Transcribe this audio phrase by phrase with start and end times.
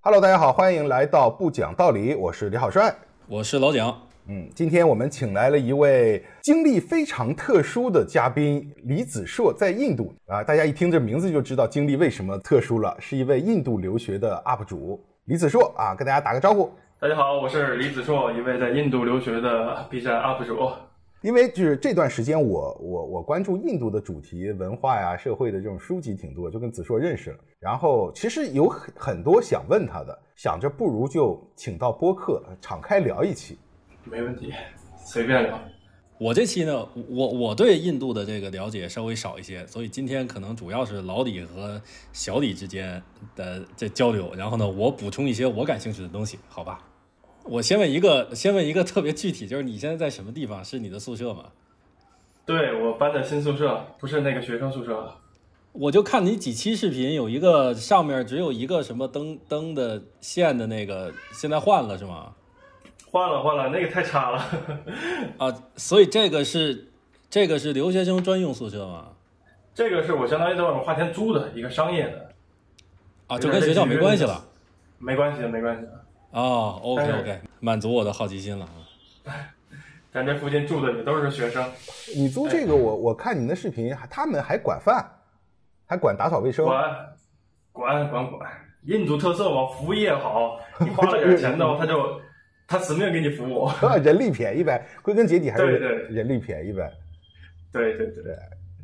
[0.00, 2.94] Hello，大家好，欢迎来到不讲道理，我是李好帅，
[3.26, 3.92] 我是老蒋。
[4.28, 16.72] 嗯，今天我们请来了一位经历非常特殊的嘉宾李子硕，在印度啊，大家一听这名字就知道经历为什么特殊了，是一位印度留学的 UP 主李子硕啊，跟大家打个招呼。
[17.00, 20.70] 大家好，我是李子硕，一位在印度留学的 B 站 UP 主。
[21.20, 27.38] 因为就是这段时间我，我我关注印度的主题文化呀、社会的这种书籍挺多，就跟子硕认识了。
[27.58, 33.58] 然后其实有很很多想问他的，想着不如就请到播客敞开聊一期。
[34.04, 34.52] 没问题，
[35.04, 35.58] 随便聊。
[36.20, 41.80] 我这期呢，我我对印度的这个了解稍微少一些，所以今天可能主要是老李和
[42.12, 43.00] 小李之间
[43.34, 46.84] 的这交流，然后呢，我补充一些我感兴趣的东西，好吧？
[47.48, 50.62] 我先问一个，先问一个特别具体，就是你现在在什么地方？
[50.64, 51.44] 是你的宿舍吗？
[52.44, 55.14] 对我搬的新宿舍，不是那个学生宿舍。
[55.72, 62.34] 我就看你几期视频，有一个上面只有一个什么灯灯的线的那个，现在换了是吗？
[63.10, 64.44] 换了换了，那个太差了。
[65.38, 66.88] 啊，所以这个是
[67.30, 69.08] 这个是留学生专用宿舍吗？
[69.74, 72.30] 这个是我相当于在外面花钱租的一个商业的。
[73.28, 74.44] 啊，就跟学校没关系了。
[74.98, 75.86] 没关系，没关系。
[76.30, 78.64] 哦，OK OK，满足我的好奇心了
[79.24, 79.32] 啊！
[80.12, 81.64] 咱这附近住的也都是学生。
[82.16, 85.06] 你租这个，我我看你的视频，他们还管饭，
[85.86, 86.64] 还管打扫卫生。
[86.64, 86.82] 管，
[87.72, 88.50] 管管管，
[88.84, 92.20] 印度特色嘛，服务业好，你花了点钱的话， 他就
[92.66, 93.68] 他死命给你服务。
[94.02, 96.90] 人力便宜呗，归根结底还是对对人力便宜呗。
[97.70, 98.36] 对对对对，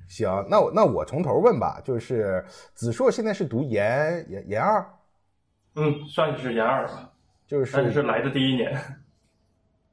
[0.08, 4.86] 行，那我那我从头问吧，就是子硕现在是读研研研二，
[5.76, 7.10] 嗯，算是研二吧。
[7.46, 8.74] 就是，但是来的第一年，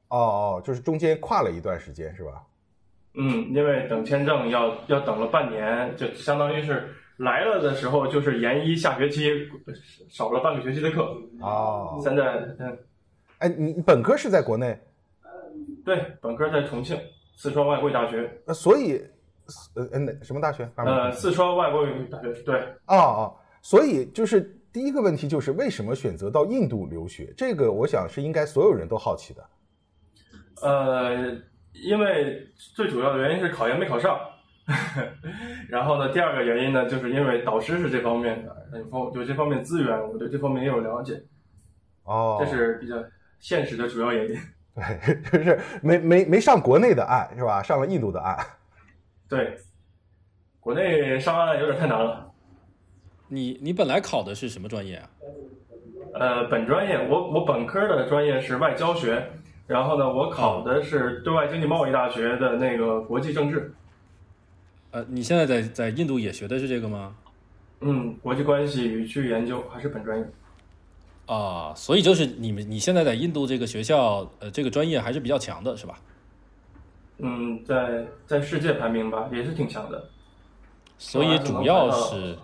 [0.08, 2.42] 哦哦，就是中间跨了一段时间，是吧？
[3.14, 9.30] 嗯，因为等签证要要等了半年，就相当于是来了的时候就是研一下学期
[10.08, 11.14] 少了半个学期的课。
[11.40, 12.24] 哦，现在
[12.58, 12.78] 嗯，
[13.38, 14.78] 哎，你本科是在国内？
[15.84, 16.98] 对，本科在重庆
[17.36, 18.30] 四川外国语大学。
[18.46, 18.98] 呃所以，
[19.74, 20.66] 呃，哪什么大学？
[20.76, 22.32] 呃，四川外国语大学。
[22.44, 22.58] 对。
[22.86, 24.58] 哦哦，所以就是。
[24.72, 27.32] 第一个问题就是为什么选择到印度留学？
[27.36, 29.44] 这个我想是应该所有人都好奇的。
[30.62, 31.36] 呃，
[31.72, 34.18] 因为最主要的原因是考研没考上，
[35.68, 41.22] 然后呢，第二个原因呢，就是因为导师是这方面的，有方有这方面资源，我对这方面也有了解。
[42.04, 42.94] 哦，这是比较
[43.40, 44.36] 现实的主要原因。
[44.74, 47.62] 对，就是没没没上国内的岸是吧？
[47.62, 48.38] 上了印度的岸。
[49.28, 49.58] 对，
[50.60, 52.31] 国内上岸有点太难了。
[53.32, 55.08] 你你本来考的是什么专业啊？
[56.12, 59.26] 呃，本专业我我本科的专业是外交学，
[59.66, 63.72] 然后呢，我考的是对外经济贸易大学的那个国际政治。
[64.90, 67.16] 呃，你现在在在印度也学的是这个吗？
[67.80, 70.26] 嗯，国际关系与区域研究还是本专业。
[71.24, 75.98] 啊，所以就是你们你现在在印度这个学校，呃，这个专业还是比较强的，是吧？
[77.16, 80.04] 嗯，在在世界排名吧，也是挺强的。
[80.98, 82.36] 所以主要是。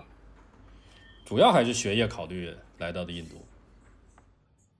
[1.28, 3.36] 主要还是学业考虑来到的印度，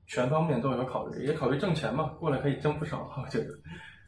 [0.07, 3.49] 全方面都有考虑，也考虑挣钱嘛，过来可以挣不少，我觉得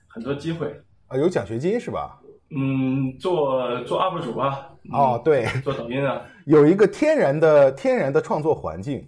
[0.08, 0.74] 很多机会
[1.08, 2.18] 啊，有奖学金是吧？
[2.56, 9.06] 嗯，做做 UP 主啊，哦对，做抖音啊，有一个天然的天然的创作环境，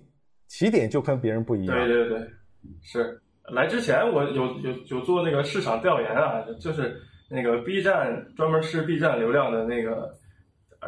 [0.49, 1.75] 起点就跟别人不一样。
[1.75, 2.19] 对对对，
[2.83, 7.01] 是来之前我有有有做那个市场调研啊，就是
[7.31, 10.21] 那个 B 站专门吃 B 站流量的那个。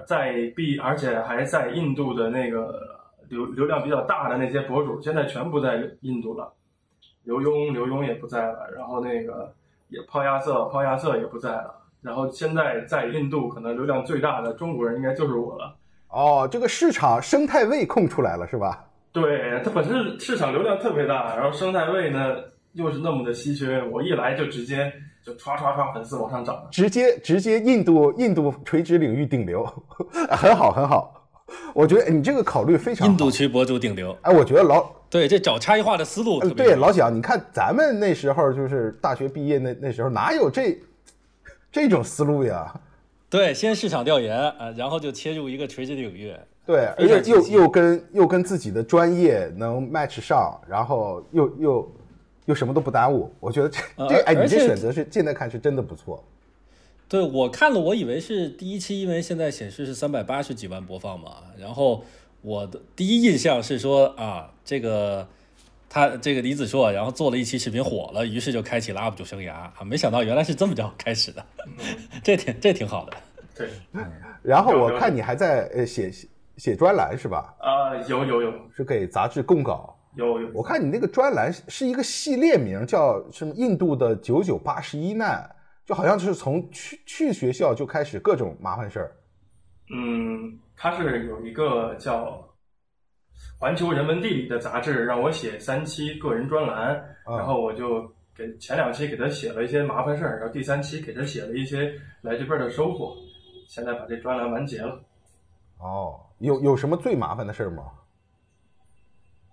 [0.06, 6.52] 在 B，而且还在印度的那个流流量比较大的那些博主，现在全不在印度了。
[7.22, 9.52] 刘墉，刘墉也不在了，然后那个
[9.88, 11.74] 也抛亚瑟，抛亚瑟也不在了。
[12.02, 15.74] 然后现在在印度可能流量最大的中国人应该就是我了。
[16.08, 18.84] 哦，这个市场生态位空出来了是吧？
[19.12, 22.36] 对，它本身市场流量特别大，然后生态位呢
[22.72, 24.92] 又是那么的稀缺，我一来就直接。
[25.24, 29.64] 就唰唰唰粉丝往上涨，直接直接印度印度垂直领域顶流，
[30.28, 31.26] 很好很好。
[31.72, 33.08] 我觉得你这个考虑非常。
[33.08, 36.40] 印度区博主顶流，哎，我觉得老对这找差异化的思路。
[36.50, 40.78] 对老蒋，你看咱们那时候就是大学毕业那那时候哪有这
[41.72, 42.70] 这种思路呀？
[43.30, 46.34] 对，先市场调研啊，然后就切入一个垂直领域。
[46.66, 51.93] 对，而且又又跟又跟自己的专业能 match 上，然后又又。
[52.46, 56.22] 又什么都不耽误，我觉得这 这哎，你这选择是现在看是真的不错。
[57.08, 61.36] 对我看了，我以为是第一期，因为现在显示是三百八十几万播放嘛。
[61.58, 62.02] 然后
[62.40, 65.26] 我的第一印象是说啊，这个
[65.88, 69.74] 他这个李子硕，然后做了一期视频火了，于是就开启了 UP 主生涯啊。
[69.84, 71.44] 没想到原来是这么着开始的，
[72.22, 73.12] 这挺这挺好的。
[73.54, 73.68] 对，
[74.42, 76.10] 然后我看你还在呃写
[76.56, 77.54] 写专栏是吧？
[77.60, 79.93] 啊，有有有是给杂志供稿。
[80.16, 85.44] 有有，我看你那个专栏是一个系列名，叫什么“印度的九九八十一难”，
[85.84, 89.16] 就好像是从去去学校就开始各种麻烦事儿。
[89.90, 92.26] 嗯，它是有一个叫
[93.58, 103.16] 《环球人文地理》的杂志，让我写三期个人专栏，然后我就给前两期给他写了一些麻烦事儿，然后第三期给他写了一些来这边的收获，
[103.68, 105.02] 现在把这专栏完结了。
[105.78, 107.90] 哦，有有什么最麻烦的事儿吗？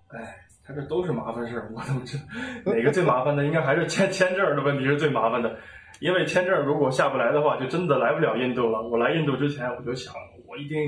[0.08, 0.38] 哎。
[0.74, 2.18] 这都是麻烦事儿，我怎么知
[2.64, 3.44] 哪个最麻烦的？
[3.44, 5.56] 应该还是签签证的问题是最麻烦的，
[6.00, 8.82] 因为签证如果下不来的话，就真的来不了印度了。
[8.82, 10.14] 我来印度之前，我就想，
[10.46, 10.78] 我一定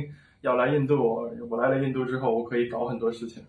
[0.41, 1.29] 要来印度。
[1.51, 3.43] 我来了印度之后，我可以搞很多事情。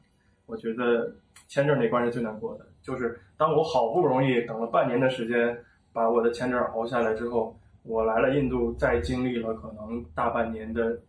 [0.45, 1.15] 我觉得
[1.47, 5.57] 签证那关是最难过的，就是当我好不容易等了半年的时间，
[5.91, 10.99] 把我的签证熬下来之后，我来了印度，再经历了可能大半年的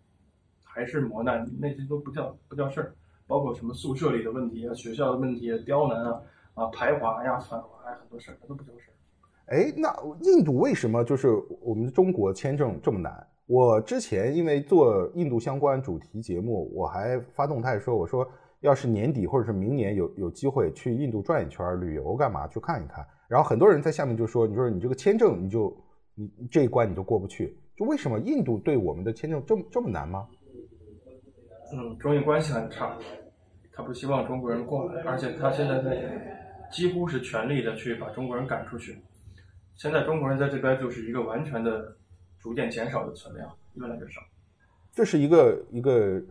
[0.64, 2.92] 还是磨难，那些都不叫不叫事儿。
[3.26, 6.22] 包括什么宿舍里的问题啊，学校的问题啊，刁难啊，
[6.54, 8.94] 啊排华呀、反华呀，很多事儿，都不叫事儿。
[9.46, 11.28] 哎，那印度为什么就是
[11.60, 13.26] 我们中国签证这么难？
[13.46, 18.28] 我之前因为做印度相关主题节目，我还发动态说，我说
[18.60, 25.76] 要是年底或者是明年有有机会去印度转一圈旅游干嘛去看一看，然后很多人在下面就说，你说你这个签证你就
[26.16, 30.26] 你这一关你就过不去，就为什么印度对我们的签证这么这么难吗？
[31.72, 32.96] 嗯，中印关系很差，
[33.72, 38.98] 他不希望中国人过来，而且他现在在几乎是全力的去把中国人赶出去。
[39.74, 41.96] 现在中国人在这边就是一个完全的
[42.38, 44.20] 逐渐减少的存量，越来越少。
[44.92, 46.22] 这是一个一个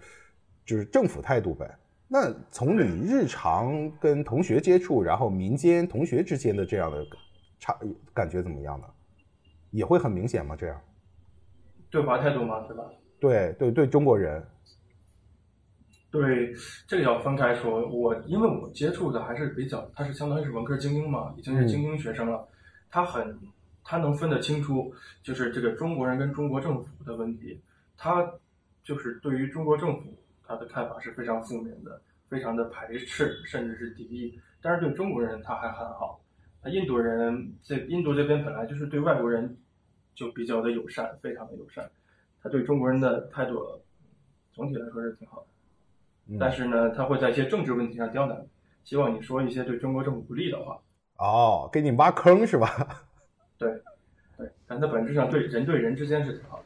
[0.65, 1.69] 就是政府态度呗。
[2.07, 7.05] 那从你日常跟同学接触，然后民间同学之间的这样的
[7.59, 7.77] 差
[8.13, 8.87] 感觉怎么样呢？
[9.71, 10.55] 也会很明显吗？
[10.55, 10.81] 这样？
[11.91, 12.65] 对华态度吗？
[12.67, 12.83] 对吧？
[13.19, 14.43] 对对对，中国人。
[16.15, 16.55] 对，
[16.87, 17.85] 这个要分开说。
[17.89, 22.47] 我因为我接触的还是比较，他是相当于是文科精英嘛，已经是精英学生了。
[22.89, 23.37] 他很，
[23.83, 27.59] 他能分得清楚，就是这个中国人跟中国政府的问题。
[27.97, 28.25] 他
[28.81, 30.17] 就是对于中国政府，
[30.47, 34.39] 他的看法是非常负面的，非常的排斥，甚至是敌意。
[34.61, 36.21] 但是对中国人他还很好。
[36.61, 39.57] 他印度人在印度这边本来就是对外国人
[40.13, 41.91] 就比较的友善，非常的友善。
[42.41, 43.59] 他对中国人的态度
[44.53, 45.47] 总体来说是挺好的。
[46.39, 48.35] 但是呢，他会在一些政治问题上刁难，
[48.83, 50.79] 希望你说一些对中国政府不利的话。
[51.17, 53.05] 哦，给你挖坑是吧？
[53.57, 53.71] 对，
[54.37, 56.63] 对，但他本质上对人对人之间是挺好的。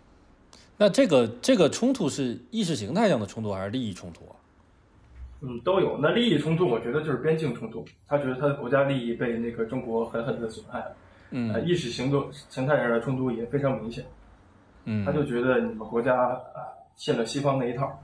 [0.78, 4.36] 那这个这个冲突是意识形态上的冲突还是利益冲突啊？
[5.42, 5.98] 嗯，都有。
[6.02, 7.86] 那利益冲突，我觉得就是边境冲突。
[8.08, 10.96] 他觉得他的国家利益被那个中国狠狠的损害了。
[11.32, 14.06] 嗯，意识形动形态上的冲突也非常明显。
[14.86, 18.02] 嗯，他就觉得你们国家啊信了西方那一套。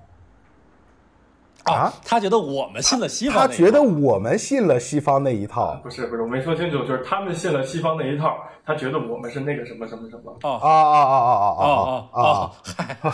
[1.66, 5.80] 啊，他觉得我们信了西方，他觉得我们信了西方那一套。
[5.84, 10.38] 不是不是，我没说清楚，就是他们信了西方那一套，他觉得我们是那个什么什么什么。
[10.44, 13.12] 哦啊啊啊啊啊啊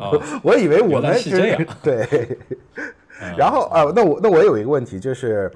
[0.00, 0.10] 啊！
[0.42, 1.64] 我我以为我们是这样。
[1.82, 2.38] 对。
[3.38, 5.50] 然后啊，那我那我有一个问题，就是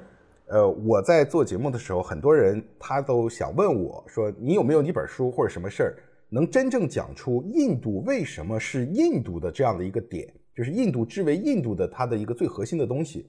[0.47, 5.95] 呃，我在做节目的时候，很多人他都想问我说，你有没有一本书或者什么事儿，
[6.29, 10.27] 能真正讲出印度为什么是印度的这样的一个点？
[10.59, 13.25] 就是印度之为印度的它的一个最核心的东西，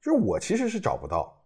[0.00, 1.36] 就是我其实是找不到。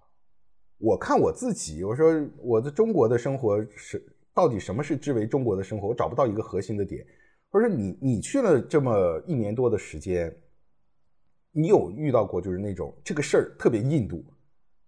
[0.77, 7.03] 我看我自己，我说我的中国的生活是到底什么是之为中国的生活，我找不到一个核心的点。
[7.49, 10.31] 或者你你去了这么一年多的时间，
[11.51, 14.23] 你有遇到过就是那种这个事儿特别印度，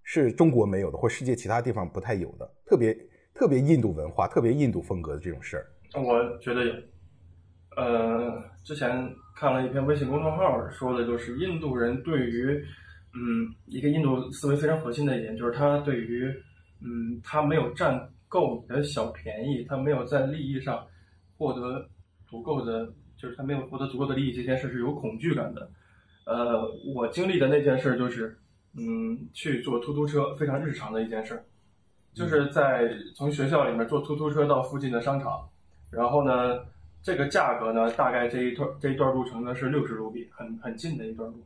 [0.02, 2.94] 是中国没有的，或世界其他地方不太有的，特别
[3.32, 5.66] 特别印度文化、特别印度风格的这种事儿？
[5.94, 6.72] 我觉得有。
[7.78, 9.10] 呃，之前。
[9.38, 12.60] 看了一篇微信公众号，说的就是印度人对于，
[13.14, 16.26] 嗯，一个印度思维非常核心的一点，就是他对于，
[16.82, 20.84] 嗯，他没有占够你的小便宜，他没有在利益上
[21.36, 21.88] 获得
[22.26, 25.70] 足够的，就是他没有获得足够的利益，这件事是有恐惧感的。
[26.24, 28.36] 呃，我经历的那件事就是，
[28.76, 31.40] 嗯，去坐出租车，非常日常的一件事，
[32.12, 35.48] 就是在从学校里面坐出租车到附近的商场，
[35.92, 36.58] 然后呢。
[37.08, 41.42] 这个价格呢，大概这一段这一段路程呢是六十卢比，很很近的一段路。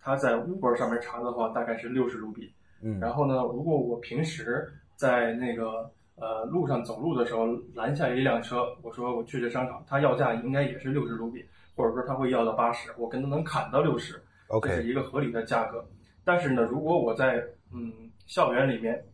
[0.00, 2.50] 他在 Uber 上面查的话，大概是六十卢比。
[2.80, 4.66] 嗯，然后呢，如果我平时
[4.96, 11.44] 在那个呃路上走路的时候拦下一辆车，我说我去这商场，他要价应该也是六十卢比，
[11.76, 14.18] 或者说他会要到八十，我跟他能砍到六十，
[14.62, 15.84] 这是一个合理的价格。
[16.24, 17.92] 但是呢，如果我在嗯
[18.26, 19.04] 校园里面，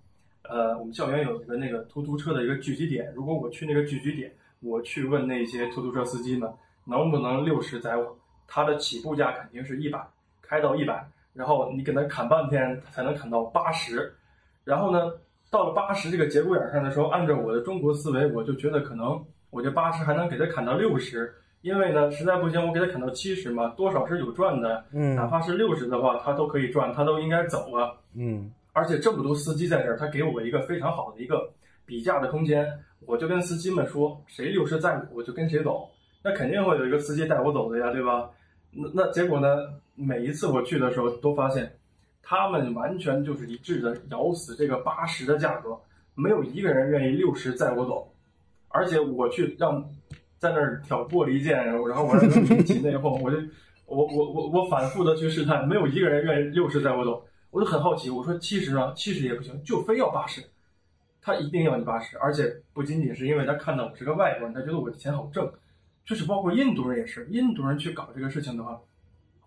[0.48, 4.32] 呃，我们校园有一个那个出租车的一个聚集点，如果我去那个聚集点。
[4.60, 6.52] 我去问那些出租车司机们，
[6.84, 10.04] 能不能六十载我，它的起步价肯定是一百，
[10.42, 14.14] 开到一百，然后你给他砍半天才能砍到八十，
[14.64, 15.12] 然后呢，
[15.50, 25.14] 到了八十这个节骨眼上的时候，按照我的中国思维，我就觉得可能我这八十还能给他砍到六十，因为呢，实在不行我给他砍到七十嘛，多少是有赚的，嗯。
[25.14, 27.92] 哪怕是六十的话，他都可以赚，他都应该走啊。
[28.14, 28.50] 嗯。
[28.72, 31.50] 而且这么多司机在这儿，他给我一个非常好的一个
[31.88, 32.68] 比价的空间，
[33.06, 35.88] 我就跟司机们说，谁六十载我就跟谁走，
[36.22, 38.30] 那肯定会有一个司机带我走的呀，对吧？
[38.70, 39.48] 那那结果呢？
[39.94, 41.76] 每一次我去的时候，都发现
[42.22, 45.76] 他们完全就是一致的咬死这个八十的价格，
[46.14, 48.12] 没有一个人愿意六十载我走，
[48.68, 49.82] 而且我去让
[50.38, 53.38] 在那儿挑拨离间，然后然后我让他们起内讧， 我就
[53.86, 57.24] 我我我我反复的去试探，没有一个人愿意六十载我走。
[57.50, 60.42] 我就很好奇，我说七十啊，七十也不行，就非要八十，
[61.28, 65.46] 他一定要你八十，而且不仅仅是因为他看到我是个外国人，他觉得我的钱好挣，
[66.02, 68.80] 就是包括印度人也是，印度人去搞这个事情的话，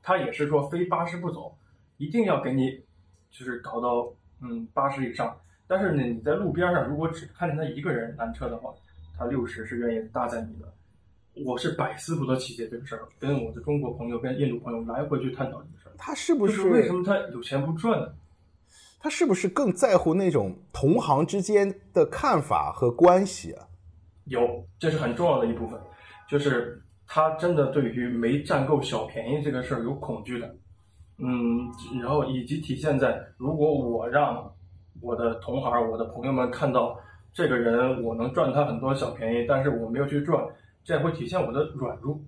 [0.03, 1.57] 他也是说非八十不走，
[1.97, 2.79] 一定要给你
[3.31, 5.35] 就是搞到嗯八十以上，
[5.65, 8.71] 但是呢你在路边上如果只看见他一个人拦车的话，
[9.17, 10.71] 他六十是愿意搭载你的。
[11.43, 15.93] 我是百思不得其解这个事儿，跟我的中国朋友、跟印度朋友来回去探讨这个事儿。
[15.97, 18.13] 他是不就是为什么他有钱不赚呢？
[19.01, 23.67] 他是不是更在乎那种同行之间的看法和关系啊？
[24.25, 25.79] 有，这是很重要的一部分，
[26.29, 30.55] 就是他真的对于没占够小便宜这个事儿有恐惧的，
[31.17, 31.67] 嗯，
[32.00, 34.53] 然后以及体现在如果我让
[35.01, 36.96] 我的同行、我的朋友们看到
[37.34, 40.46] 这个人，我能赚他很多小便宜，但是我没有去赚，
[40.84, 42.22] 这会体现我的软弱。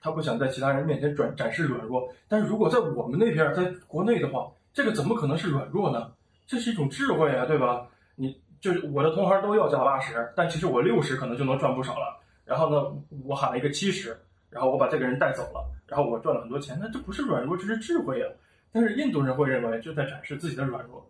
[0.00, 6.10] 他不想在其他人面前展展示软弱，但是如果在我们那边，在国内的话，这个怎么可能是软弱呢？
[6.50, 7.86] 这是一种智慧啊，对吧？
[8.16, 12.20] 你就是我的同行都要加八十，但其实我六十可能就能赚不少了。
[12.44, 12.92] 然后呢，
[13.24, 18.28] 我喊了一个七十，然后我把这个人带走了，然后我赚了很多钱，那这不是软弱，这是智慧啊。
[18.72, 21.08] 但是印度人会认为就在展示自己的软弱，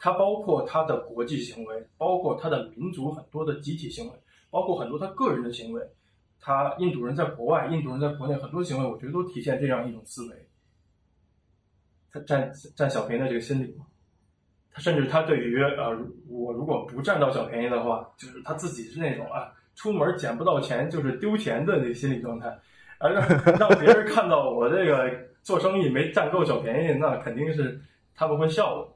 [0.00, 4.12] 它包括他的国际行为，包括他的民族很多的集体行为，
[4.50, 5.80] 包括很多他个人的行为。
[6.40, 10.48] 他印度人在国外，印度人在国内很多行为，我觉得都体现这样一种思维。
[12.12, 13.95] 他占占小便宜的这个心理嘛，他
[14.78, 15.96] 甚至他对于呃，
[16.28, 22.58] 我如果不占到小便宜的话，就是他自己是那种啊，出门捡不到钱就是丢钱的那个心理状态，
[22.98, 23.28] 而让
[23.58, 25.10] 让别人看到我这个
[25.42, 27.80] 做生意没占够小便宜，那肯定是
[28.14, 28.92] 他们会笑我。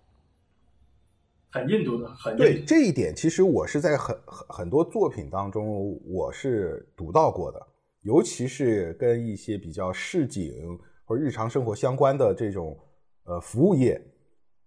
[1.52, 7.60] 很印度的，很对这一点，其实我是在很很很多作品当中我是读到过的，
[8.02, 12.78] 尤其是跟一些比较市井或者日常生活相关的这种
[13.25, 14.00] 呃服务业，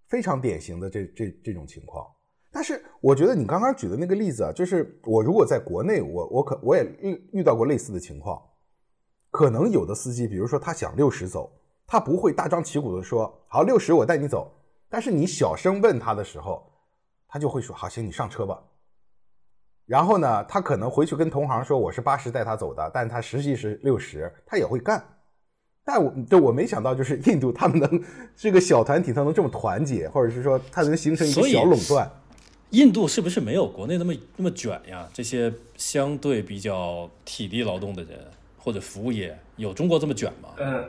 [0.08, 2.06] 非常典型的这这这种情况。
[2.52, 8.42] 但是我觉得你刚刚举的那个例子啊，就是我如果在国内，我我可我也遇遇到过类似的情况，
[9.32, 11.52] 可能有的司机，比如说他想六十走，
[11.88, 14.52] 他不会大张旗鼓的说好六十我带你走，
[14.90, 16.70] 但是你小声问他的时候。
[17.36, 18.64] 他就会说：“好，行，你上车吧。”
[19.88, 25.04] 然后呢，他可能回去跟同行说：“我是八十带他走的，但他实际是六十，他也会干。”
[25.86, 28.04] 但我就我没想到，就是印度他们能
[28.36, 32.10] 这个小团体，他能这么团结，或者是说他能形成一个小垄断。
[32.70, 35.08] 印度是不是没有国内那么那么卷呀？
[35.14, 38.18] 这些相对比较体力劳动的人
[38.58, 40.50] 或者服务业，有中国这么卷吗？
[40.58, 40.84] 嗯，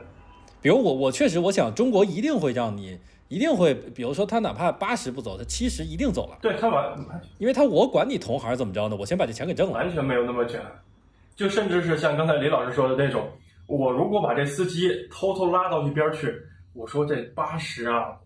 [0.63, 2.99] 比如我，我确实我想，中国一定会让你。
[3.29, 6.39] 一定会，比如说他哪怕八十不走，他七十一定走了。
[6.43, 6.97] 对他完，
[7.39, 8.95] 因为他我管你同行怎么着呢？
[8.97, 9.73] 我先把这钱给挣了。
[9.73, 10.61] 完全没有那么卷，
[11.35, 13.27] 就甚至是像刚才李老师说的那种，
[13.67, 16.35] 我如果把这司机偷偷拉到一边去，
[16.73, 18.17] 我说这八十啊，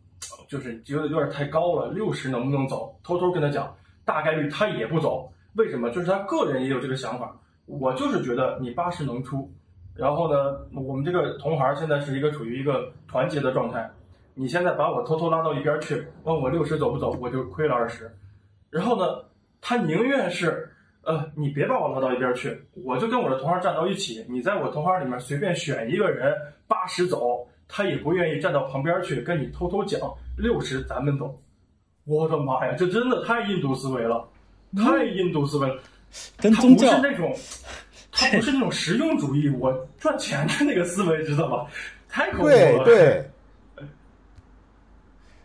[0.48, 2.98] 就是觉得有点太高了，六十能不能走？
[3.02, 5.32] 偷偷跟他讲，大概率他也不走。
[5.54, 5.90] 为什么？
[5.90, 7.36] 就是他个人也有这个想法。
[7.66, 9.52] 我就是觉得你八十能出，
[9.94, 13.90] 然后呢，我们这个同行现在是一个处于一个团结的状态。
[14.34, 18.10] 你现在把我偷偷拉到一边去，问我六十走不走，我就亏了二十。
[18.70, 19.24] 然后呢，
[19.60, 24.24] 他宁愿是，呃，你别把我拉到一边去，我就跟我的同行站到一起。
[24.28, 26.34] 你在我同行里面随便选一个人，
[26.66, 30.00] 八十走，他也不愿意站到旁边去跟你偷偷讲
[30.36, 31.34] 六十咱们走。
[32.04, 34.28] 我的妈呀，这真的太印度思维了，
[34.76, 35.80] 太印度思维了。
[36.38, 37.36] 跟宗教他不是那种，
[38.12, 41.66] 他不是那种实用主义，我赚钱的那个思维，知道吧？
[42.08, 42.84] 太恐怖了。
[42.84, 43.24] 对对。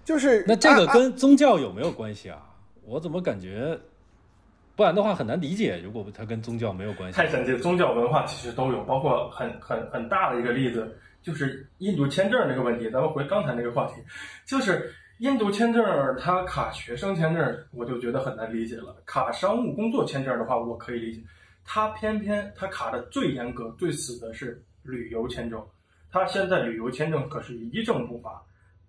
[0.03, 2.49] 就是那这个跟宗教有没有关系啊？
[2.85, 3.79] 我怎么感觉，
[4.75, 5.79] 不然的话很难理解。
[5.83, 7.55] 如果它跟宗教没有关系，太神奇。
[7.57, 12.89] 宗教文化其实都有，包括很很很大的一个例子，就是印度签证这个问题。
[12.89, 14.01] 咱们回刚才那个话题，
[14.47, 15.83] 就是印度签证
[16.19, 18.95] 它卡学生签证，我就觉得很难理解了。
[19.05, 21.21] 卡商务工作签证的话，我可以理解。
[21.65, 25.63] 它偏偏它卡的最严格、最死的是旅游签证。
[26.11, 28.39] 他现在旅游签证可是一证不发。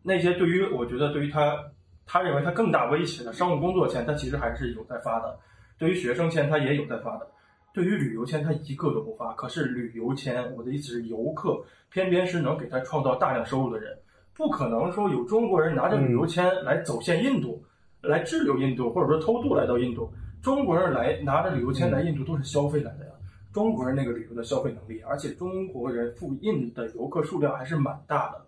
[0.03, 1.57] 那些对于我觉得对于他，
[2.05, 5.39] 他认为他更大威胁的商务工作签，他其实还是有在发的。
[5.85, 7.29] 对于学生签，他也有在发的。
[7.75, 9.35] 对于旅游签，他一个都不发。
[9.35, 13.95] 可是旅游签，我的意思是游客，偏偏是能给他创造大量收入的人。
[14.33, 17.63] 不可能说有中国人拿着旅游签来走线印度，
[18.01, 20.11] 来滞留印度，或者说偷渡来到印度。
[20.41, 23.13] 中国人来拿着旅游签来印度都是消费来的呀。
[23.53, 28.41] 中国人那个旅游的消费能力，而且中国人赴印的游客数量还是蛮大的。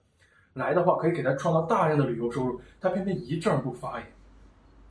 [0.55, 4.07] 来的话可以给他创造大量的旅游收入，他偏偏一证不发耶。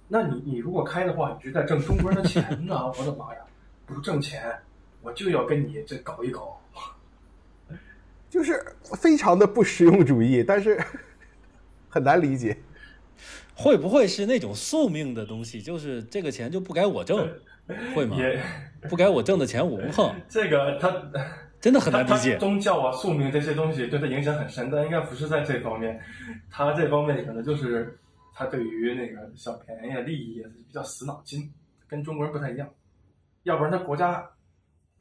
[0.08, 2.92] 那你你如果开的话，你是在挣中国人的钱呢？
[2.98, 3.40] 我的妈呀！
[3.86, 4.52] 不挣钱，
[5.02, 6.60] 我就要跟你这搞一搞，
[8.30, 8.64] 就是
[9.02, 10.80] 非常的不实用主义，但是
[11.90, 12.58] 很难理解。
[13.58, 15.62] 会不会是那种宿命的东西？
[15.62, 17.30] 就是这个钱就不该我挣，
[17.96, 18.18] 会吗？
[18.90, 20.14] 不该我挣的钱我不碰。
[20.28, 20.94] 这个他
[21.62, 22.38] 真的很难理解。
[22.38, 26.00] 宗教啊、宿命这些东西对他影响很深，但应该不是在这方面。
[26.52, 27.98] 他这方面可能就是
[28.38, 31.50] 他对于那个小便宜、利益比较死脑筋，
[31.88, 32.70] 跟中国人不太一样。
[33.44, 34.30] 要不然他国家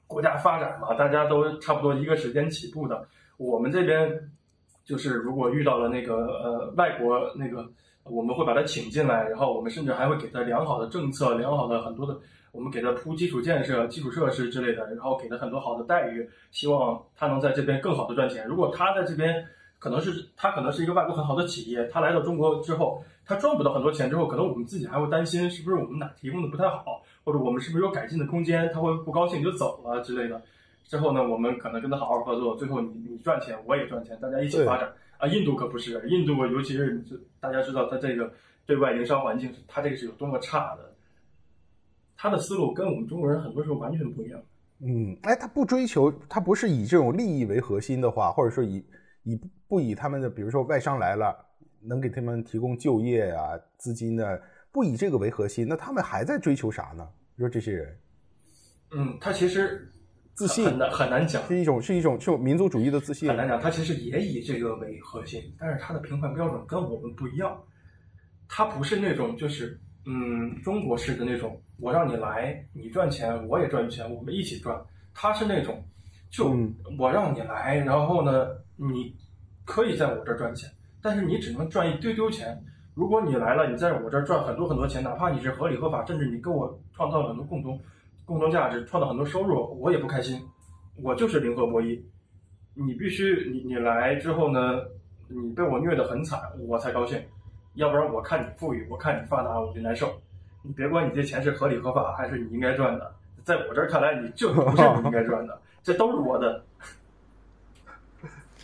[0.07, 3.09] 国家发展嘛，大家都差不多一个时间起步的。
[3.37, 4.31] 我们这边
[4.85, 7.69] 就是如果遇到了那个呃外国那个，
[8.05, 12.17] 我们会把他请进来，然后我们甚至还会给他良好的政策、良好的很多的，
[12.53, 18.47] 我们给他铺基础建设、基础设施之类的，然后给他很多好的待遇，希望他能在这边更好的赚钱。
[18.47, 19.45] 如果他在这边，
[19.85, 27.03] 可能是他可能是一个外国很好的企业，他来到中国之后，他赚不到很多钱之后，可能我们自己还会担心是不是我们哪提供的不太好。
[27.23, 28.71] 或者我们是不是有改进的空间？
[28.73, 30.41] 他会不高兴就走了之类的。
[30.85, 32.57] 之后呢，我们可能跟他好好合作。
[32.57, 35.29] 最后你你赚钱，我也赚钱，大家一起发展啊！
[35.29, 36.99] 印度可不是，印度尤其是
[37.41, 38.33] 大家知道，他这个
[38.65, 40.95] 对外营商环境，他这个是有多么差的。
[42.17, 44.41] 他的思路跟我们中国人很多时候完全不一样。
[44.81, 48.83] 嗯，哎，他不追求，他不是以这种利益为核心的话，或者说以
[49.25, 51.37] 以不以他们的，比如说外商来了，
[51.81, 54.41] 能给他们提供就业啊、资金的。
[54.71, 57.09] 不以这个为核心，那他们还在追求啥呢？
[57.37, 57.97] 你说这些人，
[58.91, 59.89] 嗯，他其实
[60.35, 63.61] 自信很难很难讲，是一种是一种就民族主义的自信很难讲。
[63.61, 67.57] 他其实也以这个为核心，但是他的评判标准跟我们不一样。
[68.49, 74.77] 他不是那种就是嗯中国式的那种，我让你来，你赚钱，我也赚钱，我们一起赚。
[75.15, 75.81] 他是那种，
[76.35, 76.53] 就
[76.99, 79.15] 我让你来，然后呢，你
[79.65, 80.69] 可以在我这儿赚钱，
[81.01, 82.61] 但是你只能赚一丢丢钱。
[82.95, 87.81] 如果你来了，你在我这儿赚很多很多钱，哪怕你是合理合法，甚至你跟我创造了很多共同
[88.25, 90.41] 共同价值，创造很多收入，我也不开心。
[90.97, 92.01] 我就是零和博弈，
[92.75, 94.81] 你必须你你来之后呢，
[95.29, 97.21] 你被我虐得很惨，我才高兴。
[97.75, 100.13] 要不然我看你富裕，我看你发达，我就难受。
[100.63, 106.65] 你别管你这钱是合理合法还是你应该赚的，在我这儿看来，你就不是你应该赚的，这都是我的。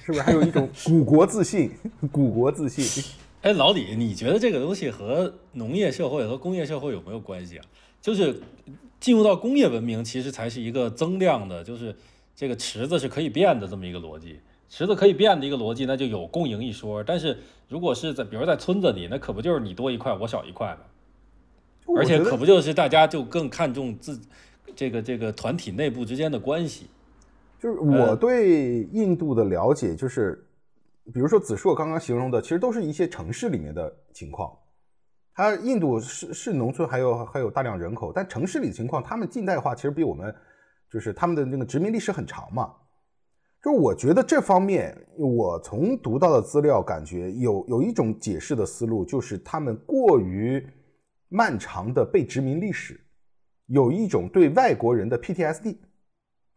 [0.03, 1.71] 是不是还有一种 古国自信？
[2.11, 3.05] 古国自信。
[3.43, 7.65] 哎，老李，你觉得这个东西和农业社会和工业社会有没有关系啊？
[8.01, 8.43] 就是
[8.99, 11.95] 进入到工业文明，其实才是一个增量的，就是
[12.35, 14.41] 这个池子是可以变的这么一个逻辑。
[14.69, 17.05] 池子可以变的一个逻辑，那就有共赢一说。
[17.05, 21.95] 但是如果是在，比如在村子里，那可不就是你多一块，我少一块吗？
[21.97, 24.21] 而且可不就是大家就更看重自
[24.77, 26.87] 这个这个团体内部之间的关系？
[27.61, 30.44] 就是我对印度的了解，就是。
[31.12, 34.57] 比如说子硕刚刚形容的，其实都是一些城市里面的情况。
[35.35, 40.33] 它印度是是农村，还有还有大量人口，但城市里的情况，他们近代化其实比我们，
[40.88, 42.73] 就是他们的那个殖民历史很长嘛。
[43.61, 50.64] 就我觉得这方面，我从读到的资料感觉有有一种解释的思路，就是他们过于
[51.29, 53.01] 漫长的被殖民历史，
[53.66, 55.77] 有一种对外国人的 PTSD，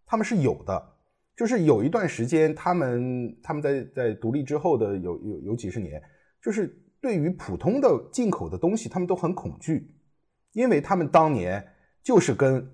[0.06, 0.93] 他们是有的。
[1.36, 6.00] 就是有一段时间，他们他们在在独立之后的有有有几十年，
[6.40, 6.68] 就是
[7.02, 9.92] 对于普通的进口的东西，他们都很恐惧，
[10.52, 11.68] 因为他们当年
[12.04, 12.70] 就是跟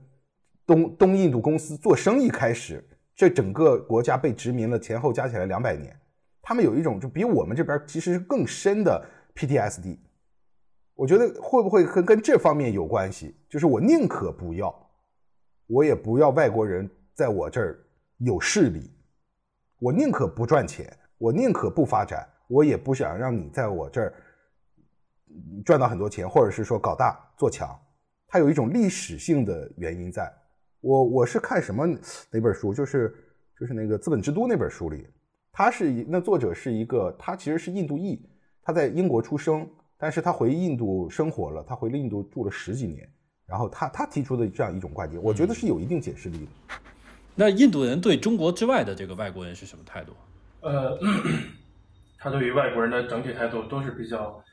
[0.65, 5.97] 东东印度公司做生意开始，这整个国家被殖民了前后加起来两百年，
[6.41, 9.01] 他们有一种就比我们这边其实是更深的
[9.35, 9.97] PTSD，
[10.95, 13.37] 我觉得会不会跟跟这方面有关系？
[13.49, 14.91] 就是我宁可不要，
[15.67, 17.79] 我也不要外国人在我这儿。
[18.19, 18.89] 有势力，
[19.79, 24.13] 我宁可不赚钱，我宁可不发展，我也不想让你在我这儿
[25.65, 27.77] 赚到很多钱，或者是说搞大做强。
[28.27, 30.32] 它有一种历史性的原因在。
[30.82, 33.13] 我我是看什么哪本书，就是
[33.60, 35.08] 就是那个《资本之都》那本书里，
[35.51, 38.29] 他是那作者是一个，他其实是印度裔，
[38.62, 43.12] 他在英国出生，但是他回印度生活了，他回了印度住了十几年，
[43.45, 46.51] 然后他他提出的这样一种观点，我觉得是有一定解释力的。
[47.39, 50.12] 那印度人对中国之外的这个外国人是什么态度？
[50.60, 50.99] 呃，
[52.19, 54.43] 他对于外国人的整体态度都是比较，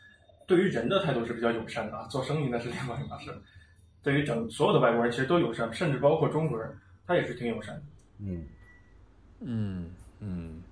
[0.46, 2.07] 对于人的态度是比较友善的啊。
[2.07, 3.33] 做生意那是另外一码事。
[4.05, 6.72] 对于整所有的外国人其实都友善，甚至包括中国人，
[7.05, 7.83] 他也是挺友善的。
[8.20, 8.44] 嗯
[9.40, 10.62] 嗯嗯。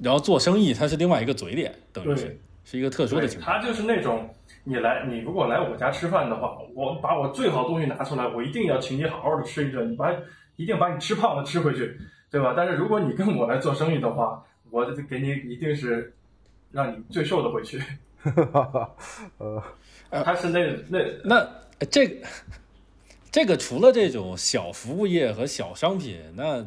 [0.00, 3.60] 然后做生意，他是另外一个嘴脸，等于是是一个特殊的情况。
[3.60, 4.28] 他就是那种，
[4.64, 10.12] 你来，你如果来我家吃饭的话，我把我最好的东西拿出来，我一定要请你好好的吃一顿，你把
[10.56, 11.98] 一定把你吃胖了吃回去，
[12.30, 12.54] 对吧？
[12.56, 16.12] 但是如果你跟我来做生意的话，我给你一定是
[16.72, 17.82] 让你最瘦的回去。
[19.38, 19.62] 呃，
[20.24, 21.48] 他是那那那
[21.90, 22.26] 这个
[23.30, 26.66] 这个除了这种小服务业和小商品，那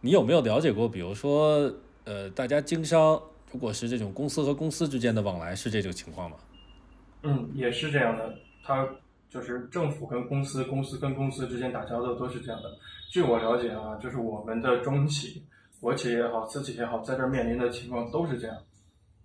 [0.00, 0.88] 你有没有了解过？
[0.88, 1.72] 比如说。
[2.04, 3.20] 呃，大家经商，
[3.52, 6.38] 如果是这种公司和公司之间的往来，是这种情况吗？
[7.22, 8.34] 嗯，也是这样的。
[8.64, 8.88] 他
[9.28, 12.70] 就是政府跟公司，公司跟公司之间打交道都是这样的。
[13.10, 15.42] 据我了解啊，就是我们的中企、
[15.80, 18.56] 国企也好，私企也好，在这面临的情况都是这样。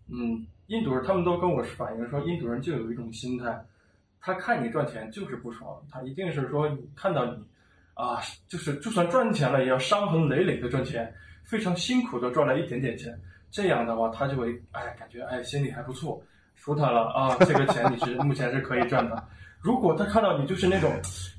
[0.10, 3.66] 嗯，印度人他们都跟我反映说，印度人就有一种心态，
[4.20, 7.44] 他看你赚钱就是不爽，他一定是说看到你
[7.94, 11.14] 啊，就是就算赚钱了，也要伤痕累累的赚钱。
[11.44, 13.14] 非常辛苦的赚了一点点钱，
[13.52, 16.24] 这样的话他就会哎感觉哎心里还不错，
[16.56, 19.28] 舒坦了啊，这个钱你是目前是可以赚的。
[19.64, 20.92] 如果他看到你就是那种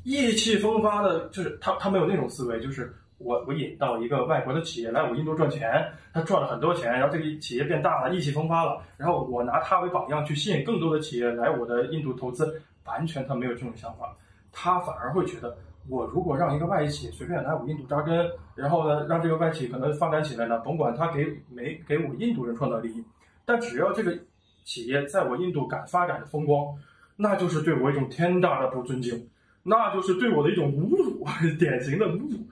[0.02, 14.16] 意气风发的，就是他他没有那种思维，就是我我引到一个外国的企业来我印度赚钱，他赚了很多钱，然后这个企业变大了，意气风发了，然后我拿他为榜样去吸引更多的企业来我的印度投资，完全他没有这种想法，
[14.50, 15.56] 他反而会觉得。
[15.86, 23.04] 我如果让一个外企随便来我印度扎根，然后呢，让这个外企可能发展起来呢，甭管他给没给我印度人创造利益，
[23.44, 24.18] 但只要这个
[24.64, 26.74] 企业在我印度敢发展的风光，
[27.16, 29.28] 那就是对我一种天大的不尊敬，
[29.62, 31.24] 那就是对我的一种侮辱，
[31.58, 32.46] 典型的侮辱。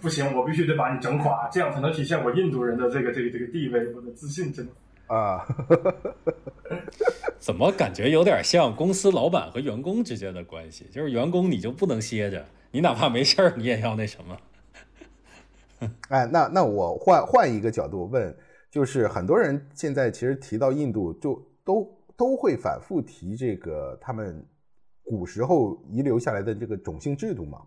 [0.00, 4.72] 不行，我必须得把你整垮，这样才能体现我印度人的这个这个这个地位，我的自信，真的。
[5.06, 5.44] 啊，
[7.38, 10.84] 怎么感觉有点像公司老板和员工之间的关系？
[10.92, 12.44] 就是员工你就不能歇着。
[12.70, 15.88] 你哪怕没事儿，你也要那什么？
[16.10, 18.36] 哎，那那我换换一个角度问，
[18.70, 21.90] 就是很多人现在其实提到印度，就都
[22.20, 24.46] 都会反复提这个他们
[25.02, 27.62] 古时候遗留下来的这个种姓制度嘛，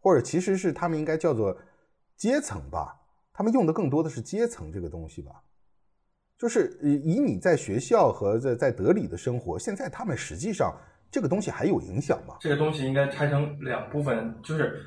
[0.00, 1.56] 或者其实是他们应该叫做
[2.16, 3.00] 阶层吧？
[3.32, 5.30] 他们用的更多的是阶层这个东西吧？
[6.36, 10.74] 就是以你在学校和在在德里的生活，现在他们实际上。
[11.12, 12.38] 这个东西还有影响吗？
[12.40, 14.80] 这个东西应该拆成两部分，就是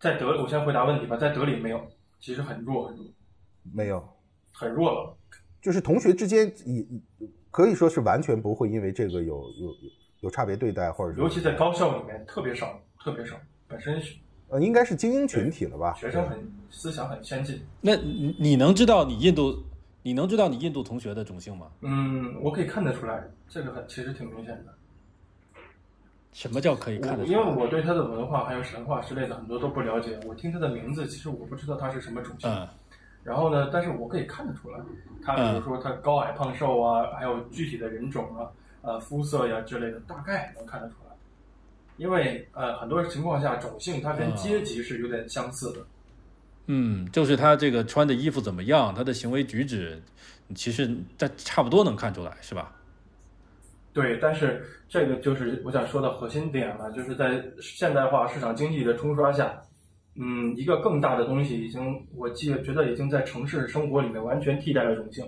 [0.00, 1.16] 在德，我先回答问题吧。
[1.16, 1.80] 在德里没有，
[2.18, 3.06] 其实很弱很弱，
[3.72, 4.04] 没有，
[4.52, 5.16] 很弱了。
[5.60, 6.84] 就是同学之间也
[7.52, 9.90] 可以说是完全不会因为这个有有有
[10.22, 13.36] 有差别对待，或者尤其在高校里面特别少，特别少。
[13.68, 14.16] 本身是
[14.48, 15.94] 呃，应该是精英群体了吧？
[15.94, 16.38] 学生很
[16.70, 17.60] 思想很先进。
[17.80, 19.62] 那你你能知道你印度，
[20.02, 21.66] 你能知道你印度同学的种姓吗？
[21.82, 24.74] 嗯，我可以看得出来，这个很其实挺明显的。
[26.32, 27.30] 什么叫可以看得出？
[27.30, 32.50] 因为我对他的文化还有神话之类的很多都不了解，我听他的名字，其实我不知道他是什么种姓。
[33.24, 34.78] 然后呢，但是我可以看得出来，
[35.24, 38.50] 他比如说他高矮胖瘦啊，还有具体的人种啊、
[38.82, 41.14] 呃肤色呀之类的，大概能看得出来。
[41.98, 45.80] 因为呃很多情况下种姓它跟阶级是有点相似的。
[46.66, 50.00] 嗯，就是他这个穿的衣服怎么样，他的行为举止，
[50.54, 52.72] 其实他差不多能看出来，是吧？
[53.92, 59.60] 对，但是这个就是我想说的核心点了，就是在现代化市场经济的冲刷下，
[60.14, 65.24] 嗯，一个更大的东西已经，我记觉得已经在城市生活里面完全替代了种姓，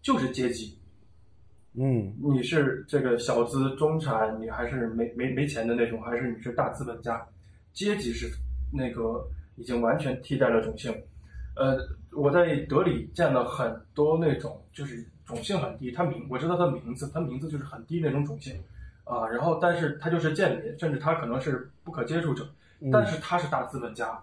[0.00, 0.76] 就是阶级。
[1.74, 7.26] 嗯，你是这个小资中产，你还是没没没钱的那种，还是你是大资本家，
[7.72, 8.30] 阶级是
[8.72, 10.94] 那个已经完全替代了种姓。
[11.56, 11.78] 呃，
[12.10, 15.04] 我在德里见了很多那种就是。
[15.24, 18.60] 种姓很低，他名我知道他名字，他名字就是很低那种种姓，
[19.04, 22.44] 啊，然后但是他就是贱民，甚至他可能是不可接触者，
[22.90, 24.18] 但是他是大资本家，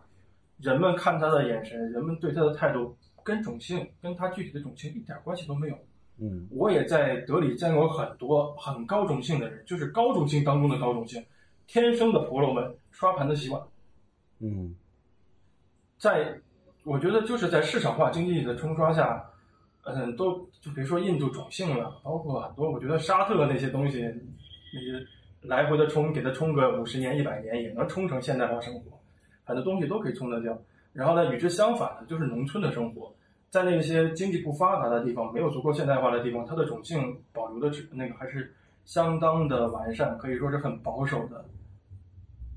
[0.58, 5.78] 人们看他的眼神，人们对他的态度跟种姓跟他具体的种姓一点关系都没有。
[6.18, 11.24] 嗯，我也在德里见过很多很高种姓的人，就是高种姓当中的高种姓，
[11.68, 13.62] 天生的婆罗门，刷盘子洗碗。
[14.40, 14.76] 嗯，
[15.98, 16.40] 在
[16.84, 19.26] 我觉得就是在市场化经济的冲刷下。
[19.84, 25.04] 嗯，都就别说印度种姓了，包括很多，我觉得沙特那些东西，那些
[25.42, 29.00] 来回的冲，给它冲个五十年、一百年，也能冲成现代化生活，
[29.44, 30.60] 很多东西都可以冲得掉。
[30.92, 33.14] 然后呢，与之相反的就是农村的生活，
[33.50, 38.54] 在那些经济不发达的地方，没有足够现代化的地方，它的种姓保留的那个还是
[38.86, 41.46] 相当的完善，可以说是很保守的。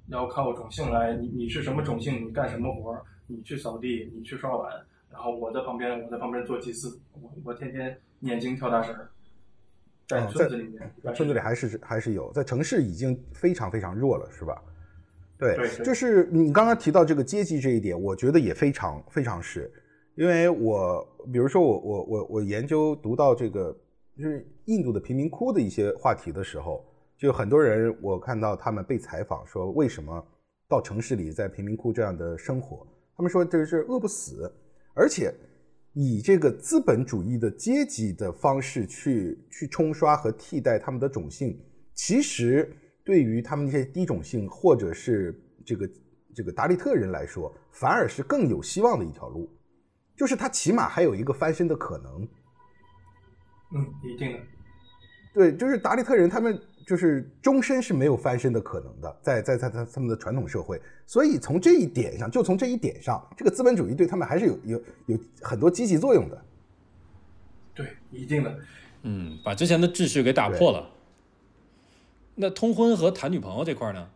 [0.09, 4.73] 要靠种姓来，你你是什么种姓，你干什么活儿，你去扫地，你去刷碗。
[5.11, 9.09] 然后我在旁边，我在旁边做祭祀，我我天天念经跳大神儿，
[10.13, 14.63] 在村子里面，村子里还是还是有，在城市已经非常非常弱了，是吧？
[15.39, 15.85] 对，对。
[15.85, 19.71] 就是你刚刚提到这个阶级这一点，我觉得也非常非常是，
[20.15, 23.77] 因为我比如说我我我我研究读到这个
[24.17, 26.85] 就是印度的贫民窟的一些话题的时候，
[27.17, 30.25] 就很多人我看到他们被采访说为什么
[30.69, 34.53] 到城市里在贫民窟这样的生活，他们说这是饿不死，
[34.95, 35.33] 而且
[35.95, 41.59] 以这个资本主义的阶级的方式去去冲刷和替代他们的种姓，
[41.95, 42.77] 其实。
[43.05, 45.91] 对于他们那些低种姓或者是这个
[46.37, 49.51] 这个达利特人来说，反而是更有希望的一条路，
[50.17, 52.23] 就是他起码还有一个翻身的可能。
[53.75, 54.39] 嗯，一定的。
[55.35, 60.81] 对，就是达利特人，他们就是终身是没有翻身的可能的，在在在他他们的传统社会。
[61.07, 66.45] 所以从这一点上，就从这一点上，这个资本主义对他们还是有有有很多积极作用的。
[67.75, 68.59] 对，一定的。
[69.03, 70.89] 嗯，把之前的秩序给打破了。
[72.35, 74.09] 那通婚和谈女朋友这块呢，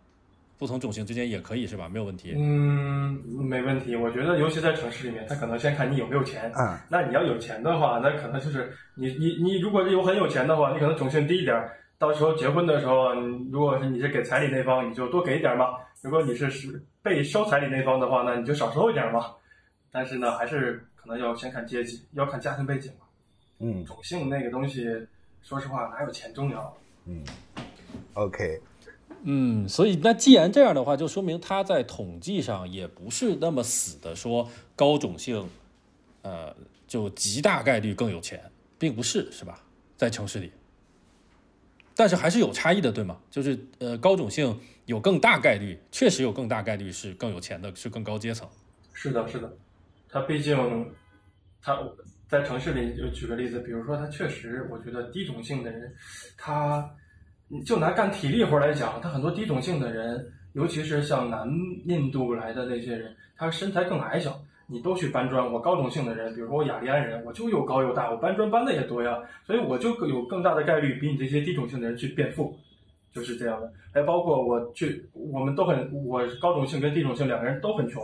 [0.59, 1.89] 不同种姓之间也可以是吧？
[1.89, 2.35] 没有问题。
[2.37, 3.95] 嗯，没问题。
[3.95, 6.51] 我觉得，尤其在城市里面，他可能先看你有没有钱。
[6.57, 6.79] 嗯。
[6.89, 11.55] 那你要有钱的话，那可能就是你你你，如果是有很有钱的话，你可能种姓低一点。
[11.99, 13.15] 到时候结婚的时候，
[13.51, 15.79] 如果是你是给彩礼那方，你就多给一点嘛。
[16.03, 19.33] 如果你是是被收彩礼那方的话，那你就少收一点嘛。
[19.91, 23.07] 但是呢，还是可能要先看阶级，要看家庭背景嘛。
[23.61, 23.85] 嗯。
[23.85, 24.85] 种姓那个东西，
[25.43, 26.77] 说实话，哪有钱重要？
[27.07, 27.25] 嗯。
[28.13, 28.61] OK，
[29.23, 35.49] 嗯，所以那既然这样的话，就说明他在统计上也不是那么死的，说高种姓，
[36.23, 36.55] 呃，
[36.87, 38.43] 就极大概率更有钱，
[38.79, 39.63] 并不是，是吧？
[39.97, 40.53] 在城市里，
[41.97, 43.19] 但是还是有差异的，对吗？
[43.31, 48.47] 就是呃，高种姓有更大概率，确实有更大概率是更有钱的，是更高阶层。
[48.93, 49.51] 是的，是的，
[50.09, 50.57] 他毕竟
[51.63, 51.77] 他
[52.29, 55.93] 在城市里，就举个例子，比如说他确实，我觉得低种姓的人，
[56.37, 56.89] 他。
[57.65, 61.49] 就拿干体力活来讲，他很多低种姓的人，尤其是像南
[61.85, 64.37] 印度来的那些人，他身材更矮小。
[64.67, 72.55] 你都去搬砖，我高种姓的人，比如说我雅利安人，我就又高又大，我搬砖搬的也多呀，所以我就有更大的概率比你这些低种姓的人去变富，
[73.13, 73.73] 就是这样的。
[73.95, 78.03] 还包括我去，我们都很，我高种姓跟低种姓两个人都很穷，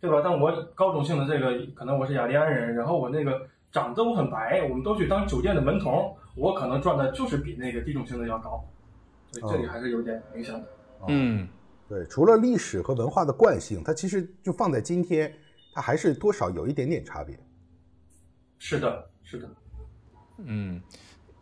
[0.00, 0.20] 对吧？
[0.22, 8.64] 但我高种姓的这个，可能我是雅利安人，然后我那个长得我很白，我们都去当酒店的门童，我可能赚的就是比那个低种姓的要高。
[9.32, 10.66] 所以这里还是有点影响的。
[11.08, 11.48] 嗯，
[11.88, 15.34] 对，除了历史和文化的惯性，它其实就放在今天，
[15.74, 17.36] 它还是多少有一点点差别。
[18.58, 19.50] 是的，是的。
[20.38, 20.80] 嗯，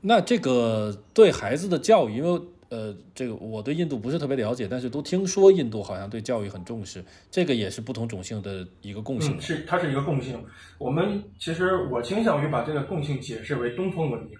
[0.00, 9.38] 那这个对孩子的教育，因为呃，这个我对印度不是特别了解，但是都听说印度好像对教育很重视，这个也是不同种姓的一个共性。
[9.38, 10.42] 是，它是一个共性。
[10.78, 14.32] 我们其实我倾向于把这个共性解释为东方文明，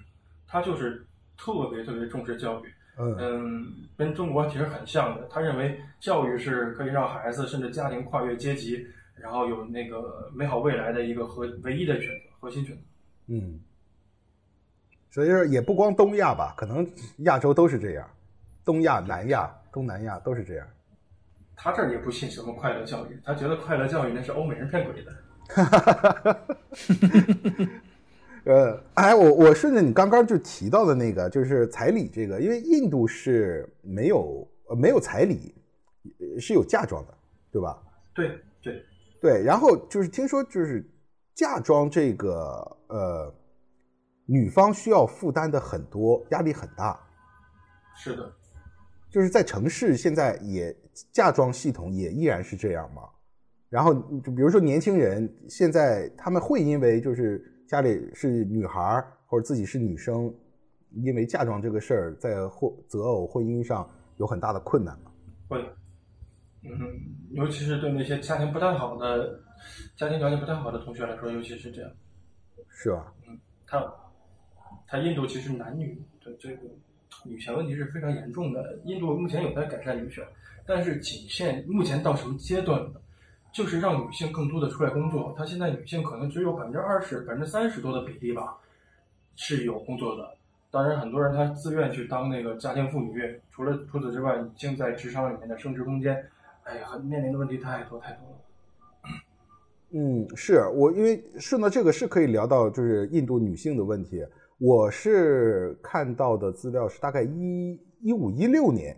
[0.46, 2.68] 它就是特别特别重视教育。
[2.98, 5.26] 嗯，跟中国其实很像的。
[5.30, 12.82] 他认为教育是可以让孩子甚至家庭跨越阶级，然后有那个美好未来的一个核唯一的选择，核心选择。
[13.28, 13.60] 嗯，
[15.10, 18.08] 所以说也不光东亚吧，可能亚洲都是这样，
[18.64, 20.66] 东亚、南亚、东南亚都是这样。
[21.54, 25.12] 他这儿也不信什么快乐教育，他觉得快乐教育那是欧美人骗鬼的。
[25.48, 26.38] 哈哈哈哈哈。
[28.44, 35.54] 呃，哎，我我顺着你刚刚就提到的那个，就是彩礼这个，因为印度是没有呃没有彩礼，
[36.40, 37.14] 是有嫁妆的，
[37.52, 37.80] 对吧？
[38.12, 38.36] 对
[39.22, 40.84] 对对，然后就是听说就是
[41.34, 43.34] 嫁妆这个呃，
[44.26, 47.00] 女方需要负担的很多，压力很大。
[47.96, 48.30] 是的，
[49.08, 50.76] 就是在城市现在也
[51.12, 53.02] 嫁妆系统也依然是这样吗？
[53.70, 57.48] 然后就比如说年轻人现在他们会因为就是。
[57.64, 60.30] 家里是女孩或者自己是女生，
[60.90, 65.10] 因为嫁妆这个事儿，在婚择偶婚姻上有很大的困难吗？
[65.48, 65.64] 会，
[66.64, 66.70] 嗯，
[67.32, 69.40] 尤其是对那些家庭不太好的、
[69.96, 71.90] 家庭条件不太好的同学来说，尤其是这样。
[72.68, 73.12] 是吧？
[73.28, 73.84] 嗯，他
[74.86, 76.62] 他印度其实男女的这个
[77.24, 78.78] 女权问题是非常严重的。
[78.84, 80.24] 印度目前有在改善女权，
[80.66, 83.00] 但是仅限目前到什么阶段呢？
[83.52, 88.56] 就是让女性更多的出来工作，她现在女性可能只有百分之二十、百分之三十多的比例吧，
[89.36, 90.34] 是有工作的。
[90.70, 93.38] 当然，很多人他自愿去当那个家庭妇女。
[93.50, 96.16] 除了除此之外，女性在职场里面的升职空间，
[96.64, 98.36] 哎呀，面临的问题太多太多了。
[99.94, 104.24] 嗯，是我因为顺到这个是可以聊到就是印度女性的问题。
[104.58, 108.96] 我是看到的资料是大概一一五一六年，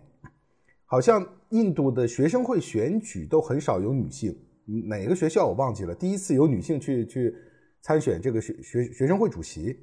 [0.85, 4.37] 好像印度的学生会选举都很少有女性。
[4.87, 5.93] 哪个学校我忘记了？
[5.93, 7.35] 第一次有女性去去
[7.81, 9.79] 参选这个学学学生会主席。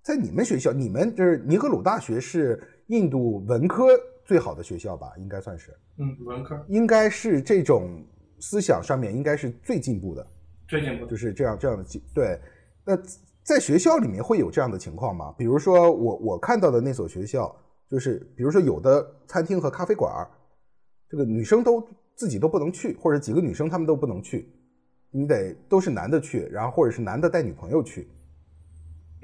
[0.00, 3.88] 在你们学校，你们就是尼赫鲁大学是印度文科
[4.24, 5.12] 最好的学校吧？
[5.16, 8.04] 应该算是，嗯，文科应该是这种
[8.40, 10.26] 思想上面应该是最进步的，
[10.68, 12.38] 最进步就是这样这样的进对。
[12.84, 12.96] 那
[13.42, 15.34] 在学校里面会有这样的情况吗？
[15.36, 17.54] 比如说我我看到的那所学校，
[17.90, 20.12] 就是比如说有的餐厅和咖啡馆，
[21.08, 24.48] 这个女生都自己都不能去，或者几个女生她们都不能去，
[25.10, 28.08] 你得都是男的去，然后或者是男的带女朋友去。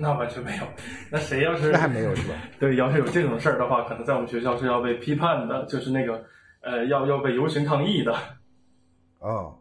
[0.01, 0.63] 那完全没有。
[1.11, 2.35] 那谁要是那还没有是吧？
[2.61, 6.25] 对，要是有这种事儿的话，可能在我们学校是要被批判的，就是那个
[6.63, 8.15] 呃，要要被游行抗议的。
[9.19, 9.53] 哦，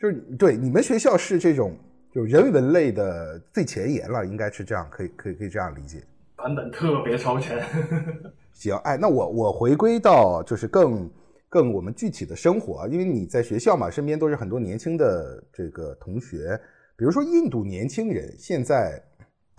[0.00, 1.76] 就是对你们学校是这种
[2.10, 6.02] 就人文类的最前沿了，应该是这样，可以可以可以这样理解。
[6.36, 7.62] 版本特别超前。
[8.52, 11.10] 行，哎，那我我回归到就是更
[11.50, 16.58] 更我们具体的生活，因为你在学校嘛，身边都是很多年轻的这个同学，
[16.96, 18.98] 比如说印度年轻人现在。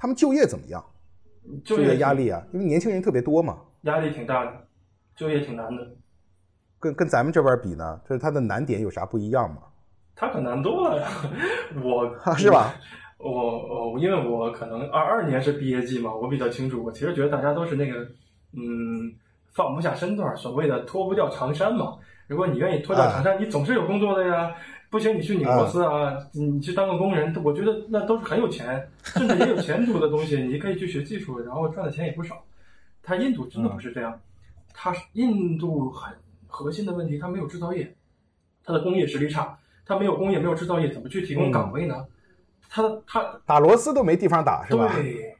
[0.01, 0.83] 他们就业怎么样？
[1.63, 4.51] 就业压力啊，因为年轻人特别多嘛，压力挺大的，
[5.15, 5.87] 就业挺难的。
[6.79, 9.61] 跟跟咱们这边比呢，就是它的难点有啥不一样吗？
[10.15, 11.07] 它可难多了呀，
[11.83, 12.73] 我 是吧？
[13.19, 16.83] 我我因为我可能二二年是毕业季嘛，我比较清楚。
[16.83, 17.99] 我其实觉得大家都是那个
[18.53, 19.13] 嗯
[19.53, 21.95] 放不下身段，所谓的脱不掉长衫嘛。
[22.27, 24.51] 如果你愿意脱掉长衫，你总是有工作的呀。
[24.91, 30.43] 不行，你去拧螺丝啊，你去当个工人，我觉得那都是很有钱，甚至也有前途的东西。
[30.43, 32.43] 你可以去学技术，然后赚的钱也不少。
[33.01, 34.19] 他印度真的不是这样，
[34.73, 36.13] 他印度很
[36.45, 37.95] 核心的问题，他没有制造业，
[38.65, 42.05] 他的工业实力差，他没有工业，没有制造业，怎么去提供岗位呢？
[42.69, 44.91] 他他打螺丝都没地方打，是吧？
[44.93, 45.33] 对，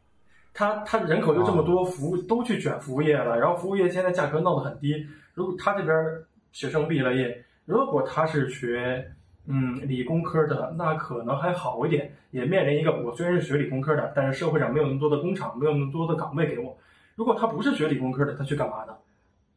[0.54, 5.06] 他他人口就这么多，服务都去卷服务业了，然后服务业现在价格闹得很低。
[5.34, 5.94] 如果他这边
[6.54, 9.12] 学生毕了业，如果他是学。
[9.46, 16.78] 嗯，理工科的那可能还好一点，也面临一个我虽然是学理工科的，但是社会上没有那么多的工厂，没有那么多的岗位给我。
[17.16, 18.94] 如果他不是学理工科的，他去干嘛呢？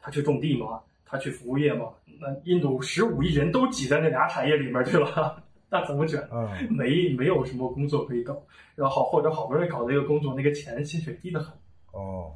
[0.00, 0.80] 他去种地吗？
[1.06, 1.86] 他去服务业吗？
[2.20, 6.26] 那印度十五亿人都挤在那俩产业里面去了， 那怎么卷？
[6.70, 8.36] 没没有什么工作可以搞，
[8.74, 11.54] 然后或者好不容易搞的一个工作，那个钱薪水低得很。
[11.92, 12.32] 哦，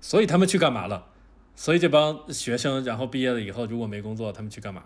[0.00, 1.06] 所以他们去干嘛了？
[1.54, 4.82] 所以这帮学生然后毕业了以后，如果没工作，他们去干嘛？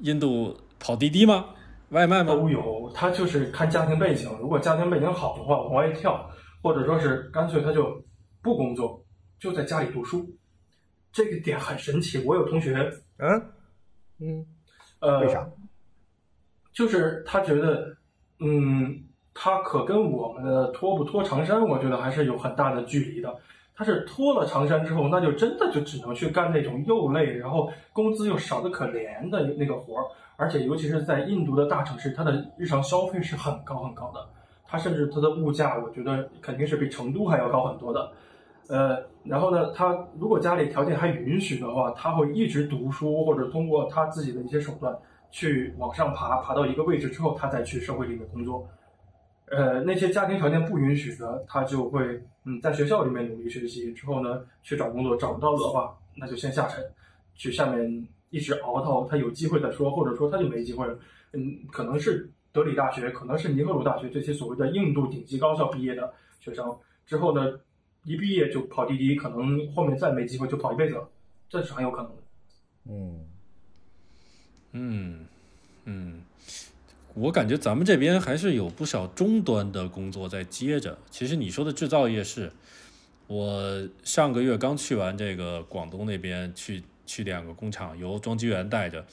[0.00, 0.56] 印度。
[0.78, 1.46] 跑滴滴吗？
[1.90, 2.34] 外卖吗？
[2.34, 4.28] 都有，他就是看家庭背景。
[4.40, 6.28] 如果家庭背景好的话，往外跳，
[6.60, 8.02] 或者说是干脆他就
[8.42, 9.00] 不工作，
[9.38, 10.26] 就在家里读书。
[11.12, 12.18] 这个点很神奇。
[12.24, 13.42] 我有同学，嗯
[14.18, 14.46] 嗯，
[14.98, 15.48] 呃，为啥？
[16.74, 17.96] 就是他觉得，
[18.40, 23.34] 嗯，他可跟我们的脱不脱长衫，我觉得还是有很大的距离的。
[23.76, 30.04] 他是脱了长衫之后，那就真的就只能去干那种又累，然后工资又少的可怜的那个活儿。
[30.36, 34.20] 而且，尤其是在印度的大城市，它的日常消费是很高很高的。
[34.68, 38.12] 它甚至它的物价，我觉得肯定是比成都还要高很多的。
[38.68, 44.94] 呃，然后呢，他如果家里条件还允许的话，他会一直读书，或者通过他自己的一些手段
[45.30, 48.68] 去往上爬，爬到一个位置之后，他再去社会里面工作。
[49.48, 56.84] 呃，那些家庭条件不允许的，他就会嗯在学校里面努力学习，之后呢去找工作，找不到的话，那就先下沉，
[57.36, 58.06] 去下面。
[58.30, 60.98] 一直熬到他有机会再说，或者说他就没机会了。
[61.32, 67.60] 嗯，可能是德里大学，可能是尼赫鲁大学这些所谓的印度顶级高校毕业的学生，之后呢，
[68.04, 71.08] 一毕业就跑滴滴，可能后面再没机会就跑一辈子了，
[71.48, 72.22] 这是很有可能的。
[72.88, 73.26] 嗯，
[74.72, 75.26] 嗯，
[75.84, 76.22] 嗯，
[77.14, 80.98] 我感觉咱们这边还是有不少中端的工作在接着。
[81.10, 82.50] 其实你说的制造业是，
[83.26, 86.82] 我上个月刚去完这个广东那边去。
[87.06, 89.06] 去两个工厂，由装机员带着，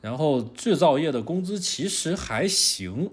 [0.00, 3.12] 然后制造业的工资其实还行，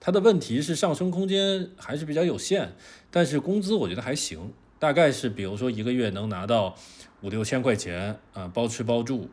[0.00, 2.72] 它的问题是上升空间还是比较有限，
[3.10, 6.74] 但是工资我觉得还行，大概是比如说一个月能拿到
[7.22, 9.30] 五六千块钱啊，包吃包住，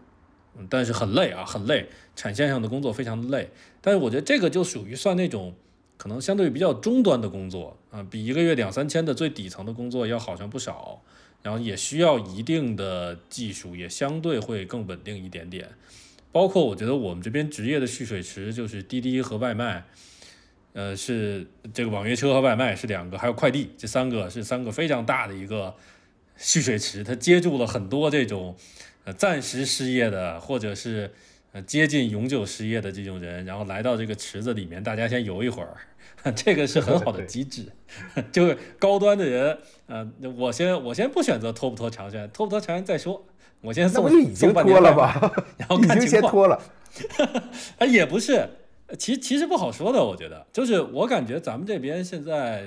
[0.58, 3.50] 嗯但是很累啊，很累，产线上的工作非常累，
[3.82, 5.56] 但是我觉得这个就属于算那种
[5.98, 11.02] 可能相对比较中端的工作啊，比一个月两三千的最底层的工作要好上不少。
[11.42, 15.70] 然后也需要一定的技术，也相对会更稳定一点点。
[16.32, 19.84] 包括我觉得我们这边职业的蓄水池，就是滴滴和外卖，
[20.74, 25.74] 呃，是这个网约车和外卖是两个，还有快递，这三个是三个非常大的一个
[26.38, 28.56] 蓄水池，它接住了很多这种
[29.06, 31.12] 呃暂时失业的，或者是
[31.52, 35.76] 呃接近永久失业的这种人，然后来到这个池子里面，大家先游一会儿。
[36.36, 37.66] 这个是很好的机制，
[38.32, 39.58] 就是高端的人，
[39.88, 40.06] 呃，
[40.38, 43.26] 我先我先不选择脱不脱长衫，脱不脱长衫再说，
[43.62, 46.32] 我先送已经脱了吧， 然后看情况。
[46.32, 46.62] 脱了，
[47.80, 48.50] 哎，也不是，
[48.98, 52.66] 其其实不好说的，我觉得，就是我感觉咱们这边现在，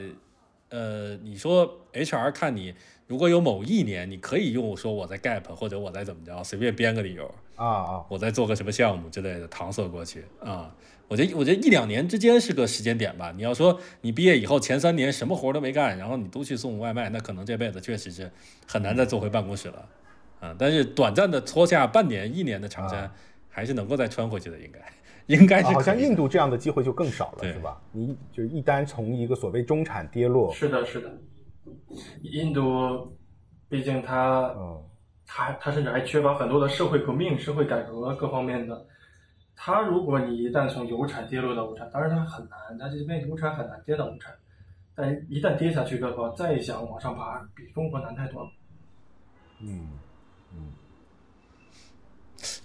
[0.70, 2.74] 呃，你说 HR 看你，
[3.06, 10.74] 如果有某一年，你可以用说我在 Gap 或者我在怎么着，随便编个理由啊啊，我在做个什么项目之类的搪塞过去啊。
[11.12, 13.30] 我觉得我觉得一两年之间是个时间点吧。
[13.36, 18.32] 你要说你毕业以后前三年什么活都没干，然后你都去送外卖，那可能这辈子确实是
[18.66, 19.88] 很难再坐回办公室了。
[20.40, 23.12] 啊，但是短暂的搓下半年、一年的长衫，
[23.50, 24.80] 还是能够再穿回去的，应该。
[25.26, 27.78] 应该是好像印度这样的机会就更少了，是吧？
[27.92, 31.08] 你就一旦从一个所谓中产跌落，是的，是的。
[32.22, 33.16] 印度
[33.68, 34.82] 毕竟它，嗯，
[35.26, 38.86] 它它甚至还缺乏很多的社会革命、社会改革各方面的。
[39.64, 44.34] 它如果你一旦从有产跌落到无产，当然它很难，它这边无产很难跌到无产，
[44.92, 48.50] 但一旦跌下去的话，再想往上爬，比中国难太多了。
[49.60, 49.88] 嗯
[50.52, 50.72] 嗯。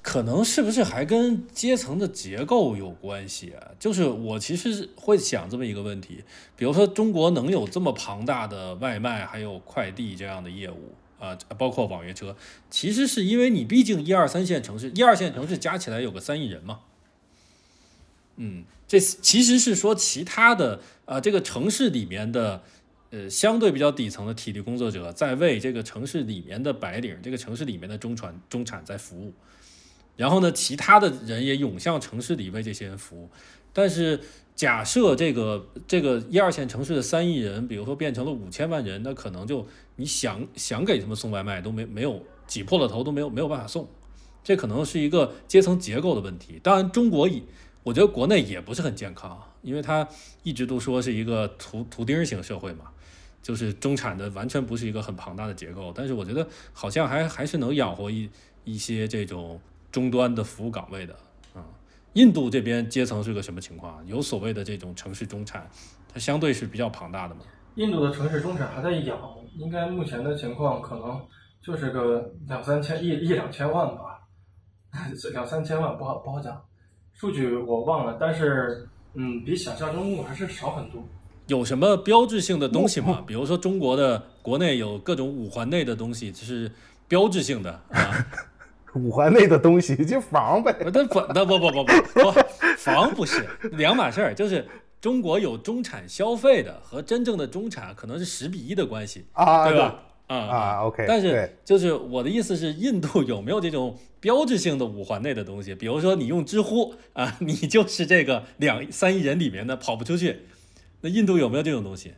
[0.02, 3.68] 可能是不是还跟阶层的结构有关系啊？
[3.78, 6.24] 就是我其实会想这么一个问题，
[6.56, 12.36] 比如说中国能有这么庞大的外卖还有快递这样的业务啊，包括网约车，
[12.72, 16.80] 其实是因为你毕竟一二三线城市，一二线城市加起来有个三亿人嘛。
[18.38, 22.64] 嗯，这其实是说其他的啊，这个城市里面的
[23.12, 29.34] 呃相对比较底层的体力工作者在为这个城市里面的白领，这个城市里面的中产中产在服务。
[30.16, 33.30] 然后呢，其他的人也涌向城市里为这些人服务。
[33.72, 34.20] 但是，
[34.56, 39.68] 假设这个这个一二线城市的三亿人，比如说变成了五千万人，那可能就
[39.98, 43.88] 你想想给他们送外卖都没没有挤破了头都没有没有办法送。
[44.44, 46.60] 这可能是一个阶层结构的问题。
[46.64, 47.44] 当然，中国以
[47.88, 50.06] 我觉得国内也不是很健康，因为它
[50.44, 52.86] 一直都说是一个图图钉型社会嘛，
[53.42, 55.94] 就是中产的完全不是一个很庞大的结构。
[55.96, 58.30] 但是我觉得好像还还是能养活一
[58.66, 59.60] 一些这种。
[59.90, 61.14] 终端的服务岗位的
[61.56, 61.64] 啊，
[62.14, 64.06] 印度这边阶层是个什么情况？
[64.06, 65.68] 有所谓的这种城市中产，
[66.14, 67.42] 它相对是比较庞大的嘛？
[67.76, 69.18] 印度的城市中产还在养，
[69.56, 71.20] 应该目前的情况可能
[71.62, 74.20] 就是个两三千一一两千万吧，
[75.32, 76.62] 两三千万不好不好讲，
[77.20, 81.04] 数据我忘了，但是嗯，比想象中还是少很多。
[81.48, 83.24] 有什么标志性的东西吗？
[83.26, 86.72] 比如说中国的国内有各种五环内的东西，就是
[87.08, 88.24] 标志性的啊。
[88.94, 92.32] 五环内的东西就房呗，那房那不不不不不，
[92.78, 94.34] 房不是两码事儿。
[94.34, 94.68] 就是
[95.02, 100.00] 中国有中产消费的和真正的中产可能是十比一的关系啊，对吧？
[100.28, 101.06] 啊啊，OK。
[101.08, 105.74] 但是就是我的意思是，印度有没有这种标志性的五环内的东西？
[105.74, 110.42] 比如说你用知乎啊，你就是这个两三亿人里面的跑不出去。
[111.02, 112.14] 那印度有没有这种东西？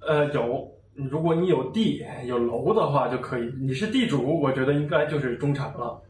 [0.00, 0.70] 呃，有。
[0.96, 6.00] 如果你有地有楼的话就可以，你是地主，我觉得应该就是中产了，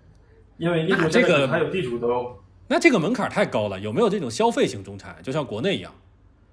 [0.59, 2.37] 因为印度这个还有地主的哦。
[2.69, 5.17] 那这个门槛太高了，有没有这种消费型中产？
[5.23, 5.91] 就像国内一样，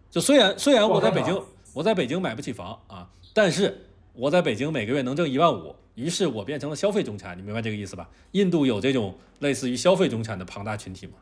[0.10, 1.38] 就虽然虽然我在北京，
[1.74, 8.10] 我在北京买不起房啊，但是我在北京每个月能挣一万五，于是我变成了消费中产，你明白这个意思吧？
[8.32, 11.14] 印度有这种类似于消费中产的庞大群体吗？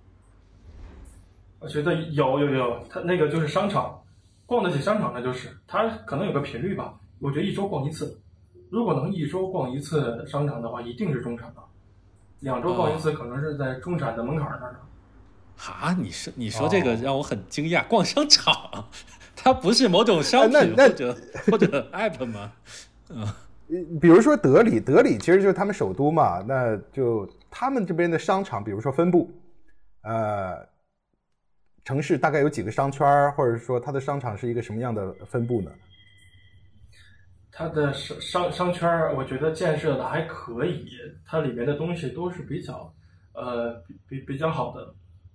[1.60, 3.95] 我觉得有有有，他那个就是商场。
[4.45, 6.95] 逛得起商场，那就是他可能有个频率吧。
[7.20, 8.20] 我觉得一周逛一次，
[8.72, 11.64] 如果能一周逛一次商场的话，一定是中产了。
[12.39, 14.80] 两周逛一次，可能是在中产的门槛那儿。
[15.55, 17.88] 哈，你说你说这个让我很惊讶。
[17.88, 18.89] 逛商场，
[19.42, 21.16] 它不是某种商品或者
[21.52, 22.52] 或者 app 吗？
[23.10, 23.26] 嗯，
[24.00, 29.32] 比如说德里，德里其实就是他们首都嘛，那就他们这边的商场，比如说分布，
[30.04, 30.68] 呃。
[31.86, 35.72] 城市大概有几个商圈或者说它的商场是一个什么样的分布呢？
[37.52, 40.86] 它的商商商圈我觉得建设的还可以，
[41.26, 42.94] 它里面的东西都是比较，
[43.34, 43.74] 呃，
[44.08, 44.94] 比比较好的，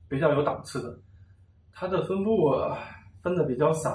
[0.08, 0.96] 比较有档次的。
[1.72, 2.52] 它的分布
[3.24, 3.92] 分的比较散，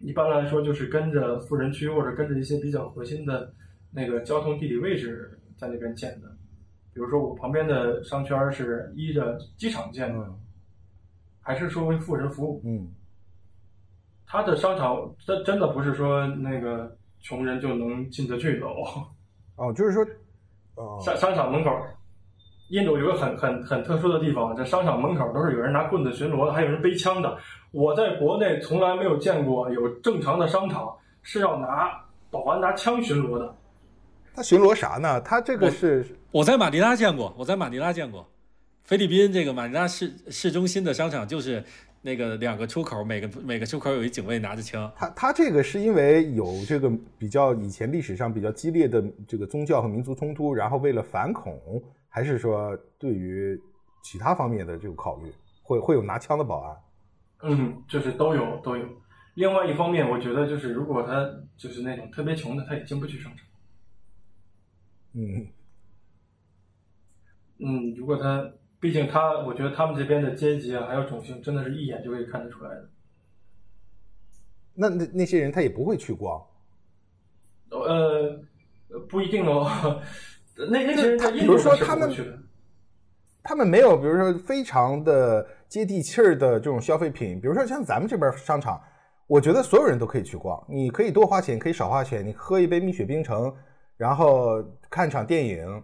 [0.00, 3.50] 一般来说就是跟着富人区或者跟着一些比较核心的
[3.90, 6.28] 那个交通地理位置在那边建的。
[6.92, 10.30] 比如说我旁边的商圈是依着机场建的。
[11.44, 12.62] 还是说为富人服务？
[12.64, 12.86] 嗯，
[14.24, 19.10] 他的商场真真的不是说那个穷人就能进得去的哦。
[19.58, 20.06] 哦，就是说，
[21.00, 21.70] 商商场门口，
[22.72, 27.36] 印度有个很很很特殊的地方，这商场门口都是有人拿棍子巡逻的，还有人背枪的。
[27.70, 31.92] 我在国内从来没有见过有正常的商场是要拿
[32.30, 33.54] 保安拿枪巡逻的。
[34.34, 35.20] 他巡逻啥呢？
[35.20, 38.26] 他这个是我在马尼拉见过，我在马尼拉见过。
[38.84, 41.62] 菲律宾这个马尼拉市市中心的商场就是
[42.00, 44.90] 那个两个出口，每个每个出口有一警卫拿着枪。
[44.96, 51.60] 他他这个是因为有这个比较以前历史上比较激烈的这个宗教和民族冲突，然后为了反恐，
[52.14, 53.58] 还是说对于
[54.04, 55.32] 其他方面的这个考虑？
[55.64, 56.76] 会会有拿枪的保安。
[57.42, 58.84] 嗯，就是都有都有。
[59.34, 61.24] 另外一方面，我觉得就是如果他
[61.56, 63.46] 就是那种特别穷的，他也进不去商场。
[65.14, 65.46] 嗯
[67.64, 72.90] 嗯，如果他，毕竟他，我觉得他们这边的阶级啊，还有种姓，真的是一眼就可以看得出来的。
[74.74, 76.44] 那那那些人他也不会去逛。
[77.70, 78.42] 呃，
[79.08, 80.02] 不一定哦。
[80.56, 82.10] 那那些人在比印度如说他们。
[83.44, 88.80] 他们没有，比如说非常的接地气儿的这种消费品，比如说像咱们这边商场，
[89.26, 93.52] 我觉得所有人都可以去逛，你可以多花钱，可以少花钱，你喝一杯蜜雪冰城，
[93.96, 95.82] 然后看场电影，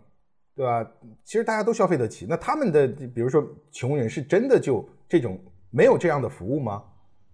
[0.54, 0.88] 对吧？
[1.24, 2.26] 其实大家都消费得起。
[2.28, 5.36] 那他们的，比如说穷人，是真的就这种
[5.70, 6.84] 没有这样的服务吗？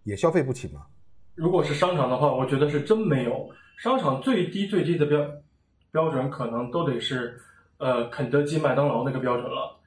[0.05, 0.87] 也消费不起吗？
[1.35, 3.51] 如果是商场的话，我觉得是真没有。
[3.83, 5.21] 商场最低最低的标
[5.95, 7.41] 标准，可能都得是
[7.79, 9.79] 呃肯德基、麦当劳那个标准了。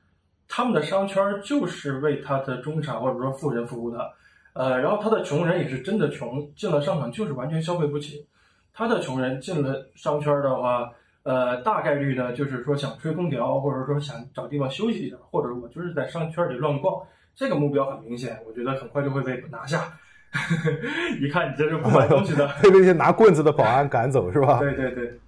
[0.47, 4.09] 他们的商圈就是为他的中产或者说富人服务的，
[4.53, 8.25] 呃，然后他的穷人也是真的穷，进了商场就是完全消费不起。
[8.73, 10.89] 他的穷人进了商圈的话，
[11.23, 17.05] 呃，大概率呢就是说想吹空调，或者说想找地方休息一下，或者我就是在商圈里乱逛，
[17.35, 19.91] 这个目标很明显，我觉得很快就会被拿下。
[21.19, 24.59] 一看你这是不买东西的， 被那些拿棍子的保安赶走是吧？
[24.59, 25.19] 对对对，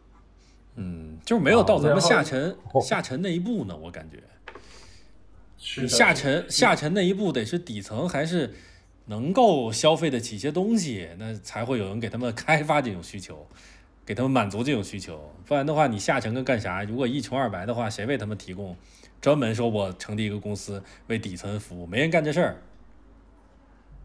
[0.81, 4.23] 嗯，就是没有到咱们下沉哦下沉那一步呢，我感觉。
[5.57, 8.53] 是下沉下沉那一步得是底层还是
[9.07, 13.45] 能够消费得起一些东西，那才会有人给他们开发这种需求，
[14.05, 15.29] 给他们满足这种需求。
[15.45, 16.83] 不然的话，你下沉跟干啥？
[16.83, 18.73] 如果一穷二白的话，谁为他们提供？
[19.19, 22.55] 专门说我成立一个公司为底层服务，没人干这事儿。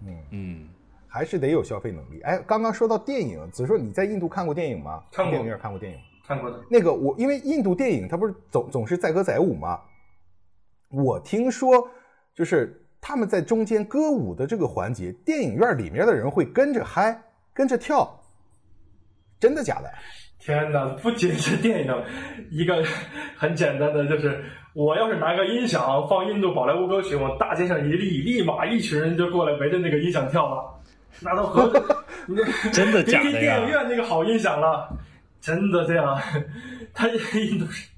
[0.05, 0.69] 嗯嗯，
[1.07, 2.21] 还是得有消费能力。
[2.23, 5.05] 哎，刚刚说到电影，子硕，你在印度看过电影吗？
[5.13, 5.99] 看过电影院看过电影。
[6.27, 6.61] 看过的。
[6.71, 9.81] 那个我因为印度电影它不是总总是载歌载舞吗？
[10.91, 11.89] 我听说
[12.35, 17.21] 就是他们在中间歌舞的这个环节，电影院里面的人会跟着嗨，
[17.53, 18.19] 跟着跳，
[19.41, 19.91] 真的假的？
[20.39, 20.87] 天哪！
[21.03, 22.05] 不仅是电影，
[22.51, 22.85] 一个
[23.37, 24.45] 很简单的就是，
[24.75, 30.81] 我要是拿个音响放印度宝莱坞歌曲，往大街上一立，立马一群人就过来围着那个音响跳了。
[31.21, 31.73] 那都合，
[32.73, 33.83] 真的假的别提电影呀？
[33.83, 34.89] 院那个好音响了，
[35.45, 36.19] 真的这样。
[36.95, 37.89] 他印度是，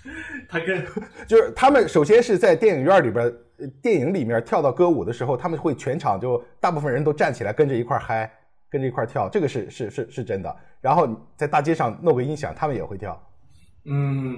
[0.48, 0.82] 他跟
[1.28, 3.26] 就是他们首先是在电影院里边，
[3.58, 8.30] 呃电影里面跳到歌舞的时候，他们会全场就大部分人都站起来跟着一块儿嗨，
[8.70, 10.56] 跟着一块儿跳，这个是是是是真的。
[10.80, 13.20] 然后在大街上弄个音响，他们也会跳。
[13.84, 14.36] 嗯，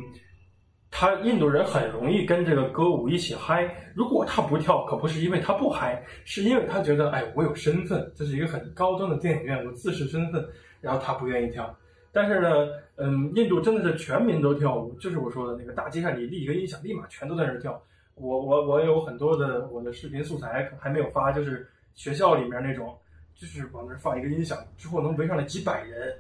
[0.91, 3.69] 他印度人很容易跟这个歌舞一起嗨。
[3.95, 10.45] 如果他不跳，可不是因为他不嗨，是因为他觉得，哎，我有身份，这是一个很高端的电影院，我自视身份，
[10.81, 11.77] 然后他不愿意跳。
[12.17, 17.79] 但是呢，嗯，印度真的是全民都跳舞，就是我说的那个大街上，你立一个音响，立马全都在那儿跳。
[18.15, 22.97] 我我我有很多的我的视频素材还没有发，就是学校里面那种，
[23.35, 26.11] 就是往那儿放一个音响，之后能围上来几百人，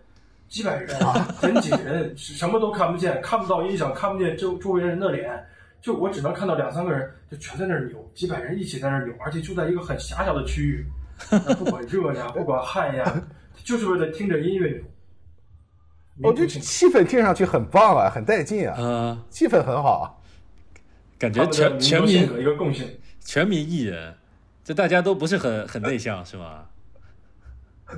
[0.48, 5.42] 几百人啊，人挤人，什么都看不见，看不到音响，看不见周周围人的脸，
[5.80, 10.84] 就我只能看到两三个人，就全在那儿扭，几百人一起在那儿扭，而且就在一个很狭小的区域，
[11.58, 13.22] 不管热呀，不管汗呀，
[13.64, 14.78] 就是为了听着音乐
[16.16, 16.30] 扭。
[16.30, 20.04] 哦，这民族性气氛听上去很棒啊，很带劲啊，嗯，气氛很好啊。
[21.18, 22.86] 感觉全全民一个共性。
[23.24, 24.14] 全民艺人，
[24.62, 26.64] 这大家都不是很很内向，是吗？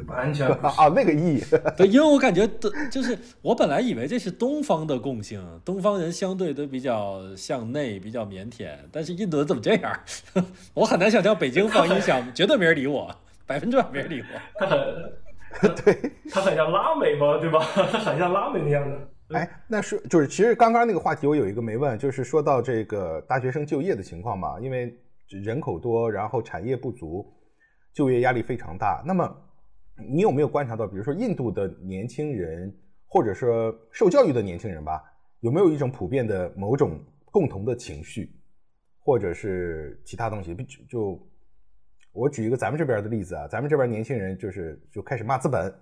[0.06, 1.42] 完全不是啊啊，那个意义，
[1.74, 10.00] 对，因为我感觉都就是我本来以为这是东方的共性，东方人相对都比较向内，比较腼腆，但是印度人怎么这样？
[10.74, 13.14] 我很难想象北京放音响，绝对没人理我，
[13.46, 14.26] 百分之百没人理我。
[14.58, 14.78] 他很，
[15.84, 17.60] 对，他很像拉美嘛，对吧？
[17.74, 19.08] 他 很像拉美那样的。
[19.36, 24.96] 哎，那是就是，其实刚刚那个话题我有一个没问，就是说到这个大学生就业的情况嘛，因为
[25.28, 27.26] 人口多，然后产业不足，
[27.92, 29.02] 就业压力非常大。
[29.06, 29.36] 那么
[30.08, 32.74] 你有没有观察到，比如说印度的年轻人，
[33.06, 35.02] 或者说受教育的年轻人吧，
[35.40, 38.32] 有没有一种普遍的某种共同的情绪，
[38.98, 40.54] 或者是其他东西？
[40.54, 41.28] 就就
[42.18, 45.72] 我举一个咱们这边的例子啊，咱们这边年轻人就是就开始骂资本，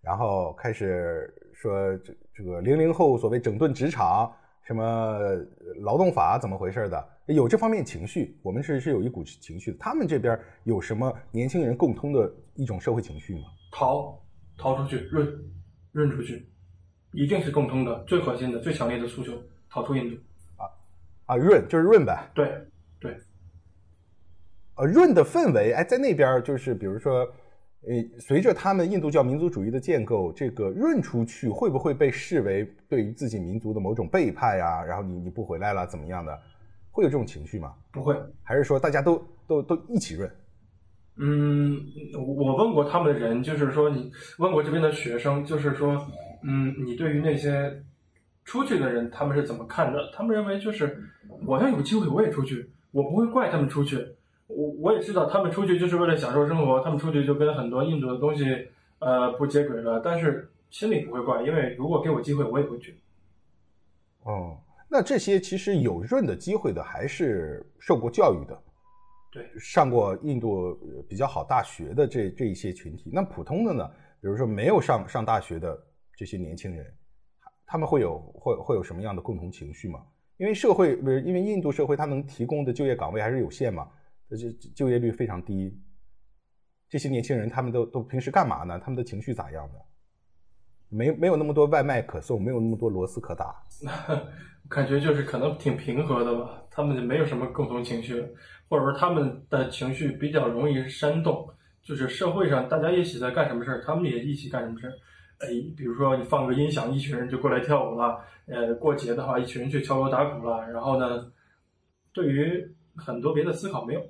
[0.00, 4.32] 然后开始说这这个零零后所谓整顿职场，
[4.62, 5.46] 什么呃
[5.82, 9.76] 劳动法怎么回事的，有这方面情绪，我们是是有一股情绪的。
[9.78, 13.42] 他们这边有什么年轻人共通的一种社会情绪吗？
[13.70, 14.18] 逃，
[14.56, 15.28] 逃出去，润，
[15.92, 16.50] 润出去，
[17.12, 19.34] 一定是共通的、最核心的、最强烈的诉求，
[19.68, 20.16] 逃出印度。
[20.56, 20.64] 啊
[21.26, 22.50] 啊，润就是润呗，对，
[24.80, 27.18] 呃，润的氛围，哎，在那边就是比如说，
[27.82, 34.82] 呃，随着他们印度教民族主义的建构，这个润出去会不会被视为对于自己民族的某种背叛呀？
[34.82, 36.40] 然后你你不回来了怎么样的？
[36.90, 37.74] 会有这种情绪吗？
[37.92, 40.30] 不会，还是说大家都都都一起润？
[41.16, 41.78] 嗯，
[42.14, 46.06] 我问过他们的人，就是说你问过这边的学生，就是说，
[46.42, 47.82] 嗯，你对于那些
[48.46, 50.10] 出去的人，他们是怎么看的？
[50.14, 50.98] 他们认为就是
[51.46, 53.98] 我要有机会我也出去，我不会怪他们出去。
[54.50, 58.44] 我我也知道他们出去就是为了享受生活，他们出去就跟很多印度的东西
[58.98, 63.00] 呃不接轨了，但是心里不会怪，因为如果给我机会，我也会去。
[64.24, 68.62] 哦，那这些其实有润的机会的，还是受过教育的。
[69.32, 70.76] 对，上过印度
[71.08, 73.88] 比较好大学的这这一些群体，那普通的呢？
[74.20, 75.80] 比如说没有上上大学的
[76.14, 76.84] 这些年轻人，
[77.64, 80.00] 他们会有会会有什么样的共同情绪吗？
[80.36, 83.88] 因为社会不是因为印度社会它能提供的就业岗位还是有限嘛，
[84.36, 85.78] 这就业率非常低。
[86.88, 88.78] 这些年轻人他们都都平时干嘛呢？
[88.78, 89.78] 他们的情绪咋样的？
[90.88, 93.54] 没没有那么多外卖可送，没有那么多螺丝可打，
[94.68, 96.64] 感觉就是可能挺平和的吧。
[96.68, 98.26] 他们就没有什么共同情绪。
[98.68, 101.48] 或者说他们的情绪比较容易煽动，
[101.82, 104.92] 就是社会上大家一起在干什么事儿，他们也一起干什么事儿。
[105.40, 108.24] 哎，比如说你放个音响，一群人就过来跳舞了。
[108.46, 110.70] 呃，过节的话，一群人去敲锣打鼓了。
[110.70, 111.32] 然后呢，
[112.12, 112.64] 对于
[112.94, 114.00] 很多别的思考没有。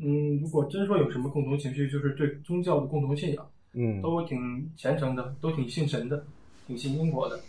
[0.00, 3.46] 嗯，如果真说有什么共同情绪，就是对宗教的共同信仰。
[3.72, 6.24] 嗯，都挺虔诚的，都挺信神的，
[6.66, 7.40] 挺信因果的。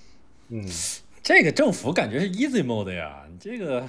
[0.49, 0.63] 嗯，
[1.23, 3.87] 这个政府感觉是 easy mode 呀，这个。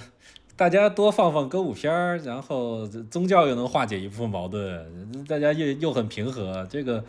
[0.56, 4.84] 大家多放放歌舞片儿，然后宗教又能化解一部分矛盾，
[5.28, 7.04] 大家又又很平和，这个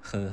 [0.00, 0.32] 很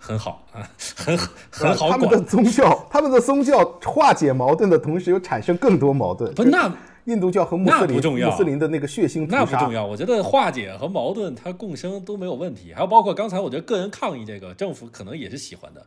[0.00, 1.16] 很好啊，很
[1.48, 6.34] 很好他们的宗教，他们的宗教化解矛盾的同时，又产生更多矛盾。
[6.34, 6.68] 不，那
[7.08, 9.84] 印度教和穆斯林，重要，穆斯林的那个血腥那不重要。
[9.84, 12.72] 我觉得化解和矛盾它共生都没有问题。
[12.72, 15.84] 还有包括刚才我觉得个人抗议这个，政府可能也是喜欢的，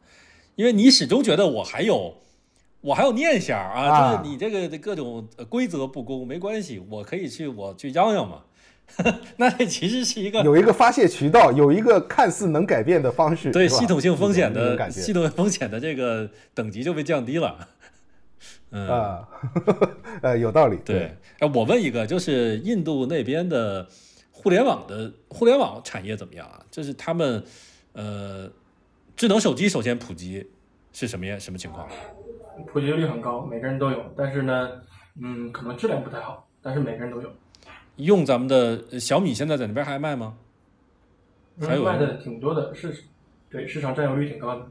[0.56, 2.16] 因为你始终觉得我还有。
[2.84, 8.42] 我还有念想啊，就是你这个各种规则不公没关系，我可以去我去嚷嚷嘛。
[9.38, 13.52] 那其实是一个有一个发泄渠道，有一个看似能改变的方式。
[13.52, 17.70] 对系统性风险的系统性风险的这个等级就被降低了。
[18.72, 19.28] 嗯啊，
[20.24, 20.78] 呃，有道理。
[20.84, 23.88] 对，哎，我问一个，就是印度那边的
[24.32, 26.66] 互联网的互联网产业怎么样啊？
[26.72, 27.44] 就是他们
[27.94, 28.50] 呃，
[29.16, 30.50] 智能手机首先普及
[30.94, 31.88] 是什么样什么情况？
[32.68, 34.70] 普及率很高，每个人都有，但是呢，
[35.22, 37.30] 嗯，可能质量不太好，但是每个人都有。
[37.98, 40.38] 用咱们的小米现在在那边还卖吗？
[41.60, 43.04] 还有卖的挺多的，是
[43.50, 44.66] 对市场占有率挺高的。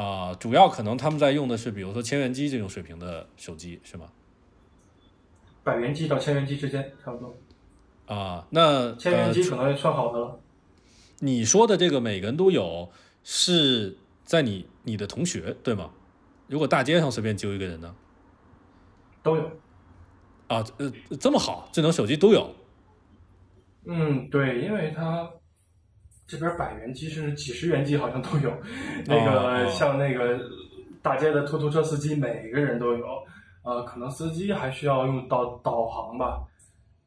[0.00, 4.06] 啊，主要可能他们在用的是，比如说千元机这种水平的手机，是吗？
[5.62, 7.36] 百元机到千元机之间差不多。
[8.06, 10.40] 啊，那千元机可能算好的了。
[11.18, 12.90] 你说的这个每个人都有，
[13.22, 15.90] 是在你你的同学对吗？
[16.46, 17.94] 如果大街上随便揪一个人呢？
[19.22, 19.42] 都有。
[20.46, 20.90] 啊，呃，
[21.20, 22.54] 这么好，智能手机都有。
[23.84, 25.30] 嗯，对，因为它
[26.30, 28.52] 这边百元机甚至几十元机好像都有。
[29.06, 30.38] 那个像那个
[31.02, 33.06] 大街的出租车司机，每个人都有。
[33.64, 36.40] 呃，可能司机还需要用导导航吧。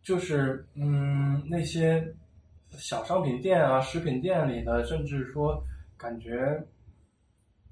[0.03, 2.05] 就是嗯，那些
[2.71, 5.63] 小商品店啊、食品店里的，甚至说
[5.97, 6.61] 感觉。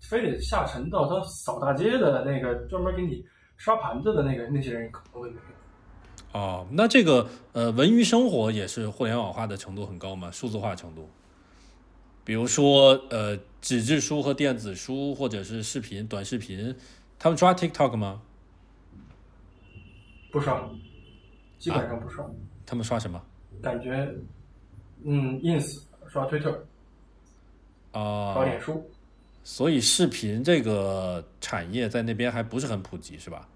[0.10, 3.24] 非得下沉到他扫大街的那个专门给你
[3.56, 6.39] 刷盘子的那个那些人可能会没有。
[6.39, 10.32] 哦，那这个呃文娱生活也是互联网化的程度很高吗？
[10.32, 11.08] 数字化程度？
[12.24, 16.76] 比如说呃纸质书和电子书，或者是视频短视频，
[17.17, 18.22] 他们刷 TikTok 吗？
[20.32, 20.69] 不刷，
[21.59, 22.26] 基本上不刷。
[22.65, 23.22] 他们刷什么？
[23.61, 24.07] 感觉
[25.03, 26.65] 嗯，ins 刷推特
[27.91, 28.89] 啊，刷脸书。
[29.43, 33.47] 所以视频这个产业在那边还不是很普及，是吧？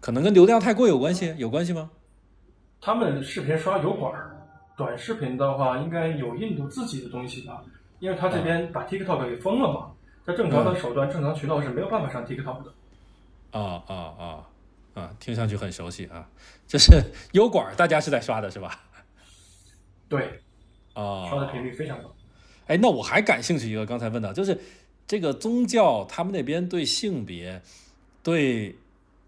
[0.00, 1.90] 可能跟流量太贵有关系，有关系吗？
[2.80, 4.33] 他们视频刷油管儿，
[4.76, 7.62] 短视频的话应该有印度自己的东西吧？
[8.00, 9.90] 因为他这边把 TikTok 给封了嘛，
[10.26, 12.72] 在正常的手段、正常渠道是没有办法上 TikTok 的。
[13.52, 14.44] 啊啊啊
[14.94, 15.10] 啊！
[15.20, 16.28] 听上去很熟悉啊，
[16.66, 17.00] 就是
[17.32, 18.80] 油管，大家是在刷的是吧？
[20.08, 20.40] 对，
[20.92, 22.12] 啊，刷的频率非常高。
[22.66, 24.60] 哎，那我还感兴趣一个，刚才问到，就是
[25.06, 27.62] 这个宗教，他们那边对性别、
[28.22, 28.76] 对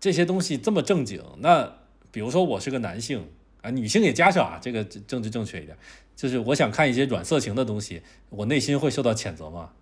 [0.01, 1.23] 这些东西这么正经。
[1.39, 1.73] 那
[2.11, 3.29] 比如说我是个男性
[3.67, 5.77] 啊，女性也加上啊，这个政治正确一点，
[6.15, 8.01] 就是我想看一些软色情的东西，
[8.31, 9.73] 我内心会受到谴责吗？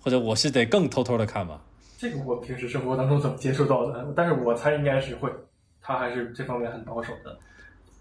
[0.00, 1.60] 或者我是得更偷偷的看吗？
[1.96, 4.12] 这个我平时生活当中怎么接触到的？
[4.16, 5.30] 但是我猜应该是会，
[5.80, 7.38] 他还是这方面很保守的。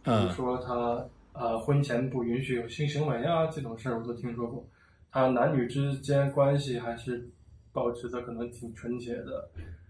[0.04, 4.66] 比如说他呃婚前不允许有性行为啊，这种事儿我都听说过。
[5.12, 7.30] 他男女之间关系还是
[7.72, 9.50] 保持的可能挺纯洁的，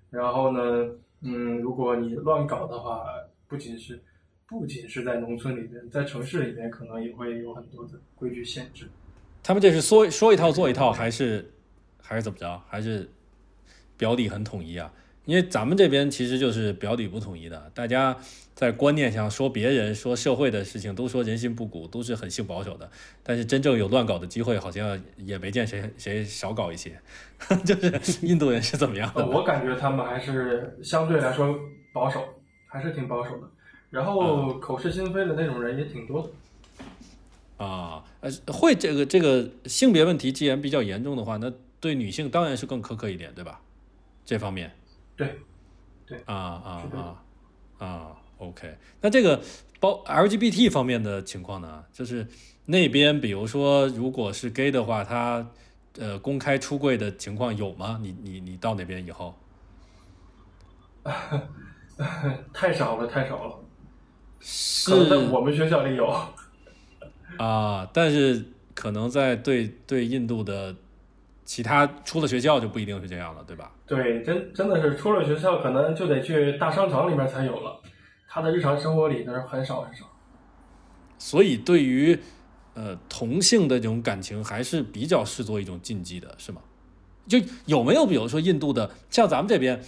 [0.09, 0.59] 然后呢，
[1.21, 3.05] 嗯，如果你乱搞的话，
[3.47, 4.01] 不仅是
[4.49, 8.89] 不仅是在农村里边，在城市里边可能也会有很多的规矩限制。
[9.43, 11.51] 他们这是说说一套做一套，还是
[12.01, 12.61] 还是怎么着？
[12.69, 13.09] 还是
[13.97, 14.91] 表里很统一啊？
[15.25, 18.17] 因为咱们这边其实就是表里不统一的，大家
[18.55, 22.89] 在观念上说别人说社会的事情都说人心不古，都是很性保守的。
[23.23, 26.97] 但是真正有乱搞的机会，好像也没见谁谁少搞一些。
[27.65, 29.27] 就是印度人是怎么样的？
[29.27, 31.53] 我感觉他们还是相对来说
[31.93, 32.23] 保守，
[32.65, 33.49] 还是挺保守的。
[33.89, 37.65] 然后口是心非的那种人也挺多的。
[37.65, 43.59] 啊，呃，会这个这个性别问题既然比较严重的话，那对女性当然是更苛刻一点，对吧？
[44.25, 44.71] 这方面。
[45.15, 45.39] 对，
[46.05, 47.23] 对啊啊啊
[47.79, 48.77] 啊，OK。
[49.01, 49.41] 那这个
[49.79, 51.83] 包 LGBT 方面的情况呢？
[51.91, 52.27] 就是
[52.65, 55.49] 那边，比如说，如果是 gay 的话，他
[55.97, 57.97] 呃公开出柜的情况有吗？
[58.03, 59.33] 你你你到那边以后，
[62.53, 63.59] 太少了，太少了。
[64.39, 66.07] 是在我们学校里有
[67.37, 70.75] 啊，但是可能在对对印度的。
[71.49, 73.71] 其他出了学校就不一定是这样了，对吧？
[73.85, 77.79] 对，真真的是出了学校，可能就得去大商场里面才有了。
[78.27, 80.05] 他的日常生活里那是很少很少。
[81.17, 82.19] 所以，对于
[82.73, 86.59] 呃同性的这种感情，还是比较视作一种禁忌的，是吗？
[87.29, 89.81] 就有没有比如说印度的，像咱们这边，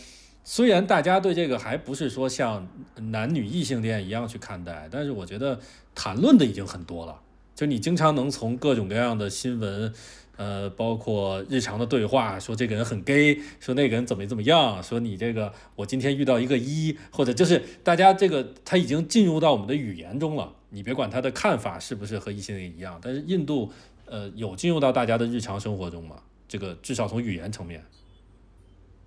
[0.52, 2.68] 虽然大家对这个还不是说像
[3.12, 5.60] 男女异性恋一样去看待，但是我觉得
[5.94, 7.22] 谈论的已经很多了。
[7.54, 9.94] 就你经常能从各种各样的新闻。
[10.38, 20.56] 呃，包括日常的对话，说这个人很 gay，说那个人怎么怎么样，说你这个我今天遇到一个一，或者就是大家这个他已经进入到我们的语言中了。
[20.70, 23.72] 你别管他的看法是不是和异性恋一样，但是印度
[24.06, 26.24] 呃有进入到大家的日常生活中吗？
[26.48, 27.84] 这个至少从语言层面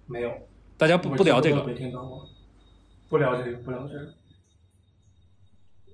[0.06, 0.30] 没有，
[0.82, 2.26] 大家不不聊这个，没听到过，
[3.08, 4.12] 不聊这个，不聊这个。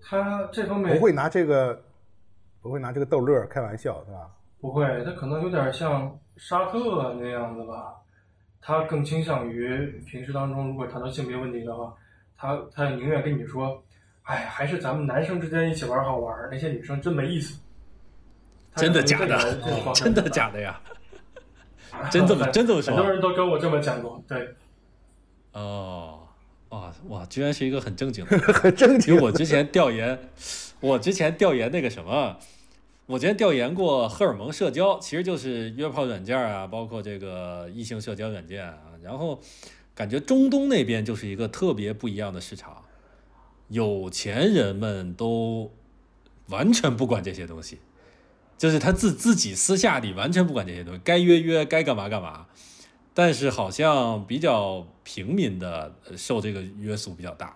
[0.01, 1.84] 他这方面不会拿这个
[2.62, 4.30] 不会拿这个逗乐开玩笑，对吧？
[4.62, 7.97] 不会，他可能有点像沙特那样子吧，
[8.62, 11.95] 他更倾向于平时当中，如果谈到性别问题的话，
[12.34, 13.84] 他他宁愿跟你说，
[14.22, 17.61] 哎，还是咱们男生之间一起玩好玩，那些女生真没意思。
[18.74, 19.36] 真的假的？
[19.95, 20.80] 真的假的呀？
[22.11, 22.97] 真这么 真这么说？
[22.97, 24.49] 很多人都跟我这么讲过，对。
[25.59, 26.20] 哦，
[26.68, 29.14] 哇哇，居然是一个很正经的， 很正经。
[29.14, 30.18] 因为我之前调研，
[30.80, 32.36] 我之前调研那个什么。
[33.06, 38.76] 我之前调研过荷尔蒙社交，其实就是约炮软件啊，包括这个异性社交软件啊。
[39.02, 39.40] 然后
[39.94, 42.84] 感觉中东那边就是一个特别不一样的市场，
[43.68, 45.72] 有钱人们都
[46.48, 47.78] 完全不管这些东西，
[48.59, 52.46] 就是他自自己私下里完全不管这些东西，该约约，该干嘛干嘛。
[53.18, 57.52] 但是好像比较平民的受这个约束比较大，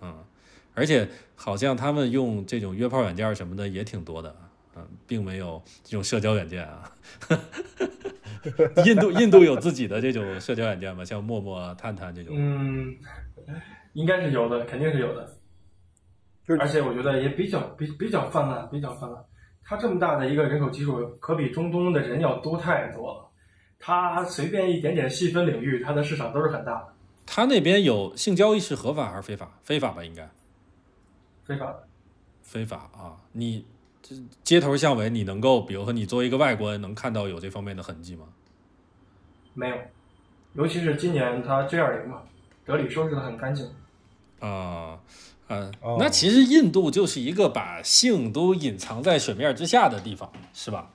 [0.00, 0.24] 嗯，
[0.72, 4.34] 而且好像他们用这种约炮软件什么的也挺多的。
[4.74, 6.90] 嗯，并没有这种社交软件啊。
[8.86, 11.04] 印度印度有自己的这种社交软件吗？
[11.04, 12.34] 像陌陌、啊、探探这种？
[12.34, 12.96] 嗯，
[13.92, 15.30] 应该是有的，肯定是有的。
[16.58, 19.22] 而且我觉得也比较比比较泛滥，比较泛滥。
[19.62, 23.23] 它这么大的一个人口基数，可比中东的人要多太多了。
[23.86, 26.88] 它随便一点点细分领域，它的市场都是很大的。
[27.26, 29.58] 它那边有性交易是合法还是非法？
[29.62, 30.26] 非法吧，应该。
[31.44, 31.86] 非法的。
[32.42, 33.66] 非法啊，你
[34.02, 34.16] 这。
[34.42, 38.24] 街头巷尾，你能够，比如说，你作为一个外国人，能看到有这方面的痕迹吗？
[39.52, 39.76] 没有，
[40.54, 42.22] 尤其是今年它 G 二零嘛，
[42.64, 43.70] 德里收拾的很干净。
[44.40, 44.98] 啊，
[45.48, 50.90] 嗯，那其实印度就是一个把性都隐藏在水面之下的地方，是吧？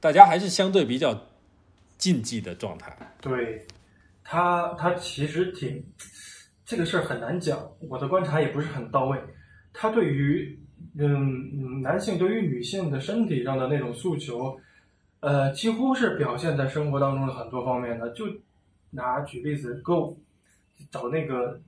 [0.00, 1.26] 大家还是相对比较
[2.00, 2.96] 禁忌的状态。
[3.20, 3.64] 对，
[4.24, 5.84] 他他其实挺
[6.64, 9.16] 这个事儿很难讲，我的观察也不是很到位。
[9.72, 10.58] 他对于
[10.98, 14.58] 嗯，男性对于女性的身体上的那种诉求，
[15.20, 18.10] 呃，几乎是表现在生活当中的很多方面的。
[18.10, 18.24] 就
[18.90, 20.18] 拿举例子，歌舞，
[20.90, 21.60] 找那个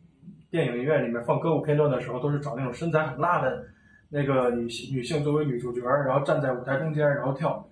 [0.50, 3.64] 电影院里面放歌舞片段的时候，都是找那种身材很辣的
[4.08, 7.68] 那个女性女性作为女主角，然后站在舞台中间，然后跳。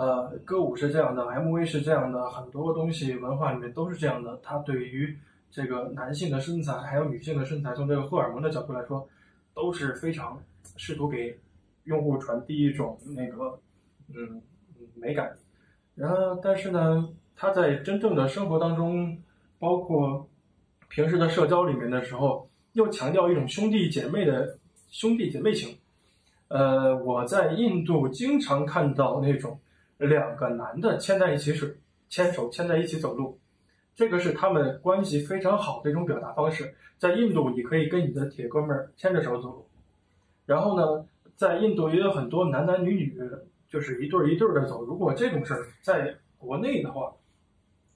[0.00, 4.40] 呃，歌舞是这样的，MV 是这样的，很多东西文化里面都是这样的。
[4.42, 5.14] 它对于
[5.50, 9.06] 这个男性的身材还有女性的身材，从这个荷尔蒙的角度来说，
[9.54, 10.40] 都是非常。
[10.76, 11.38] 试图给
[11.84, 13.58] 用户传递一种那个
[14.14, 14.40] 嗯
[14.94, 15.36] 美感，
[15.94, 19.18] 然后但是呢，他在真正的生活当中，
[19.58, 20.26] 包括
[20.88, 24.56] 平时的社交里面的时候，又强调一种兄弟姐妹的
[24.90, 25.76] 兄弟姐妹情。
[26.48, 29.58] 呃，我在印度经常看到那种
[30.00, 31.66] 两个男的牵在一起手
[32.08, 33.38] 牵手牵在一起走路，
[33.94, 36.74] 这个是他们关系非常好的一种表达方式。
[36.98, 39.66] 在印度，你可以跟你的铁哥们儿牵着手走路，
[40.44, 43.18] 然后呢，在印度也有很多男男女女，
[43.68, 44.84] 就是一对儿一对儿的走。
[44.84, 47.12] 如果这种事儿在国内的话，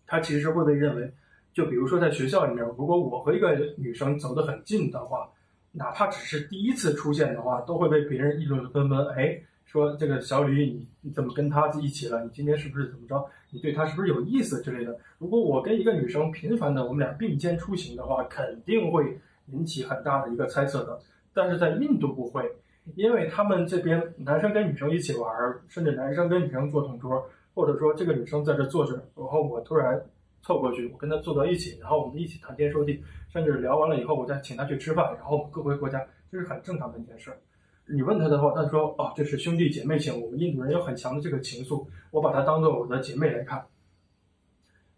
[0.06, 1.12] 他其实会被认为，
[1.52, 5.28] 就比如说在学校里面，如果我和一个女生走得很近的话，
[5.72, 9.06] 哪怕只是第一次出现的话，都会被别人议论纷纷。
[9.08, 12.22] 哎，说这个小吕，你你怎么跟他一起了？
[12.22, 13.24] 你今天是不是怎么着？
[13.50, 14.96] 你对他是不是有意思之类的？
[15.18, 21.00] 如果我跟一个女生频繁的我们俩并肩出行的话，肯定会引起很大的一个猜测的。
[21.32, 22.48] 但是在印度不会，
[22.94, 25.28] 因为他们这边男生跟女生一起玩，
[25.66, 30.00] 甚至男生跟女生坐同桌，或者说这个女生在这坐着，然后我突然
[30.42, 33.02] 凑过去，我跟她坐到一起，然后我们一起谈天说地，
[33.32, 37.38] 甚至聊完了以后，我再请她去吃饭，然后各回各家，这是很正常的一件事儿。
[37.86, 43.64] 你问他的话，他说：“哦，这是兄弟姐妹情，我们印度人有很强的这个情愫，我把她当做我的姐妹来看。”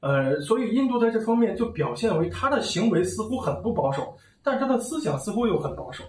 [0.00, 6.04] 呃，所以印度在这方面就表现为他的行为似乎很不保守，但是他的思想似乎又很保守。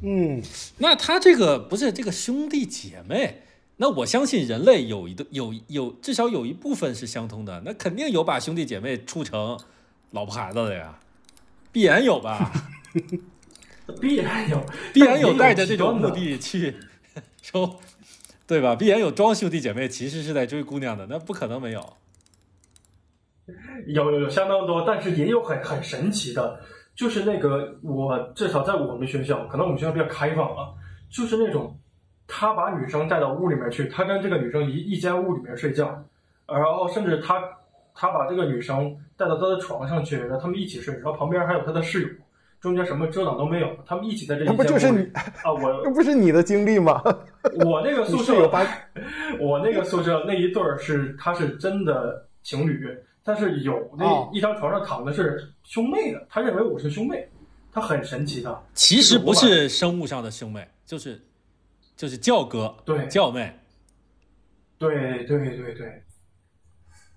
[0.00, 0.42] 嗯，
[0.78, 3.42] 那他这个不是这个兄弟姐妹，
[3.76, 9.56] 那我相信人类有一个有有至少有一部分是相通的，那肯定有把兄弟姐妹处成
[10.10, 10.98] 老婆孩子的呀，
[11.70, 12.50] 必然有吧。
[14.00, 14.62] 必然有，
[14.92, 16.74] 必然有带着这种目的去
[17.40, 17.76] 收，
[18.46, 18.76] 对吧？
[18.76, 21.94] 必然有装兄弟姐妹，其实是在追姑娘的，那不可能没有。
[23.86, 26.60] 有有有相当多，但是也有很很神奇的，
[26.94, 30.68] 就是那个我至少在我们学校，可能我们学校比较开放啊，
[31.10, 31.74] 就是那种
[32.26, 36.04] 他把女生带到屋里面去，他跟这个女生一一间屋里面睡觉，
[36.46, 37.42] 然后甚至他
[37.94, 42.08] 他把这个女生带到他的床上去，让他们一起睡，然后旁边还有他的室友，
[42.60, 45.08] 中间什么遮挡都没有，他们一起在这一那不就是你
[45.42, 47.00] 啊，我这不是你的经历吗？
[47.64, 48.66] 我那个宿舍你室友把
[49.38, 52.84] 我那个宿舍那一对儿是他是真的情侣，
[53.22, 57.28] 但是有那哦一张床上躺的是兄妹的，他认为我是兄妹，
[57.72, 58.62] 他很神奇的。
[58.74, 61.20] 其实不是生物上的兄妹，就是
[61.96, 63.52] 就是教哥对教妹。
[64.78, 66.02] 对对对对，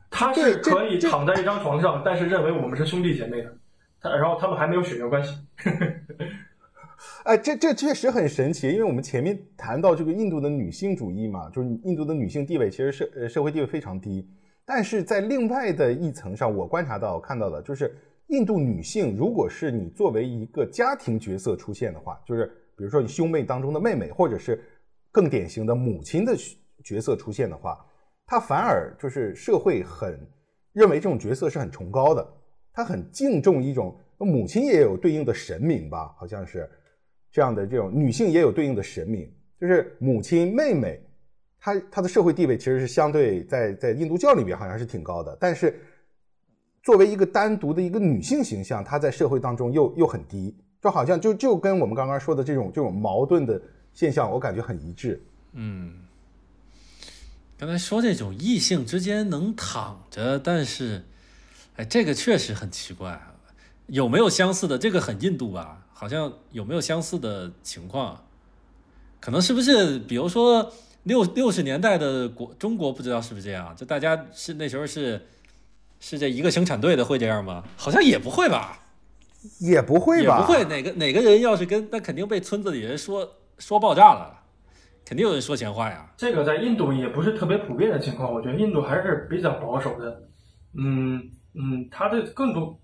[0.09, 3.51] 他是可以躺在一张床上，但是认为我们是兄弟姐妹的。
[4.01, 5.35] 然后他们还没有血缘关系。
[7.23, 14.29] 哎，这这确实很神奇，因为我们前面谈到这个印度的女性主义嘛，就是印度的女性地位其实社呃社会地位非常低，
[14.65, 17.95] 但是在另外的一层上，我观察到看到的就是
[18.27, 22.45] 印度女性，如果是你作为一个家庭角色出现的话，就是
[22.77, 24.63] 比如说你兄妹当中的妹妹，或者是
[25.11, 26.35] 更典型的母亲的
[26.83, 27.83] 角色出现的话，
[28.27, 30.19] 她反而就是社会很
[30.71, 32.27] 认为这种角色是很崇高的，
[32.73, 36.69] 她很敬重一种母亲也有对应的神明吧，好像是
[37.31, 41.01] 这样的这种女性也有对应的神明，就是母亲、妹妹，
[41.59, 45.79] 她她的社会地位其实是相对在在印度教里边好像是挺高的，但是
[46.83, 53.61] 作为一个单独的一个女性形象，她在社会当中又又很低，就好像就就跟我们刚刚说的这种这种矛盾的
[53.93, 55.21] 现象，我感觉很一致。
[55.53, 55.93] 嗯，
[57.57, 61.03] 刚才说这种异性之间能躺着，但是，
[61.81, 63.33] 哎，这个确实很奇怪啊。
[63.87, 64.77] 有没有相似的？
[64.77, 65.83] 这个很印度吧？
[65.91, 68.23] 好像有没有相似的情况？
[69.19, 69.97] 可能是不是？
[69.97, 70.71] 比如说
[71.03, 73.75] 六六十年代的国中国，不知道是不是这样？
[73.75, 75.27] 就大家是那时候是
[75.99, 77.63] 是这一个生产队的会这样吗？
[77.75, 78.77] 好像也不会吧？
[79.59, 80.37] 也不会吧？
[80.39, 80.63] 也不会。
[80.65, 83.27] 哪个哪个人要是跟那肯定被村子里人说
[83.57, 84.43] 说爆炸了，
[85.03, 86.11] 肯定有人说闲话呀。
[86.15, 90.21] 这个在印度也不是特别普遍的情况，我觉得印度还是比较保守的。
[90.73, 92.77] 嗯嗯，他的更多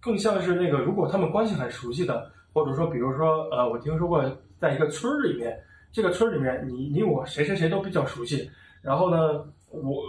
[0.00, 4.22] 更像是那个，如果他们关系很熟悉的，或者说比如说呃，我听说过
[4.56, 5.58] 在一个村儿里面，
[5.92, 8.50] 这个村儿里面你你我谁谁谁都比较熟悉，
[8.82, 10.02] 然后呢，我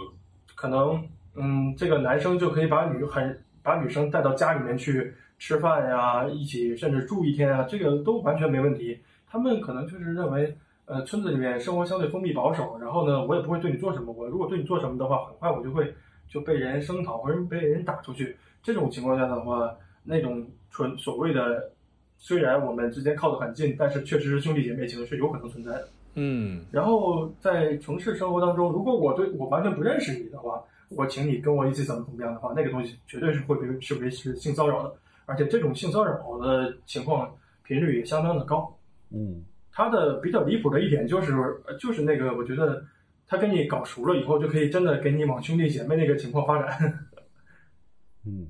[0.54, 1.02] 可能
[1.34, 9.00] 嗯，这个男生就可以把女很把女生带到家里面去吃饭呀，一起甚至住一天啊，这个都完全没问题。
[9.26, 10.56] 他们可能就是认为。
[10.84, 14.12] 呃，村子里面生活相对封闭保守，然后呢，我也不会对你做什么。
[14.12, 15.94] 我如果对你做什么的话，很快我就会
[16.32, 18.36] 就被人声讨或者被人打出去。
[18.62, 21.70] 这种情况下的话，那种纯所谓的，
[22.16, 25.88] 虽然我们之间靠得很近，但是确实是兄弟姐妹情是有可能存在的。
[26.14, 34.94] 嗯然后在城市生活当中，如果我对我完全不认识你的话，我请你跟我一起怎么怎么样的话，那个东西绝对是会被视为是性骚扰的，
[35.26, 38.76] 而且这种性骚扰的情况频率也相当的高。
[39.10, 41.32] 嗯，它的比较离谱的一点就是，
[41.66, 42.84] 呃就是那个，我觉得
[43.28, 47.08] 他跟你搞熟了以后，就可以真的给你往兄弟姐妹那个情况发展。
[48.26, 48.46] 嗯，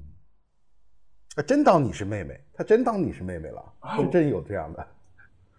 [1.37, 3.63] 啊，真当你是妹妹，他真当你是妹妹了，
[3.97, 4.87] 是真有这样的。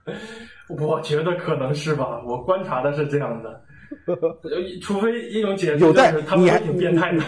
[0.78, 3.66] 我觉得可能是吧，我观察的是这样的。
[4.82, 7.24] 除非一种解释有在他们你还挺变态的。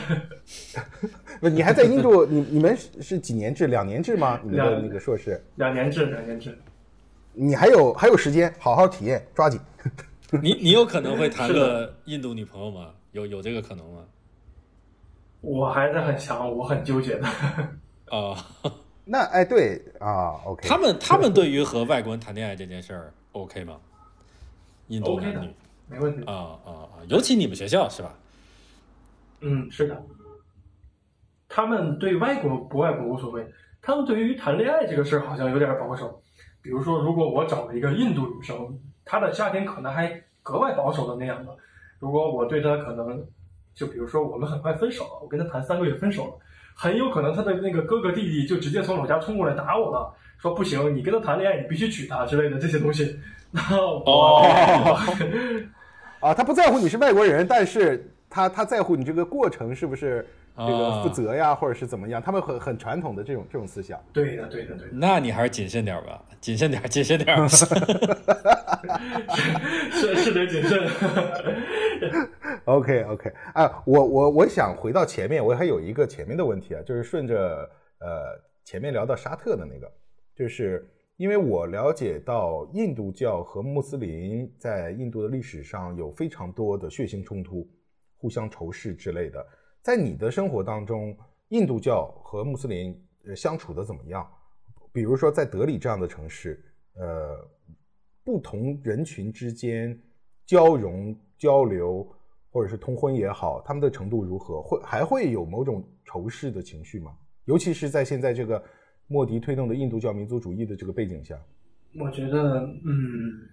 [1.39, 2.25] 不，你还在印度？
[2.25, 3.67] 你你们是是几年制？
[3.67, 4.39] 两年制吗？
[4.43, 5.39] 你们的那个硕士？
[5.55, 6.57] 两年制，两年制。
[7.33, 9.59] 你还有还有时间，好好体验，抓紧。
[10.41, 12.91] 你你有可能会谈个印度女朋友吗？
[13.11, 14.03] 有有这个可能吗？
[15.41, 17.27] 我还是很想，我很纠结的。
[18.09, 18.35] 啊
[19.07, 23.77] 那哎，对啊，OK，他们他们对于和外国人谈恋爱这件事儿 OK 吗？
[24.87, 25.53] 印度 OK 的男女
[25.87, 26.23] 没问题。
[26.25, 26.89] 啊啊啊！
[27.07, 28.15] 尤其你们学校是吧？
[29.41, 30.03] 嗯，是的。
[31.47, 33.45] 他们对外国不外国无所谓，
[33.81, 36.21] 他们对于谈恋爱这个事儿好像有点保守。
[36.63, 41.55] 比如说，如果我找了一个印度女生，她的家庭可能还格外保守的那样的。
[41.99, 43.23] 如果我对他可能，
[43.73, 46.33] 就比如说我们很快分手了，我跟他谈三个月分手了，
[46.75, 53.17] 很有可能他的那个哥哥弟弟就直接从老家冲过来打我了，说不行，你跟他谈恋爱，你必须娶她之类的这些东西。
[53.51, 54.97] 那我、哦
[56.19, 60.27] 啊，他不在乎你是外国人，但是他他在乎你这个过程是不是
[60.57, 62.21] 这个啊负责呀，或者是怎么样？
[62.21, 63.99] 他们很很传统的这种这种思想。
[64.13, 64.93] 对的，对的，对的。
[64.93, 67.47] 那你还是谨慎点儿吧，谨慎点儿，谨慎点儿。
[69.91, 70.87] 是是得谨慎。
[72.65, 79.91] OK OK，啊，我我我想回到前面，我还有一个前面的问题啊，就是顺着呃前面聊到沙特的那个，
[80.35, 80.87] 就是
[81.17, 87.67] 因为我了解到印度教和穆斯林在印度的历史上有非常多的血腥冲突，
[88.17, 89.45] 互相仇视之类的。
[89.85, 91.15] 在你的生活当中，
[91.49, 92.99] 印度教和穆斯林
[93.35, 94.27] 相处的怎么样？
[94.91, 96.59] 比如说在德里这样的城市，
[96.95, 97.37] 呃，
[98.23, 99.95] 不同人群之间
[100.43, 102.03] 交融交流，
[102.49, 104.59] 或者是通婚也好，他们的程度如何？
[104.59, 107.15] 会还会有某种仇视的情绪吗？
[107.43, 108.63] 尤其是在现在这个
[109.05, 111.39] 莫迪推动的印度教民族主义的这个背景下，
[111.99, 113.47] 我觉得，嗯，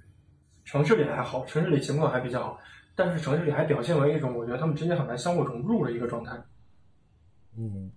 [0.64, 2.58] 城市里还好，城市里情况还比较好，
[2.94, 6.42] 但是城市里还表现为一种我觉得他们之间很难相互融入的一个状态。
[7.56, 7.90] 嗯，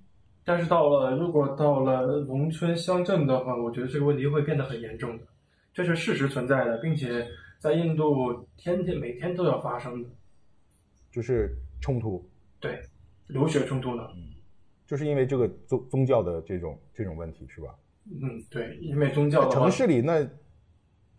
[0.43, 5.23] 但是到了如果到了农村乡镇的话，我觉得这个问题会变得很严重的，
[5.73, 7.27] 这是事实存在的，并且
[7.59, 10.09] 在印度天天每天都要发生的，
[11.11, 12.29] 就是冲突，
[12.59, 12.81] 对，
[13.27, 14.03] 流血冲突呢，
[14.85, 17.73] 就是因为这个宗宗教的这种这种问题，是吧？
[18.05, 20.27] 嗯，对，因为宗教的城市里那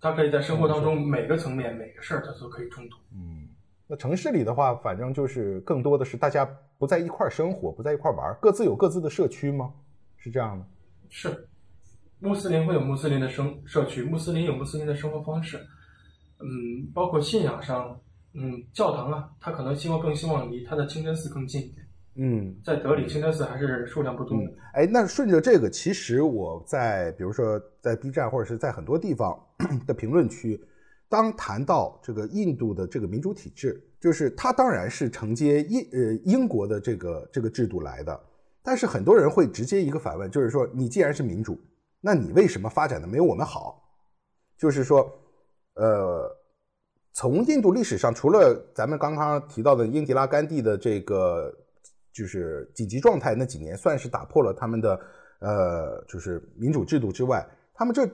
[0.01, 2.99] 它可以在生活当中每个层面每个事儿它都可以冲突。
[3.13, 3.49] 嗯，
[3.89, 6.45] 那城市里的话，反正就是更多的是大家
[6.79, 9.73] 不在一块儿生活，不在一块儿玩儿，各自有各自的社区吗？
[10.17, 10.67] 是这样的。
[11.09, 11.49] 是，
[12.19, 15.59] 穆斯林会有穆斯林的生社区，穆斯林有穆斯林的生活方式，
[16.41, 17.97] 嗯，包括信仰上，
[18.35, 29.39] 嗯，教堂啊，他可能希望更希望离他的清真寺更近一点，嗯，在德里清真寺还是数量不多的，哎，那顺着这个，其实我在比如说在 B 站或者是在很多地方
[29.87, 30.61] 的评论区，
[31.09, 38.21] 当谈到这个印度的这个民主体制，就是它当然是承接英呃英国的这个这个制度来的，
[38.63, 41.59] 但是很多人会直接一个反问，就是说你既然是民主，
[42.01, 43.83] 那你为什么发展的没有我们好？
[44.59, 45.07] 就是说，
[45.75, 46.35] 呃，
[47.13, 51.55] 从印度历史上，除了咱们刚刚提到的英迪拉甘地的这个
[52.13, 55.01] 就是紧急状态那几年，算是打破了他们的
[55.41, 58.09] 呃就是民主制度之外，他们这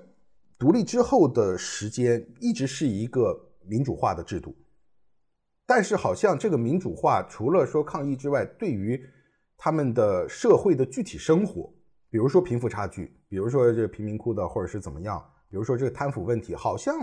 [0.62, 3.36] 独立之后的时间一直是一个
[3.66, 4.54] 民主化的制度。
[5.66, 9.04] 但是好像这个民主化除了说抗议之外，对于
[9.56, 11.74] 他们的社会的具体生活，
[12.10, 16.94] 比如说贫富差距，比如说这贫民窟的或者是怎么样，比如说这个贪腐问题，好像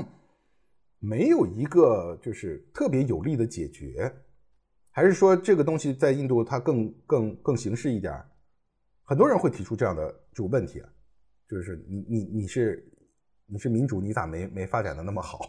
[1.00, 4.10] 没有一个就是特别有力的解决，
[4.90, 8.14] 还是说这个东西在印度它更更更形式一点？
[9.04, 10.82] 很多人会提出这样的这个问题，
[11.50, 12.89] 就是你你你是
[13.52, 15.40] 你是民主，你咋没没发展的那么好？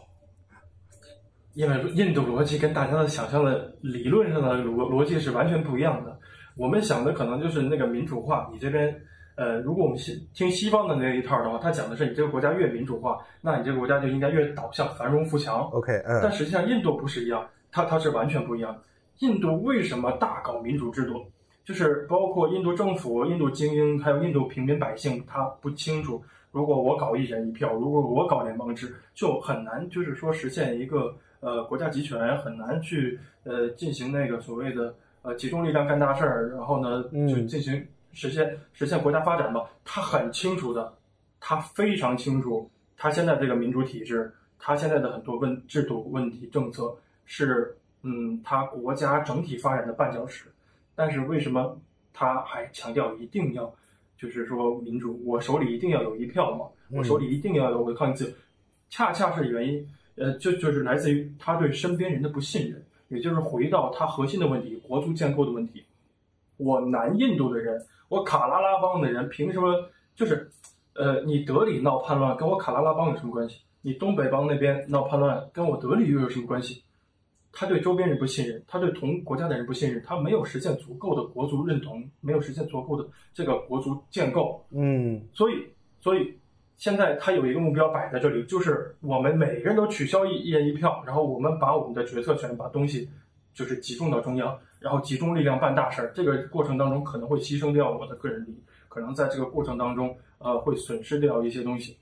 [1.53, 6.17] 因为印度逻辑跟大家的想象的理论上的逻逻辑是完全不一样的。
[6.55, 8.93] 我们想的可能就是那个民主化，你这边
[9.35, 15.61] 呃，如果我们西听西方的那一套的话，他讲的是你这个国家越民主化，那你这个国家就应该越导向繁荣富强。
[15.71, 18.75] OK，嗯但实际上印度不是一样，它它是完全不一样。
[19.19, 21.23] 印度为什么大搞民主制度？
[21.63, 39.69] 就是包括印度政府、印度精英，还有印度平民百姓，他不清楚，如果我搞一人一票，如果我搞联邦制，就很难，就是说实现一个呃国家集权，很难去呃进行那个所谓的呃集中力量干大事儿，然后呢嗯就进行实现实现国家发展吧。
[39.85, 40.93] 他很清楚的，
[41.39, 46.93] 他非常清楚，他现在这个民主体制，他现在的很多问制度问题政策
[47.25, 50.45] 是嗯他国家整体发展的绊脚石。
[50.93, 51.79] 但是为什么
[52.13, 53.73] 他还强调一定要，
[54.21, 58.31] 就是说民主，我手里一定要有一票嘛，我手里一定要有我的抗议自由，
[58.87, 65.83] 恰恰是原因，呃，就就是来自于他对身边人的不信任，也就是回到他核心的问题，国族建构的问题。
[66.57, 70.51] 我南印度的人，我卡拉拉邦的人，凭什么就是，
[70.93, 73.61] 呃，你德里闹叛乱跟我卡拉拉邦有什么关系？
[73.81, 76.83] 你东北邦那边闹叛乱跟我德里又有什么关系？
[77.53, 84.65] 他对周边人不信任，他对同国家的人不信任，他没有实现足够的国足认同，没有实现足够的这个国足建构。
[84.71, 85.55] 嗯，所以，
[85.99, 86.33] 所以
[86.77, 93.09] 现在他有一个目标摆在这里，就是我们每个人都取消一一人一票，然后我们把我们的决策权把东西
[93.53, 96.13] 就是集中到中央，然后集中力量办大事儿。
[96.15, 101.97] 这个过程当中可能会牺牲掉我的个人利益，可能在这个过程当中，呃，会损失掉一些东西。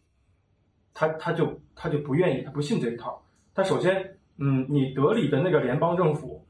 [0.94, 3.20] 他他就他就不愿意，他不信这一套。
[3.56, 4.16] 他首先。
[4.42, 6.42] 嗯，你德里的那个联邦政府，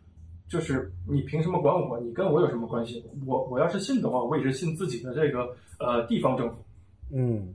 [0.47, 1.99] 就是你凭什么管我？
[1.99, 3.03] 你跟我有什么关系？
[3.25, 6.63] 我我要是信的话，我也是信自己的这个呃地方政府。
[7.11, 7.51] 嗯，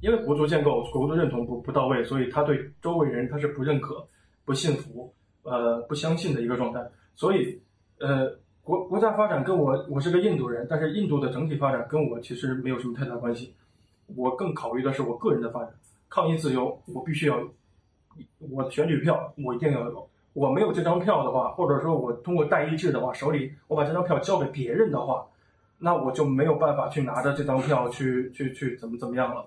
[0.00, 4.06] 因为国族建构、国族认同不不到位，所以他对周围人他是不认可、
[4.44, 5.14] 不信服、
[5.44, 6.86] 呃不相信的一个状态。
[7.16, 7.58] 所以
[8.00, 8.30] 呃
[8.62, 13.54] 国国家发展跟我我是个印度人，但是印度的整体发展跟我其实没有什么太大关系。
[14.14, 15.72] 我更考虑的是我个人的发展，
[16.10, 17.40] 抗议自由，我必须要。
[18.38, 25.26] 我选举票我一定要有，我没有这张票的话，或者说我通过代议制的话，手里我把这张票交给别人的话，
[25.78, 29.46] 那我就没有办法去拿着这张票去去去怎么怎么样了。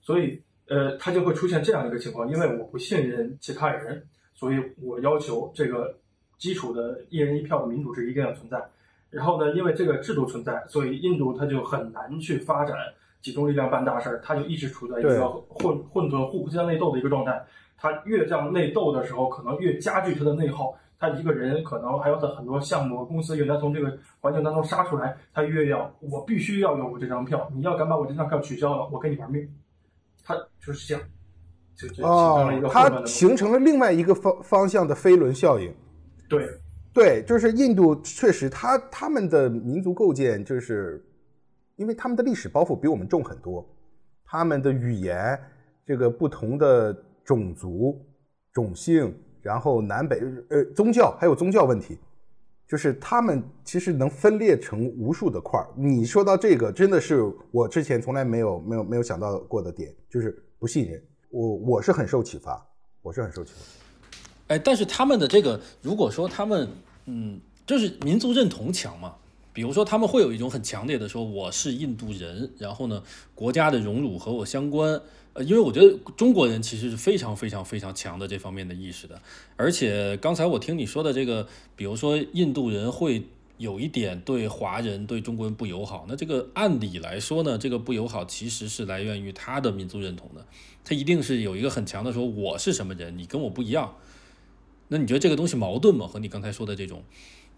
[0.00, 5.96] 所以，呃，他就会出现这样一个情况，因为我不信任其他人，所以我要求这个
[6.38, 8.62] 基础的一人一票的民主制一定要存在。
[9.10, 12.76] 然后呢，因为这个制度存在，所以印度它就很难去发展
[13.20, 17.42] 集中力量办大事儿，它就一直处在一个混混沌、互相内斗的一个状态。
[17.78, 20.74] 他越这样内斗的时候，可能越加剧他的内耗。
[21.00, 25.16] 他一个人可能还有的很多项目公司，原来从这个环境当中杀出来。
[25.32, 27.48] 他越要，我必须要有我这张票。
[27.54, 29.48] 你要敢把我这张票取消了，我跟你玩命。
[30.24, 31.02] 他就是这样，
[31.76, 35.72] 就就形成了一个它形成了另外一个方方向的飞轮效应。
[36.28, 36.48] 对，
[36.92, 41.00] 对，就是印度确实，他他们的民族构建就是，
[41.76, 43.64] 因为他们的历史包袱比我们重很多，
[44.24, 45.40] 他们的语言
[45.86, 47.04] 这个不同的。
[47.28, 48.02] 种族、
[48.54, 50.18] 种姓，然后南北
[50.48, 51.98] 呃宗教，还有宗教问题，
[52.66, 55.68] 就是他们其实能分裂成无数的块儿。
[55.76, 61.02] 你说到这个，真的是我之前从来没有没有没有想到过的点，就是不信任。
[61.28, 62.66] 我我是很受启发，
[63.02, 64.54] 我是很受启发。
[64.54, 66.66] 哎，但是他们的这个，如果说他们
[67.04, 69.14] 嗯，就是民族认同强嘛，
[69.52, 73.02] 比如说他们会有一种很强烈的说我是印度人，然后呢
[73.34, 74.98] 国家的荣辱和我相关。
[75.34, 79.20] 呃，因为我觉得中国人其实是非常非常非常强的这方面的意识的，
[79.56, 83.24] 而且刚才我听你说的这个，比如说印度人会
[83.56, 90.44] 有一点对华人、对中国人不友好，那这个按理来说呢，这个不友好其实是来源于他的民族认同的，
[90.84, 93.94] 他一定是有一个很强的说我是什么人，你跟我不一样。
[94.88, 96.06] 那你觉得这个东西矛盾吗？
[96.06, 97.02] 和你刚才说的这种，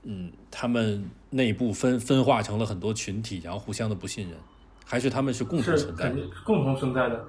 [0.03, 4.37] 嗯，他们内部分分化成了很多群体，然后互相的不信任，
[4.85, 6.17] 还是他们是共同存在的？
[6.45, 7.25] 共同存在的。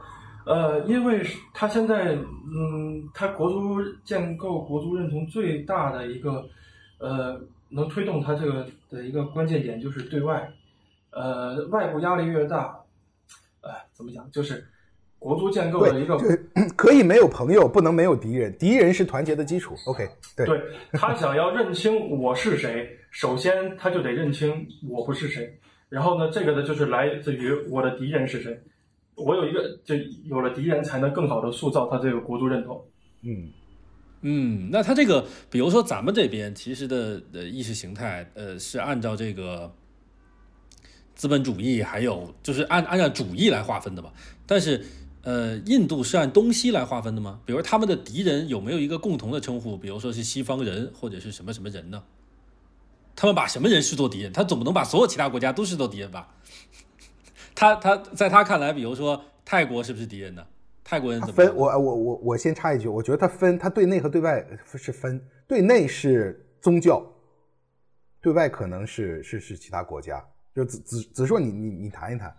[0.46, 1.22] 呃，因为
[1.54, 6.44] 他现在，嗯，他国足建构、国足认同最大的一个，
[6.98, 7.40] 呃，
[7.70, 10.52] 能推动他这个的一个关键点就是对外，
[11.12, 12.76] 呃，外部压力越大，
[13.62, 14.30] 哎，怎么讲？
[14.32, 14.66] 就是
[15.20, 16.18] 国足建构的一个，
[16.76, 19.76] 可以没有朋友，不能没有敌人，敌人是团结的基础。
[19.86, 20.62] OK，对，对
[20.94, 28.60] 他想要认清我是谁，首先他就得认清我不是谁，然后呢，这个呢就是来自于我的敌人是谁。
[29.24, 29.96] 我有一个，就
[30.26, 32.84] 有了敌人，才能更好的塑造他这个国族认同。
[33.24, 33.50] 嗯
[34.22, 39.74] 嗯，那他这个，比如说咱们这边其实的呃意识形态，呃是按照这个
[41.16, 44.14] 资本主义，还有就是按按照主义来划分的吧。
[44.46, 44.86] 但是
[45.24, 47.40] 呃，印度是按东西来划分的吗？
[47.46, 49.78] 比如他们的敌人有没有一个共同的称呼？
[49.78, 52.04] 比如说是西方人，或者是什么什么人呢？
[53.16, 54.32] 他们把什么人视作敌人？
[54.32, 56.34] 他总不能把所有其他国家都视作敌人吧？
[57.56, 60.46] 他他在他看来，比如说泰国是不是敌人呢？
[60.84, 61.56] 泰国人怎么分？
[61.56, 67.06] 我我我我先插一句，我觉得他分，他对内和对外是分，对内是宗教，
[68.20, 70.22] 对外可能是是是其他国家。
[70.56, 72.36] 就子子子硕，你你你谈一谈。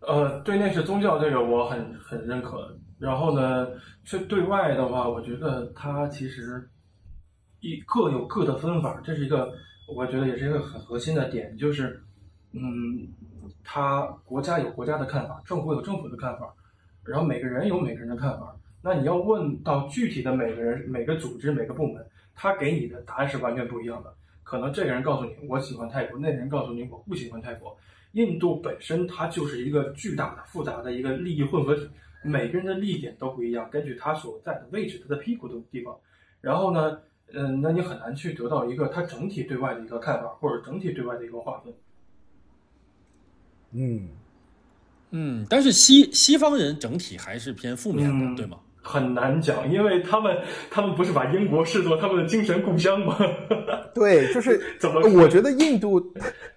[0.00, 2.78] 呃，对内是宗教，这个我很很认可。
[2.98, 3.66] 然后呢，
[4.04, 6.70] 是对外的话，我觉得他其实
[7.60, 9.52] 一各有各的分法，这是一个
[9.94, 12.02] 我觉得也是一个很核心的点，就是
[12.52, 13.08] 嗯。
[13.68, 16.54] 他国家有国家的看法，政府有政府的看法，
[17.04, 18.56] 然后每个人有每个人的看法。
[18.80, 22.06] 那你要问到具体的每个人、每个组织、每个部门，
[22.36, 24.14] 他给你的答案是完全不一样的。
[24.44, 27.76] 可能这个人告诉你我喜欢泰国，那个人告诉你我不喜欢泰国。
[28.12, 31.90] 印度本身它就是一个巨大的、复杂的一个利益混合体，
[32.22, 35.94] 每个人的利益点都不一样，根据他所在的位置、他的屁股的地方。
[36.40, 37.00] 然后呢，
[37.34, 41.74] 嗯，那你很难去得到一个它整体对外的一个看法，或者整体对外的一个划分。
[43.72, 44.08] 嗯
[45.10, 48.58] 嗯，但是西西方人整体还是偏负面的，嗯对吗？
[48.82, 50.36] 很难讲，因为他们
[50.70, 53.16] 他们不是把英国视作他们的精神故乡吗？
[53.94, 56.00] 对，就是 怎么我觉得印度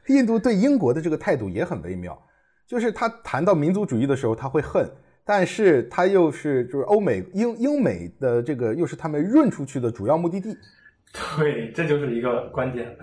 [0.07, 2.19] 印度对英国的这个态度也很微妙，
[2.67, 4.87] 就是他谈到民族主义的时候他会恨，
[5.25, 10.55] 但是他又是就是欧美英英美的这个又是他们润出去的主要目的地。
[11.11, 12.95] 对，这就是一个关键。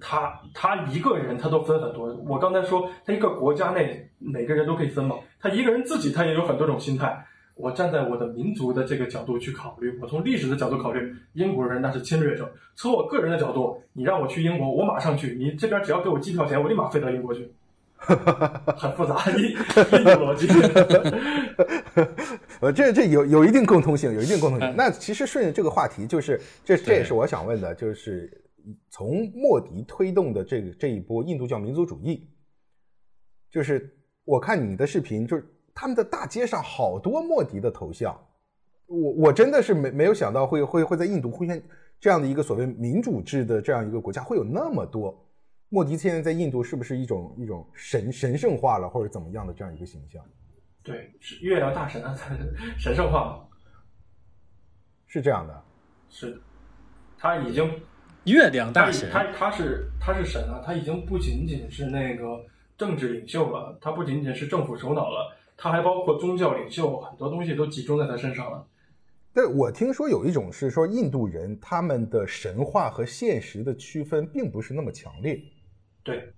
[0.00, 2.14] 他他一个人他都分很多。
[2.28, 7.24] 我刚才说，他一个国家内每个人都可以分嘛，他一个人自己他也有很多种心态。
[7.56, 12.52] 我站在我的民族的这个角度去考虑，我从历史的角度考虑，英国人那是侵略者。
[12.74, 15.36] 从我个人的角度，你让我去英国，我马上去。
[15.38, 17.48] 你这边只要给我机票钱，我立马飞到英国去。
[18.76, 19.62] 很复杂，印印度
[20.20, 20.46] 逻辑。
[22.60, 24.76] 呃，这这有有一定共通性，有一定共通性嗯。
[24.76, 28.30] 那其实顺着这个话题，就是这这也是我想问的，就是
[28.90, 32.28] 从莫迪推动的这个这一波印度教民族主义，
[33.50, 33.90] 就是
[34.24, 35.44] 我看你的视频，就是
[35.74, 38.18] 他们的大街上好多莫迪的头像，
[38.86, 41.62] 我我真的是没没有想到会会会在印度出现
[42.00, 45.23] 这样的一个所谓民主制的这样一个国家会有那么多。
[45.68, 50.24] 莫迪现在在印度是不是一种一种神神圣化了，或者怎么样的这样一个形象？
[50.82, 52.14] 对，是月亮大神啊，
[52.78, 53.48] 神圣化了
[55.06, 55.64] 是这样的。
[56.10, 56.40] 是，
[57.18, 57.68] 他已经
[58.24, 62.44] 月亮大神，他他是他是神啊，他已经不仅仅是那个
[62.76, 68.66] 政治领袖了，他不仅仅是政府首脑了，他还包括宗教领袖，很多东西都集中在他身上了。
[69.32, 75.42] 对，我听说有一种是说印度人他们的神话和现实的区分并不是那么强烈，
[76.04, 76.32] 对，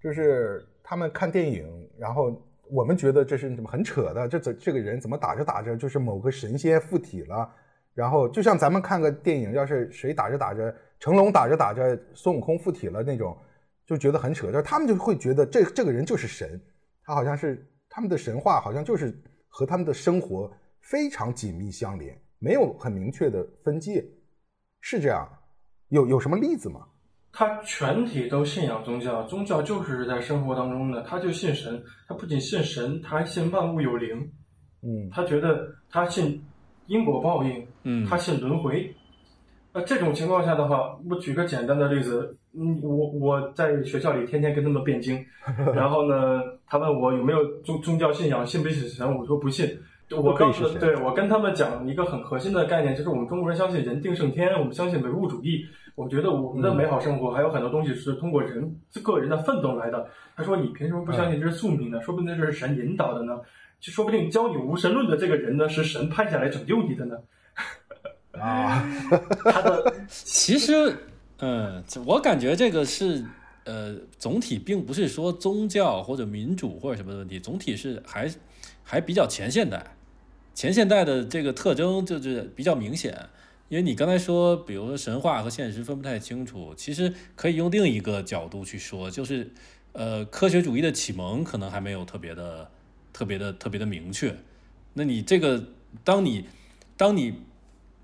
[0.00, 2.40] 就是他们看电影，然后
[2.70, 7.52] 我们觉得这是怎么很扯的，这这这个人怎么打着打着就是某个神仙附体了，
[7.92, 13.36] 然后就像咱们看个电影，要是谁打着打着成龙打着打着孙悟空附体了那种，
[13.84, 16.60] 就觉得很扯，就是他们就会觉得这这个人就是神，
[17.02, 19.12] 他好像是他们的神话好像就是
[19.48, 20.48] 和他们的生活
[20.82, 24.04] 非常紧密相连，没有很明确的分界，
[24.80, 25.28] 是这样？
[25.88, 26.86] 有有什么例子吗？
[27.38, 34.16] 他全体都信仰宗教，宗教就是在生活当中的，他就信神，他不仅信神，他还信万物有灵，
[34.82, 36.42] 嗯他觉得他信
[36.86, 38.90] 因果报应，嗯他信轮回。
[39.74, 45.22] 那这种情况下的话，我举个简单的例子，嗯，我我在学校里天天跟他们辩经，
[45.76, 49.78] 然后呢，他问我有没有宗宗教信仰，信不信神，我说不信。
[50.16, 55.66] 我告诉对我跟他们讲一个很核心的概念，就是我们中国人相信人定胜天，我们相信唯物主义。
[55.96, 60.06] 我觉得我们的美好生活还有很多东西是通过人个人的奋斗来的。
[60.36, 62.00] 他说：“你凭什么不相信这是宿命呢？
[62.02, 63.40] 说不定这是神引导的呢。
[63.80, 67.16] 就说不定教你无神论的这个人呢，是神派下来拯救你的呢。
[68.32, 68.86] 啊，
[69.44, 70.94] 他的 其实，
[71.38, 73.24] 嗯，我感觉这个是，
[73.64, 78.30] 呃，总体并不是说宗教或者民主或者什么的问题，总体是还
[78.82, 79.82] 还比较前现代，
[80.52, 83.18] 前现代的这个特征就是比较明显。
[83.68, 89.50] 因为你刚才说，比如说神话和现实分不太清楚，其实可以用另一个角度去说，就是，
[89.92, 92.70] 呃，科学主义的启蒙可能还没有特别的、
[93.12, 94.36] 特别的、特别的明确。
[94.94, 95.64] 那你这个，
[96.04, 96.44] 当你
[96.96, 97.34] 当你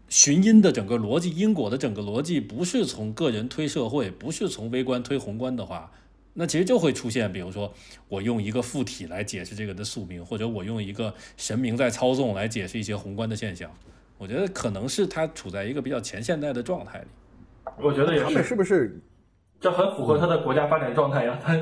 [0.09, 5.93] 寻因的整个逻辑、因果的整个逻辑不是从个人推社会，不是从微观推宏观的话，
[6.35, 7.73] 那其实就会出现，比如说
[8.09, 13.71] 我用一个附体来解释这个的宿命，或者我用一个神明在操纵来解释一些宏观的现象。
[14.23, 17.09] 我觉得可能是他处在一个比较前现代的状态里。
[17.83, 19.03] 我觉得也他们是，是不是
[19.59, 21.57] 这很符合他的国家发展状态呀，他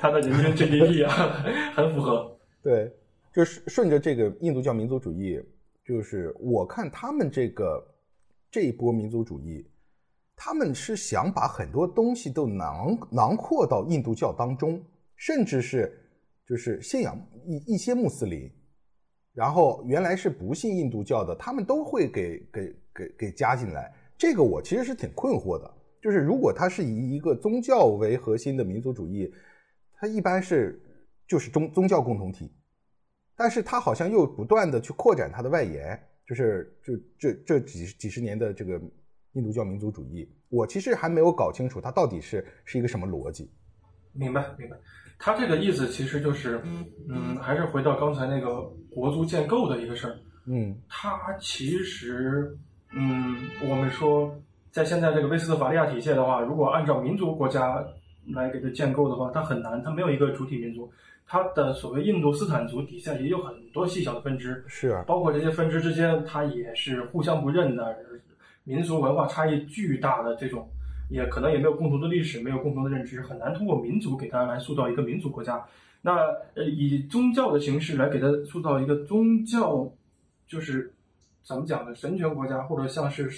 [0.00, 1.40] 他的人均 GDP 啊，
[1.72, 2.36] 很符合。
[2.64, 2.92] 对？
[3.32, 5.40] 就是顺着这个印度教民族主义，
[5.84, 7.80] 就是我看他们这个
[8.50, 9.64] 这一波民族主义，
[10.34, 14.82] 他们是想把很多东西都囊囊括到印度教当中，
[15.14, 15.96] 甚至是
[16.44, 17.16] 就是信仰
[17.46, 18.50] 一一些穆斯林，
[19.32, 23.92] 然后原来是不信印度教的，他们都会给给给给加进来。
[24.18, 29.32] 这个我其实是挺困惑的，就是如果它是以一个宗教为核心的民族主义，
[29.94, 30.82] 它一般是
[31.26, 32.52] 就是宗宗教共同体，
[33.36, 38.80] 但是它好像又不断的去扩展它的外延，就是就这这几几十年的这个
[39.32, 43.50] 印度教民族主义，我其实还没有搞清楚它到底是是一个什么逻辑。
[44.12, 44.76] 明白，明白。
[45.20, 46.60] 他这个意思其实就是，
[47.08, 50.16] 嗯，还是回到刚才那个国足建构的一个事儿。
[50.46, 52.56] 嗯它其实，
[52.92, 53.36] 嗯，
[53.68, 54.34] 我们说
[54.70, 57.84] 在现在这个威斯特法利亚体系的话，如果按照民族国家
[58.32, 60.90] 来给它建构的话，它很难，它没有一个主体民族。
[61.26, 67.96] 它的所谓印度斯坦族底下也有很多细小的分支，是啊，包括这些分支之间，它也是互相不认的，
[68.64, 70.68] 民族文化差异巨大的这种，
[71.10, 75.62] 也可能也没有共同的历史，没有共同的认知，很难通过民族给它来塑造一个民族国家。
[76.02, 76.16] 那
[76.54, 79.86] 呃，以宗教的形式来给它塑造一个宗教，
[80.46, 80.94] 就是
[81.42, 81.94] 怎么讲呢？
[81.94, 83.30] 神权国家，或者像是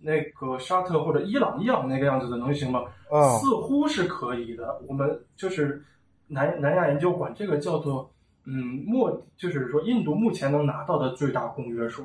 [0.00, 2.84] 那个沙特或者伊朗、伊朗那个样子的，能行吗？
[3.10, 4.80] 啊，似乎是可以的。
[4.88, 5.84] 我们就是
[6.26, 8.10] 南南亚研究管这个叫做
[8.44, 12.04] 嗯莫，就是说印度目前能拿到的最大公约数，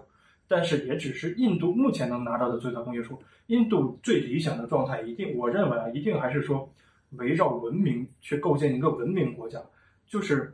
[0.49, 3.17] 但是也只是印度目前能拿到的最大公约数。
[3.47, 6.69] 印度最理想的状态，一定我认为啊，一定还是说
[7.11, 9.61] 围绕文明去构建一个文明国家。
[10.07, 10.53] 就是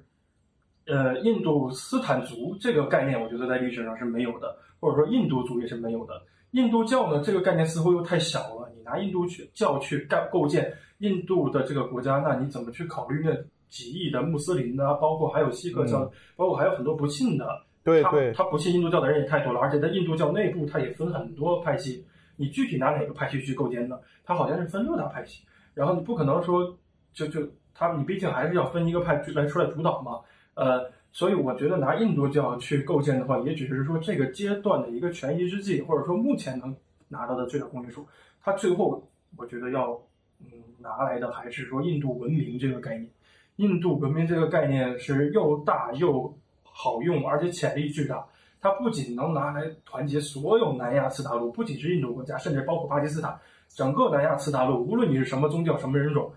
[0.86, 6.22] 呃，印度斯坦族这个概念，我觉得在历史上是没有的，或者说印度族也是没有的。
[6.52, 8.72] 印度教呢，这个概念似乎又太小了。
[8.76, 13.36] 你拿印度去教去干构建印度的这个国家，那你怎么去考虑那
[13.68, 14.94] 几亿的穆斯林呢？
[14.96, 17.64] 包括还有锡克教，包括还有很多不信的。
[17.86, 22.06] 对对，他不信印度教的人也太多了，而且在印度教内部，它也分很多派系。
[22.36, 23.98] 你具体拿哪个派系去构建呢？
[24.26, 26.78] 它好像是分六大派系，然后你不可能说
[27.14, 27.48] 就就。
[27.78, 30.22] 他你毕竟还是要分一个派来出来主导嘛，
[30.54, 36.74] 呃，所以我觉得拿印度教去构建的话，也只是说这个阶段的一个权宜之计，或者说目前能
[37.10, 38.08] 拿到的最大公约数。
[38.42, 39.06] 他最后
[39.36, 39.92] 我觉得要
[40.40, 40.48] 嗯
[40.80, 43.12] 拿来的还是说印度文明这个概念。
[43.58, 46.34] 印度文明这个概念是又大又
[46.78, 48.26] 好用，而且潜力巨大。
[48.60, 53.34] 它不仅能拿来团结所有南亚次大陆，不仅是印度国家，甚至包括巴基斯坦，
[53.70, 56.30] 整个南亚次大陆，无论你是什么宗教、什么人种。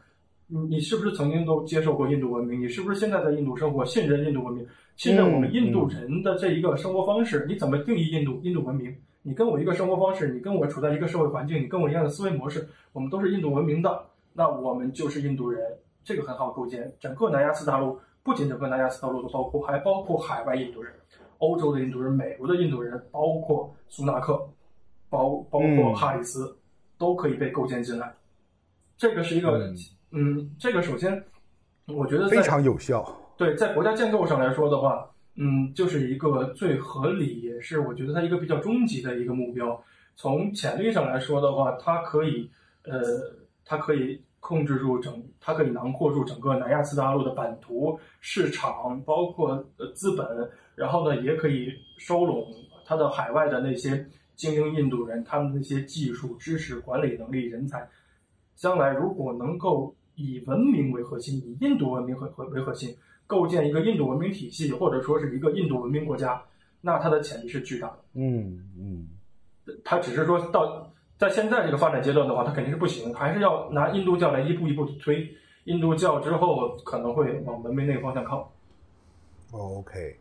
[0.47, 2.61] 你你是不是曾经都接受过印度文明？
[2.61, 4.67] 你是不是现在在印度生活，信任印度文明，
[4.97, 7.45] 信任我们印度人的这一个生活方式？
[7.49, 8.95] 你怎么定义印度印度文明？
[9.23, 15.63] 你跟我一个生活方式，你跟我处在一个社会环境，你跟我一样的思维模式，我们都是印度文明的，那我们就是印度人，
[16.05, 16.91] 这个很好构建。
[16.99, 17.99] 整个南亚次大陆，
[18.29, 20.93] 不仅整个南亚次大陆都包括，还包括海外印度人，
[21.39, 24.39] 欧洲的印度人，美国的印度人，包括苏纳克，
[25.09, 26.55] 包包括哈里斯，
[26.99, 28.15] 都可以被构建进来。
[28.99, 29.73] 这个是一个。
[30.11, 31.25] 嗯，这个首先，
[31.87, 33.03] 我觉得非常有效。
[33.39, 39.83] 对，在国家建构上来说的话，嗯，就是一个最合理，也是我觉得它一个比较终极的一个目标。
[40.17, 42.51] 从潜力上来说的话，它可以，
[42.83, 43.01] 呃，
[43.65, 50.27] 它可以控制住整，它可以囊括住整个南亚次大陆的版图、市场，包括呃资本，
[50.75, 52.47] 然后呢，也可以收拢
[52.85, 54.07] 它的海外的那些
[54.37, 57.89] 精英印度人，他们那些技术、知识、管理能力、人才，
[58.55, 59.95] 将来如果能够。
[60.21, 62.93] 以文明为核心，以印度文明为为核心，
[63.25, 66.43] 构建一个印度文明体系，或者说是一个印度文明国家，
[66.81, 67.99] 那它的潜力是巨大的。
[68.15, 69.09] 嗯嗯，
[69.85, 75.37] 它只是说到在现在这个发展阶段的话，它肯定是不行，还是要拿印度教来一步一步推。
[75.65, 78.51] 印度教之后可能会往文明那个方向靠。
[79.51, 80.17] OK，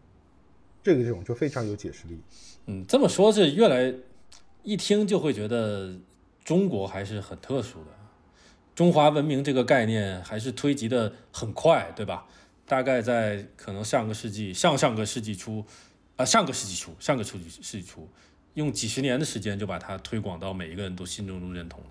[0.83, 2.19] 这个这种就非常有解释力。
[2.65, 3.93] 嗯，这么说，是越来
[4.63, 5.95] 一听就会觉得
[6.43, 7.91] 中国还是很特殊的。
[8.75, 12.27] 中华文明这个概念还是推及的很快，对吧？
[12.65, 15.63] 大概在可能上个世纪、上上个世纪初，
[16.17, 18.05] 啊，上个世纪初、上个世纪世纪初，
[18.57, 21.89] 用几十年的时间就把它推广到每一个人都心中都认同了，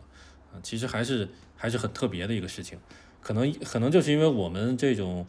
[0.53, 2.77] 啊，其实还是还是很特别的一个事情。
[3.23, 5.25] 可能可能就是因为我们这种，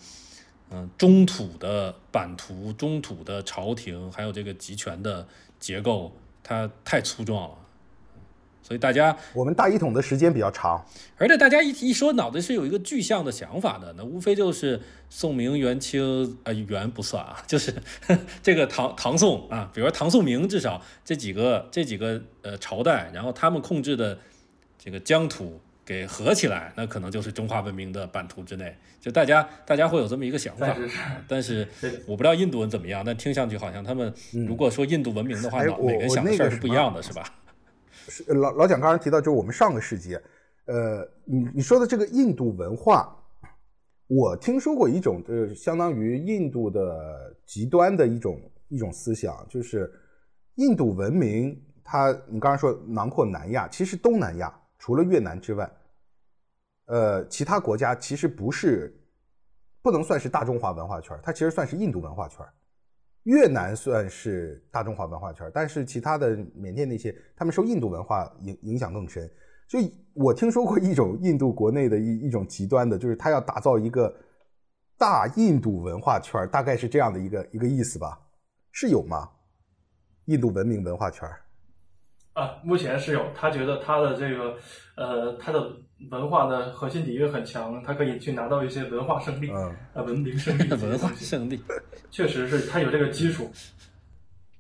[0.72, 5.28] 嗯，中土的版图、中土的朝廷，还有这个集权的
[5.60, 6.12] 结构，
[6.42, 7.58] 它太粗壮了。
[8.64, 10.84] 所以大家，我们大一统的时间比较长，
[11.18, 14.80] 而且大家一一说脑袋是有一个具象的想法的，那无非就是
[15.10, 17.74] 宋明元清啊，元不算啊， 就是
[18.44, 24.18] 这个唐唐宋啊，比如说唐宋明，至少这几个这几个呃朝代，然后他们控制的
[24.78, 28.76] 这个疆土给合起来，那可能就是中华文明的版图之内。
[29.00, 30.76] 就大家大家会有这么一个想法，
[31.26, 31.66] 但是
[32.06, 34.14] 我不知道印度人怎么样，但听上去好像他们
[34.46, 37.24] 如果说印度文明的话，每个人想的事儿是不一样的，是吧？
[38.28, 40.16] 老老蒋刚刚提到，就是我们上个世纪，
[40.66, 43.16] 呃，你你说的这个印度文化，
[44.08, 48.40] 我听说过一种，呃，相当于印度的极端的一种
[48.70, 49.92] 一种思想，就是
[50.56, 55.70] 印度文明，它你刚刚说囊括南亚，其实东南亚除了越南之外，
[56.86, 58.98] 呃，其他国家其实不是
[59.82, 62.46] 不能算是大中华文化圈，它其实算是印度文化圈。
[63.28, 69.30] 越南算是大中华文化圈，但是其他的缅甸那些，他们受印度文化影影响更深。
[69.68, 69.78] 就
[70.14, 74.16] 我听说过一种印度国内的一一种极端的，就是他要打造一个
[74.98, 78.18] 大印度文化圈，大概是这样的一个一个意思吧？
[78.72, 79.30] 是有吗？
[80.28, 81.30] 印度文明文化圈？
[82.32, 83.30] 啊，目前是有。
[83.36, 84.56] 他觉得他的这个，
[84.96, 85.70] 呃，他的
[86.12, 91.60] 文化的核心底蕴很强，他可以去拿到一些文化胜利，啊，文明胜利，文化胜利，
[92.12, 93.50] 确实是他有这个基础。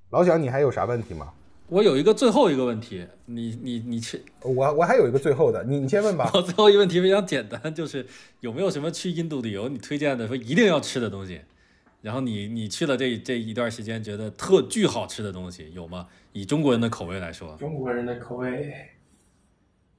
[0.09, 1.31] 老蒋，你还有啥问题吗？
[1.67, 6.29] 我有一个最后一个问题，你你你去，我我还有一个最后的，你你先问吧。
[6.33, 8.05] 我最后一个问题非常简单，就是
[8.39, 11.41] 有没有什么去印度旅游你推荐的说一定要吃的东西？
[12.01, 16.07] 然后你你去了这这一段时间觉得特巨好吃的东西有吗？
[16.31, 18.73] 以中国人的口味来说，中国人的口味，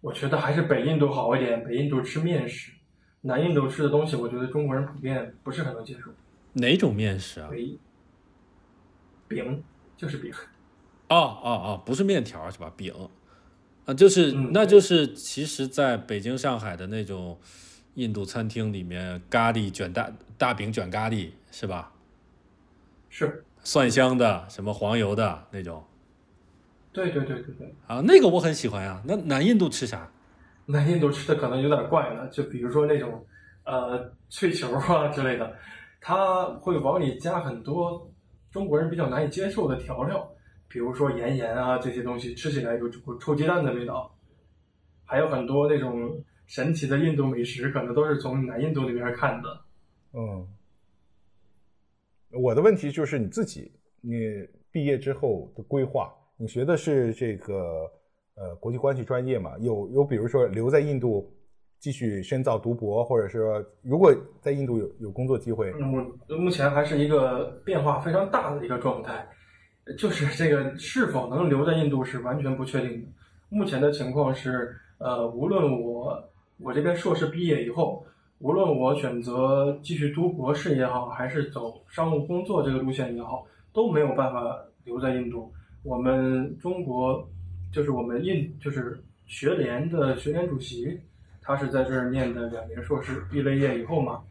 [0.01, 1.65] 我觉得还是北印度好一点。
[1.65, 2.73] 北印度吃面食，
[3.23, 6.11] 南印度吃的东西，我觉得中国人普遍不是很能接受。
[6.53, 7.49] 哪种面食啊？
[7.51, 7.79] 北
[9.29, 9.63] 饼
[9.97, 10.33] 就是饼。
[11.09, 12.73] 哦哦哦，不是面条是吧？
[12.77, 12.93] 饼
[13.87, 17.39] 啊，就是嗯那就是其实在北京、上海的那种
[17.95, 21.93] 印度餐厅里面，咖喱卷大大饼卷咖喱是吧？
[23.09, 25.83] 是，蒜香的，什么黄油的那种
[26.93, 27.75] 对对对对对。
[27.87, 29.03] 啊，那个我很喜欢啊。
[29.07, 30.11] 那南印度吃啥？
[30.67, 33.25] 南印度吃的可能有点怪了，就比如说那种
[33.65, 35.57] 呃脆球啊之类的，
[36.01, 38.11] 它会往里加很多
[38.51, 40.31] 中国人比较难以接受的调料，
[40.69, 44.15] 比如说盐盐啊这些东西，吃起来有股臭鸡蛋的味道。
[45.11, 49.61] 还有很多那种神奇的印度美食，可能都是从南印度那边看的。
[50.13, 50.47] 嗯，
[52.31, 57.91] 我的问题就是你自己，你毕业之后的规划，你学的是这个
[58.37, 59.59] 呃国际关系专业嘛？
[59.59, 61.29] 有有比如说留在印度
[61.81, 69.27] 继续深造读博，或者说如果在印度有有工作机会，目目前还是一个变化非常大的一个状态，
[69.99, 73.09] 就是这个是否能留在印度是完全不确定的。
[73.49, 76.23] 目前的情况是，呃，无论我
[76.61, 78.07] 我这边硕士毕业以后，
[78.39, 85.53] 无论我选择继续读博士也好，还是走商务工作这个路线也好，都没有办法留在印度。
[85.89, 87.27] 我们中国
[87.73, 91.01] 就是我们印就是学联的学联主席，
[91.41, 94.23] 他是在这儿念的两年硕士，毕了业以后嘛，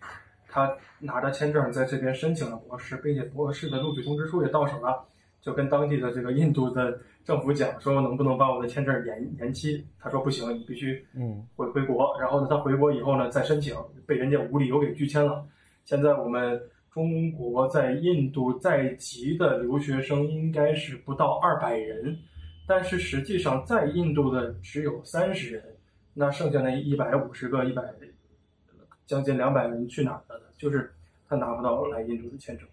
[0.48, 5.04] 他拿着签证在这边申请了博士，并且博士的录取通知书也到手了，
[5.42, 12.16] 就跟当地的这个印度的政府讲说能不能把我的签证延延期，他说不行，你必须嗯回回国。
[12.22, 13.76] 然后呢，他回国以后呢再申请，
[14.06, 15.44] 被人家无理由给拒签了。
[15.86, 16.62] 现在我们
[16.98, 22.18] 中国在印度在籍的留学生应该是不到二百人，
[22.66, 25.64] 但是实际上在印度的只有三十人，
[26.16, 27.84] 那剩下那一百五十个、一百
[29.06, 30.46] 将近两百人去哪儿了呢？
[30.58, 30.92] 就是
[31.30, 32.68] 他拿不到来印度的签证，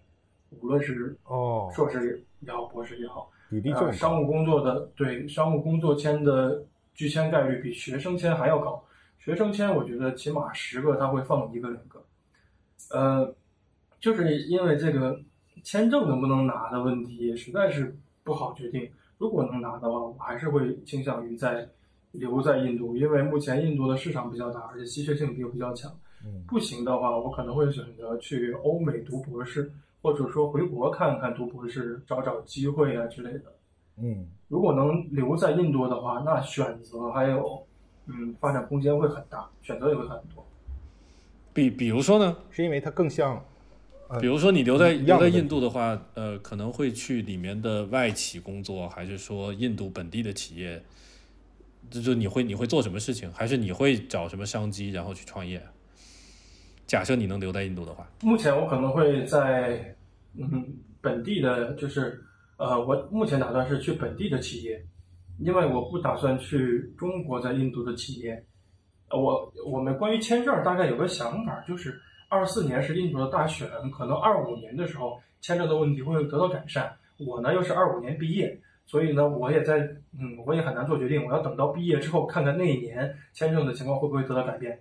[0.59, 6.65] 无论是哦，硕士也好，博士也好，呃，比例重商务工作的对商务工作签的
[6.95, 8.83] 拒签概率比学生签还要高。
[9.19, 12.03] 学生签我觉得起码十个他会放一个两个，
[12.89, 13.35] 呃，
[14.05, 15.19] 就是因为这个
[15.63, 18.87] 签证能不能拿的问题实在是不好决定。
[19.17, 21.67] 如果能拿的话，我还是会倾向于在
[22.11, 25.91] 留在印度，因为目前印度的市场比较大，而且稀缺性又比较强。
[26.23, 29.71] 嗯不行的话，我可能会选择去欧美读博士，
[30.03, 33.55] 或者说回国看看读博士，找找机会啊之类的。
[33.97, 37.65] 嗯如果能留在印度的话，那选择还有
[38.05, 40.45] 嗯发展空间会很大，选择也会很多。
[41.51, 42.37] 比比如说呢？
[42.51, 43.41] 是因为它更像呃
[44.21, 50.83] 比如说你留在留在印度的话，呃，可能会去里面的外企工作，还是说印度本地的企业？
[51.89, 53.31] 就就你会你会做什么事情？
[53.33, 55.61] 还是你会找什么商机然后去创业？
[56.87, 59.95] 假设你能留在印度的话，目前我可能会在
[60.37, 60.65] 嗯
[61.01, 62.23] 本地的，就是
[62.57, 64.83] 呃，我目前打算是去本地的企业，
[65.39, 68.45] 因为我不打算去中国在印度的企业。
[69.09, 71.99] 呃我我们关于签证大概有个想法，就是
[72.35, 76.91] 二四年是印度的大选，可能二五年的时候签证的问题会得到改善。
[77.17, 79.79] 我呢又是二五年毕业，所以呢我也在
[80.19, 84.77] 嗯我也很难做决定，我要等到毕业之后看看那一年签证的情况会不会得到改变。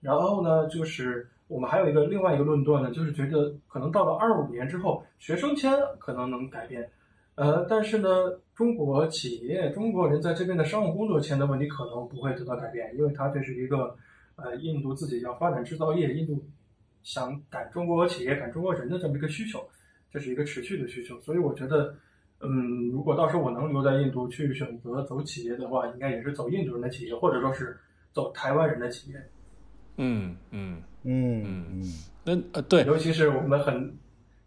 [0.00, 6.90] 然后呢，就是我们还有一个另外一个论断呢，就是觉得可能到了二五年之后，学生签可能能改变，
[7.36, 8.08] 呃，但是呢，
[8.54, 13.96] 中国企业、中国人在这边的商务工作签的问题可能不会得到改变，因为它这是一个
[14.36, 16.44] 呃印度自己要发展制造业，印度
[17.02, 19.62] 想赶中国企业、赶中国人的这么一个需求，
[20.10, 21.94] 这是一个持续的需求，所以我觉得。
[22.44, 27.78] 嗯，如果到时候我能留在印度去选择走企业的话，应该也是走印度人的企业，或者说是
[28.10, 29.16] 走台湾人的企业。
[29.96, 31.82] 嗯嗯，嗯嗯
[32.24, 33.96] 那呃对，尤其是我们很，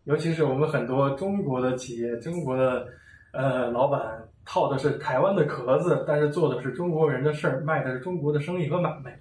[0.04, 2.86] 尤其是我们很多中国的企业，中国的
[3.32, 9.18] 呃老板套的是台湾的壳子，但是做的是中国人的事儿，卖的是中国的生意和买卖，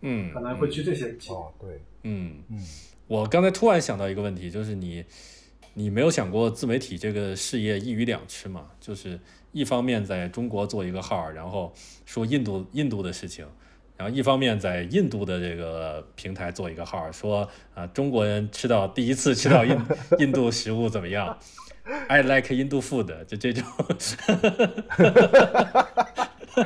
[0.00, 1.36] 嗯，可能会去这些企业。
[1.36, 2.64] 哦对嗯，嗯
[3.06, 5.04] 我刚才突然想到一个问题，就是你，
[5.74, 8.66] 你没有想过自媒体这个事业一鱼两吃吗？
[8.80, 9.18] 就是
[9.52, 11.72] 一方面在中国做一个号，然后
[12.04, 13.46] 说印度印度的事情，
[13.96, 19.78] 然后一方面在印度的这个平台做一个号，说啊、中国人吃到第一次吃到印
[20.20, 21.36] 印度食物怎么样
[22.08, 23.64] ？I like 印度 food，就这种。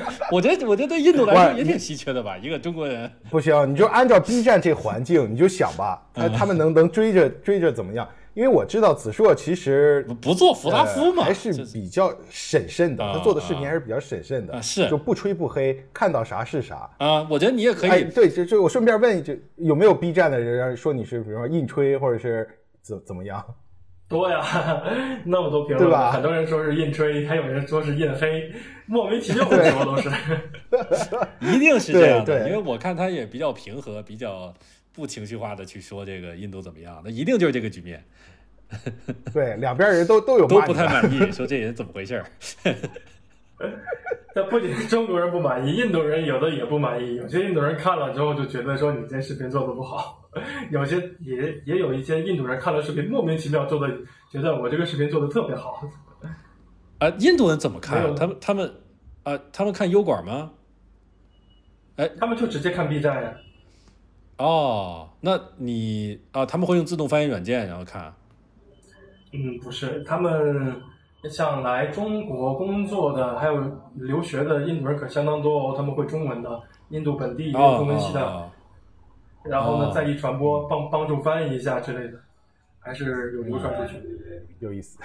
[0.30, 3.10] 我觉得，我觉得对印度来说也挺稀缺的吧，一个中国人。
[3.30, 8.08] 不行，你就按照 B 站这环境，你就想吧，他他们能能追着追着怎么样？
[8.34, 13.12] 因为我知道子硕其实不做弗拉夫嘛，还是比较审慎的。
[13.12, 17.26] 他做的视频还是比较审慎的，是就不吹不黑，看到啥是啥啊。
[17.28, 18.04] 我觉得你也可以。
[18.04, 22.48] 对，就就我顺便问一句，有没有 B 站的人说你是比如说硬吹或者是
[22.80, 23.44] 怎怎么样？
[24.12, 24.40] 多呀，
[25.26, 28.52] 那么多评论，对吧很多人说是印吹，还有人说是印黑，
[28.86, 30.08] 莫名其妙的说都是。
[31.40, 34.54] 一定是这样的，因为我看他也比较平和，比较
[34.92, 38.04] 不情绪化的去说这个印度怎么样，那一定就是这个局面。
[39.34, 42.24] 对，两边人都都有都不太满意，说这人怎么回事？
[44.34, 50.18] 那不仅中国人不满意，印度人有的也不满意，有些印度人看了之后就觉得说你这视频做的不好。
[50.70, 53.94] 有些也也有一些印度人看了视频，莫名其妙做的，
[54.30, 55.86] 觉得我这个视频做的特别好。
[56.98, 58.14] 啊，印度人怎么看？
[58.14, 58.74] 他们他们
[59.24, 60.50] 啊，他们看优管吗？
[61.96, 63.34] 哎，他们就直接看 B 站呀。
[64.38, 68.14] 哦，那你啊，他们会用自动翻译软件然后看？
[69.34, 70.74] 嗯，不是，他们
[71.28, 73.62] 像来中国工作的，还有
[73.94, 78.50] 留学的印度人可相当多哦，他们会中文的，印度本地也有中文系的。
[79.44, 82.18] 然后呢，再一传播，帮帮助翻译一下之类的，
[82.78, 84.00] 还是有流传出去，
[84.60, 84.98] 有意思。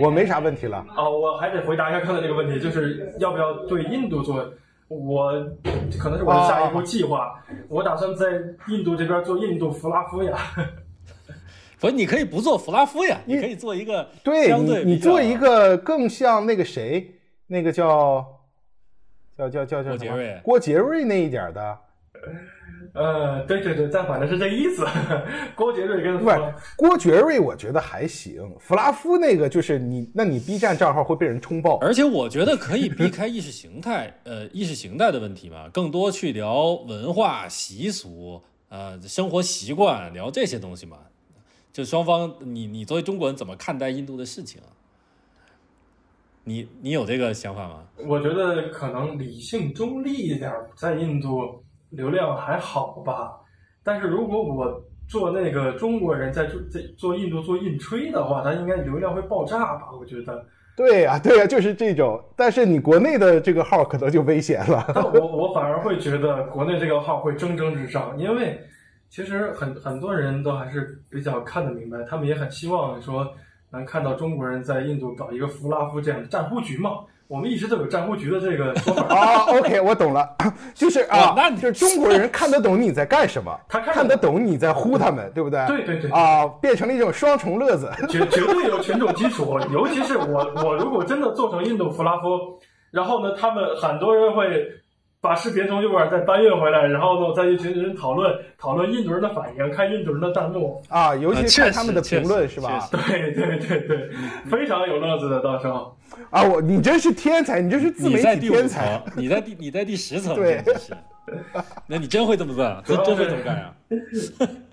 [0.00, 0.84] 我没啥问题了。
[0.96, 4.44] 哦，我还得回答一下刚才那个问题，就是要不要对印度做？
[4.88, 5.32] 我
[6.00, 10.38] 可能是我的下一步计划，我打算在印度这边做印度弗拉夫呀。
[11.80, 17.14] 不是，你可以不做弗拉夫呀，你可以做一个对，你你做一个更像那个谁，
[17.46, 18.26] 那个叫
[19.36, 21.78] 叫叫叫叫郭杰瑞，郭杰瑞那一点的。
[22.94, 24.84] 呃，对对对，但反正是这意思。
[25.54, 28.50] 郭杰瑞跟不是郭杰瑞，我觉得还行。
[28.58, 31.76] 弗拉夫那个就是你，那你 B 站账号会被人冲爆。
[31.78, 40.96] 而且我觉得可以避开意识形态，呃，意识形态的问题嘛，更多去聊文化习俗，呃，生活习惯，聊这些东西嘛。
[41.78, 44.60] 就双方，你你作为中国人怎么看待印度的事情？
[46.42, 47.84] 你你有这个想法吗？
[48.04, 51.62] 我觉得可能理性中立一点，在印度。
[51.90, 53.32] 流量还好吧，
[53.82, 59.84] 但是如果我做那个中国人在做在做印度做印吹的话，他应该流量会爆炸吧？
[59.98, 60.44] 我觉得。
[60.76, 62.22] 对呀，对呀，就是这种。
[62.36, 64.84] 但是你国内的这个号可能就危险了。
[65.14, 68.60] 我我反而会觉得国内这个号会蒸蒸日上，因为
[69.10, 73.26] 其实很很多人都还是比较看得明白，他们也很希望说
[73.70, 76.90] 能看到中国人在印度搞一个弗拉夫这样的战呼局嘛。
[77.26, 79.44] 我们一直都有战呼局的这个说法 啊。
[79.48, 80.36] OK，我懂了，
[80.74, 85.66] 就是啊，那就是中国人看得懂你在干什么，他看得懂你在呼他们，对不对？
[85.66, 86.10] 对对对。
[86.10, 87.90] 啊，变成了一种双重乐子。
[88.08, 92.58] 绝绝对有群众基础，尤其是我，我如果真的做成印度弗拉夫，
[92.90, 94.66] 然后呢，他们很多人会。
[95.20, 102.88] 把视频从右边再搬运回来，然后呢，我再一群人讨论讨论印度人的反应，看印度人的弹幕啊，尤其看他们的评论是吧？
[102.92, 104.10] 对对对对，
[104.48, 105.96] 非常有乐子的，到时候
[106.30, 110.62] 啊，我你真是天才，你这是自媒体天才，你在第你在第十层， 对，
[111.88, 112.80] 那你真会这么干？
[112.84, 113.74] 真真会这么干 呀？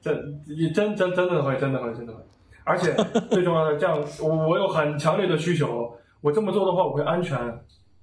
[0.02, 2.20] 真你真真真的会，真的会，真的会，
[2.64, 2.94] 而且
[3.32, 5.92] 最重要的，这样我我有很强烈的需求，
[6.22, 7.36] 我这么做的话，我会安全，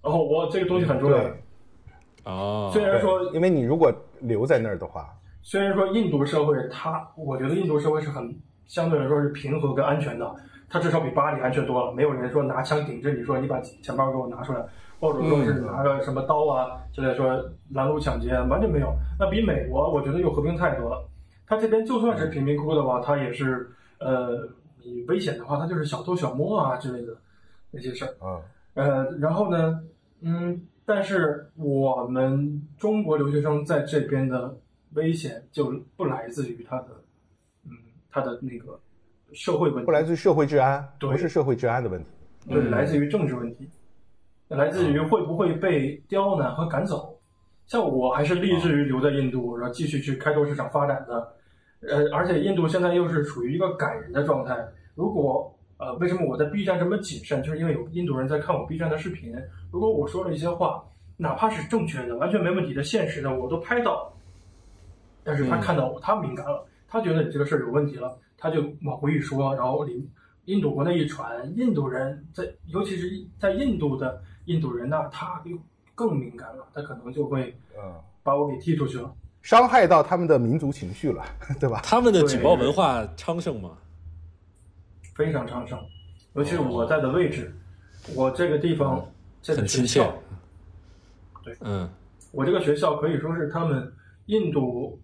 [0.02, 1.18] 然后我这个东西很重要。
[2.24, 5.08] 哦，虽然说，因为你如果留在那儿的话，
[5.42, 8.32] 虽然说印度社会，它，我觉得印度社会是很
[8.66, 10.34] 相对来说是平和跟安全的，
[10.68, 14.64] 它至少比巴黎安全多了，没有人说拿枪顶着你说你把钱包给我拿出来，
[15.00, 18.94] 或者说是拿个什么刀啊之类说拦路抢劫，完全没有。
[19.18, 21.04] 那比美国，我觉得又和平太多了。
[21.46, 23.68] 他这边就算是贫民窟的话，他也是，
[23.98, 24.48] 呃，
[24.84, 27.16] 你危险的话，他就是小偷小摸啊之类的
[27.72, 28.14] 那些事儿。
[28.24, 28.40] 啊，
[28.74, 29.80] 呃，然后呢，
[30.20, 30.62] 嗯。
[30.84, 34.56] 但是我们中国留学生在这边的
[34.94, 36.88] 危险就不来自于他的，
[37.64, 37.70] 嗯，
[38.10, 38.78] 他的那个
[39.32, 42.08] 社会问题，不来自于社会治安，不是社会治安的问题，
[42.48, 43.68] 对，来自于政治问题，
[44.48, 47.18] 来自于会不会被刁难和赶走。
[47.66, 51.34] 像我还是立志于留在印度，然后继续去开拓市场发展的，
[51.80, 54.58] 呃，而且印度现在又是处于一个赶人的状态。
[54.94, 55.51] 如果
[55.82, 57.42] 呃，为什么我在 B 站这么谨慎？
[57.42, 59.34] 就是因为有印度人在看我 B 站的视频。
[59.72, 60.80] 如果我说了一些话，
[61.16, 64.12] 哪怕是正确的、完全没问题的、现实的，我都拍到。
[65.24, 70.08] 但是他看到我，他敏感了，他觉得你这个事儿有问题了，他就往回一说，然后印
[70.44, 73.10] 印度国内一传，印度人在，尤其是
[73.40, 75.58] 在印度的印度人那，他又
[75.96, 77.92] 更敏感了，他可能就会嗯
[78.22, 81.24] 把我给踢出去了，伤害到他们的民族情绪了，
[81.58, 81.80] 对吧？
[81.82, 83.70] 他们的举报文化昌盛吗？
[85.14, 85.78] 非常昌盛，
[86.34, 87.52] 尤其是我在的位置，
[88.14, 89.04] 我这个地方
[89.40, 90.12] 这个学校，。
[91.42, 91.88] 对，嗯
[92.30, 93.92] 我这个学校可以说是他们
[94.26, 94.98] 印度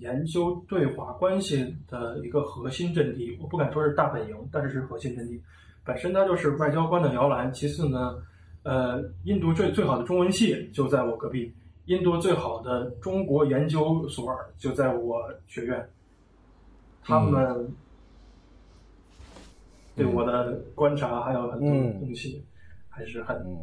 [0.00, 3.38] 研究对华关系的一个核心阵地。
[3.40, 5.40] 我不敢说是大本营，但是是核心阵地。
[5.84, 7.50] 本身它就是外交官的摇篮。
[7.52, 8.22] 其次呢，
[8.64, 11.52] 呃，印度最最好的中文系就在我隔壁，
[11.86, 15.88] 印度最好的中国研究所就在我学院。
[17.02, 17.68] 他们
[19.94, 22.42] 对我的观察还有很多嗯东西，
[22.88, 23.58] 还是很嗯，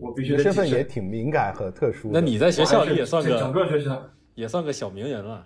[0.00, 2.20] 我必须你的身份得谨慎也挺敏感和特殊的。
[2.20, 4.02] 那你在学校里也算我还是整个个学校
[4.34, 5.44] 也算个小名人了。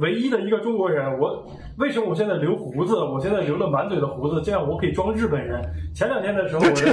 [0.00, 1.48] 唯一的一个中国人，我
[1.78, 2.94] 为什么我现在留胡子？
[2.96, 5.62] 我现在留了满嘴的胡子，这样我可以装日本人。
[5.94, 6.74] 前两天的时候，我的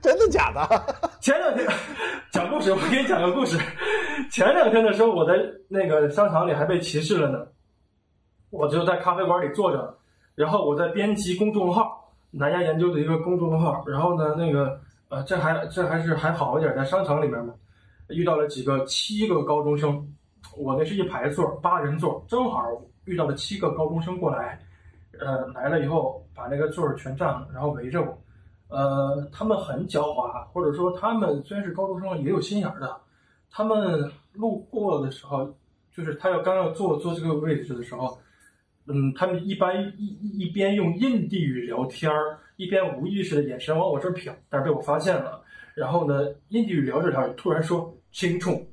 [0.00, 0.66] 真的假的？
[1.20, 1.66] 前两天
[2.30, 3.58] 讲故事，我给你讲个故事。
[4.30, 5.34] 前两天的时候，我在
[5.68, 7.46] 那个商场里还被歧视了呢。
[8.54, 9.98] 我就在咖啡馆里坐着，
[10.36, 13.82] 然后我在编辑公众号，南亚研究的一个公众号。
[13.84, 17.52] 然后呢，那个呃，这还这还是还好一点，在商场里面嘛，
[18.10, 20.06] 遇到了几个七个高中生，
[20.56, 22.62] 我那是一排座，八人座，正好
[23.06, 24.60] 遇到了七个高中生过来，
[25.18, 28.16] 呃，来了以后把那个座儿全占了，然后围着我。
[28.68, 32.96] 呃，他们很狡猾，或者说他们虽然是高中生，也有心眼儿的。
[33.50, 35.52] 他们路过的时候，
[35.92, 38.16] 就是他要刚要坐坐这个位置的时候，
[38.86, 45.42] 嗯，他们一般一一一边用印地语聊天儿，一边无意识的眼神往我这儿瞟，但是被我发现了。
[45.74, 48.64] 然后呢，印地语聊着聊着，突然说“轻冲”，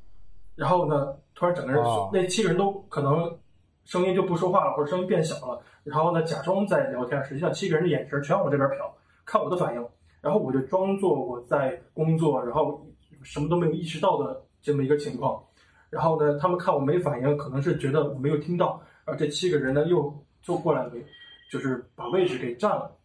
[0.55, 3.39] 然后呢，突然整个人、哦那七个人都可能
[3.85, 8.91] 声音就不说话了，或者声音变小了，然后呢，假装在聊天，实际上七个人的眼神全往我这边瞟，
[9.25, 9.88] 看我的反应，
[10.21, 12.85] 然后我就装作我在工作，然后
[13.23, 15.41] 什么都没有意识到的这么一个情况。
[15.89, 21.03] 然后呢，他们看我没反应，可能是觉得我没有听到，而这七个人呢又坐过来给，
[21.51, 22.95] 就是把位置给占了，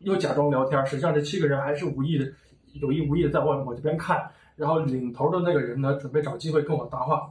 [0.00, 2.26] 又假装聊天，实际上这七个人还是无意的，
[2.74, 4.30] 有意无意的在往我这边看。
[4.56, 7.28] 然后领头的那个人呢，准备找机会跟我搭话。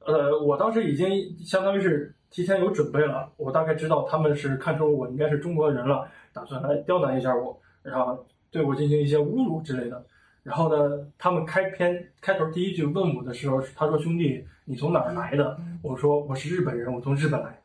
[0.00, 10.02] 呃，我当时已经相当于是提前有准备了，我大概知道他们是看出我应该是中国人了，打算来刁难一下我，然后对我进行一些侮辱之类的。
[10.48, 17.60] 然后呢，他们开篇开头第一句问我的时候，他说：“兄弟，你从哪儿来的？”我说：“我是日本人，我从日本来。”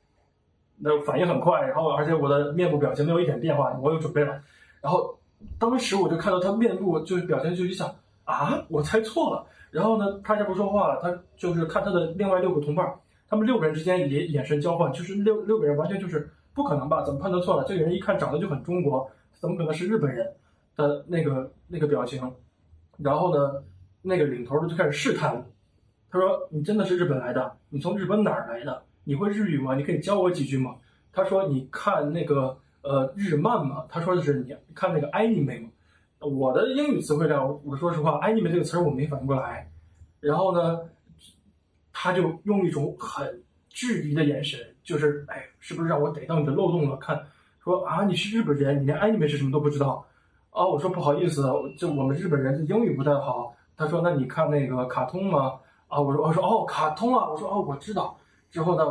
[0.76, 4.38] 那反应很快，然后而且我的面部表情没有一点变化，我有准备了。
[4.82, 5.18] 然后
[5.58, 7.88] 当时我就看到他面部就是表情就一想
[8.26, 9.46] 啊，我猜错了。
[9.72, 12.94] 然后呢，他就不说话了，他就是看他的另外六个同伴，
[13.30, 17.02] 他们六个人之间也眼神交换，就是六六个人完全就是不可能吧？
[17.02, 17.64] 怎么判断错了？
[17.66, 20.30] 这个人一看长得就很中国，怎么可能是日本人
[20.76, 22.22] 的那个那个表情？
[22.98, 23.64] 然后呢，
[24.02, 25.46] 那个领头的就开始试探我，
[26.10, 27.58] 他说：“你真的是日本来的？
[27.70, 28.84] 你从日本哪儿来的？
[29.04, 29.76] 你会日语吗？
[29.76, 30.76] 你可以教我几句吗？”
[31.12, 35.70] 他说：“你看那个呃日漫吗？”他说的是你看那个 anime 吗？
[36.20, 39.70] 我的英语词汇量，我说实话，anime 这个词儿我没反应过来。
[40.20, 40.80] 然后呢，
[41.92, 46.96] 他就用一种很质疑的眼神，就是哎，是不是让我逮到你的漏洞了？
[46.98, 47.26] 看，
[47.64, 50.06] 说啊，你是日本人，你连 anime 是什么都不知道。
[50.54, 51.44] 啊，我说不好意思，
[51.78, 53.56] 就我们日本人英语不太好。
[53.76, 55.54] 他说，那你看那个卡通吗？
[55.88, 58.16] 啊，我说，我说哦，卡通啊，我说哦，我知道。
[58.52, 58.86] 之后呢，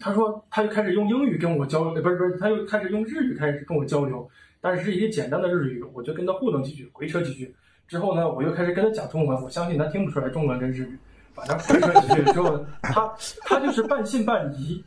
[0.00, 4.28] 他说他就开始用英语跟我交流，不是不是，他又开始用日语开始跟我交流，
[4.60, 7.54] 但是是一些简单的日语，我就跟他糊弄几句，回扯几句。
[7.86, 10.98] 之后呢，我又开始跟他讲中文，我相信他听不出来中文跟日语，
[11.32, 13.14] 反正回扯几句之后，他
[13.44, 14.82] 他就是半信半疑，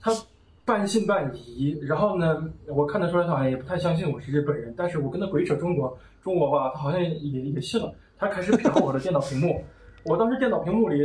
[0.00, 0.12] 他
[0.64, 1.78] 半信半疑。
[1.82, 7.92] 然后呢，我看得出来他好像也不太相信我是日本人，但是我跟他鬼扯中国中国话，他好像也也信了。
[8.18, 9.62] 他开始瞟我的电脑屏幕，
[10.06, 10.98] 我当时电脑屏幕里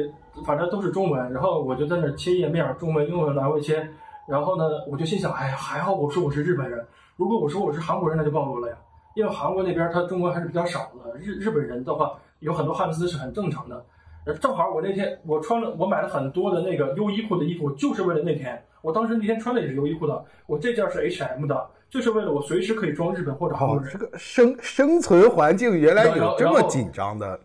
[0.45, 3.87] 反正都是中文，然后我就在那切页面，中文、英文来回切。
[4.27, 6.85] 然后呢，我就心想，哎呀，还好我说我是日本人，
[7.17, 8.77] 如果我说我是韩国人，那就暴露了呀。
[9.15, 13.83] 因为韩国那边他中文还是比较少的，日日本人的话有很多汉字是很正常的。
[14.25, 18.63] 呃正好我那天我穿了，我买了很多的那个优衣库的衣服，就是为了那天。
[18.81, 23.91] 我当时那天穿的也是优衣库的，我这件是 H&M 的，就是为了我随时可以装日本或者韩国哦，人。
[23.91, 27.39] 这个生生存环境原来有这么紧张的，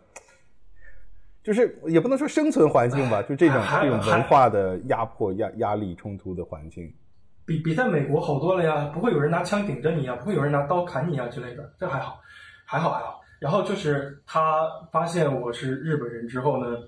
[1.43, 6.93] 就是也不能说生存环境吧，就这种还这种文化的压迫、压压力、冲突的环境。
[7.47, 12.19] 比比在美国好多了呀，不会有人拿枪顶着你呀，不会有人拿刀砍你呀之类的，这还好，
[12.65, 13.21] 还好还好。
[13.39, 16.79] 然后就是他发现我是日本人之后呢，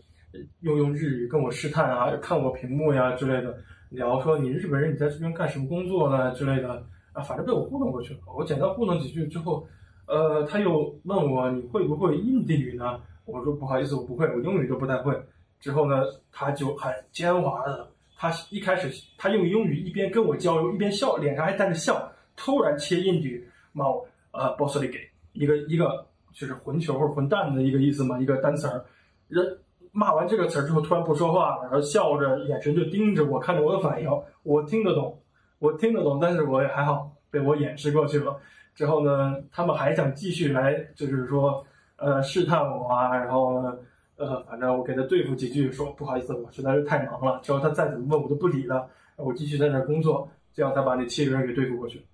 [0.60, 3.54] 又用日语跟我试探啊，看我屏幕呀之类的，
[3.90, 8.20] 聊说你日本人你在这边干什么工作呢之类的啊，反正被我糊弄过去了。
[8.36, 9.66] 我简单糊弄几句之后，
[10.06, 13.00] 呃，他又问我你会不会印地语呢？
[13.24, 15.14] 我说不好意思，我不会，我英语都不太会。
[15.58, 22.12] 之后呢，他就很奸猾的他一开始他用英语一边跟我交流，一边笑，脸上还带着笑。
[22.36, 24.98] 突然切印语，骂我呃 b o s s 里给
[25.32, 28.84] 一个一个就是混球或者混蛋的一个意思嘛，一个单词儿。
[29.28, 29.58] 人
[29.96, 34.08] 骂完这个词儿之后，突然不说话了，然后笑着，眼神就盯着我，看着我的反应。
[34.42, 35.18] 我听得懂，
[35.58, 38.36] 我听得懂，但是我也还好被我掩饰过去了。
[38.74, 41.64] 之后呢，他们还想继续来，就是说
[41.96, 43.62] 呃试探我啊，然后。
[44.18, 47.38] 呃，反正我给他对付几句，说不好意思，我实在是太忙了。
[47.42, 52.06] 之后他再怎么问，我都不理了，我继续在那工作，这样才把那七个人给对付过去。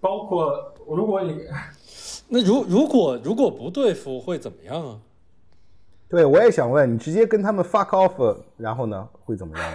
[0.00, 1.40] 包括如果你，
[2.28, 5.00] 那如如果如果不对付会怎么样啊？
[6.08, 9.66] 对，我也想问你，直接跟他们 fuck off，然后呢会怎么样？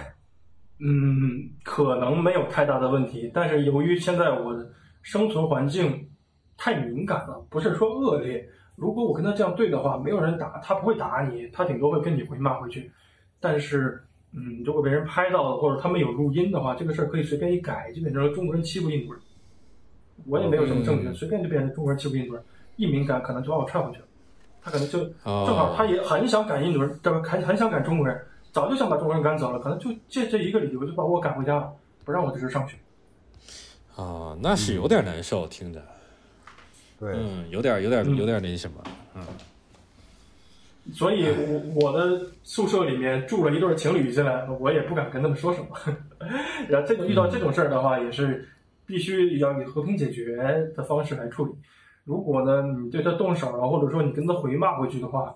[0.84, 4.68] 嗯，可能没有太大的问题，但是由于现在我的
[5.02, 6.08] 生存环境
[6.56, 8.48] 太敏感了，不是说恶劣。
[8.74, 12.90] 如果我跟他这样对的话，没有人打他，不会打你，他顶多会跟你回骂回去。
[13.38, 14.02] 但是，
[14.32, 19.22] 嗯，如果被人拍到了，或者他们有录音的话，这个事儿可以随便一改，就变成了中国人欺负印度人。
[20.26, 22.42] 我也没有什么证据，随便就变成中国人欺负印度人。
[22.76, 24.06] 一敏感，可能就把我踹回去了。
[24.62, 27.20] 他可能就正好，他也很想赶印度人，对吧？
[27.22, 28.20] 很很想赶中国人，
[28.52, 31.72] 早就想把中国人赶走了，可能就借这一个理由就把我赶回家了，
[32.04, 32.76] 不让我在这时上学。
[33.96, 35.82] 啊，那是有点难受，听着。
[37.00, 38.82] 对嗯，有点有点有点那什么，
[39.14, 39.22] 嗯。
[40.94, 45.68] 所以，我我的宿舍里面住了一对情侣进来，我也不敢跟他们说什么。
[46.68, 48.48] 然后，这个遇到这种事儿的话，也是
[48.84, 50.36] 必须要以和平解决
[50.74, 51.52] 的方式来处理。
[52.04, 55.34] 如果呢，你对他动手了，或者说你跟他回骂回去的话，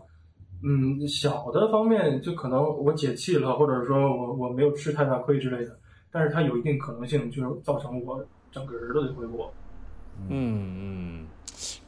[0.62, 5.78] 嗯，小的方面就可能我解气了，或者说我我没有吃太大亏之类的。
[6.10, 9.52] 但是，他有一定可能性，就是造成我整个人都得回国。
[10.28, 11.26] 嗯嗯。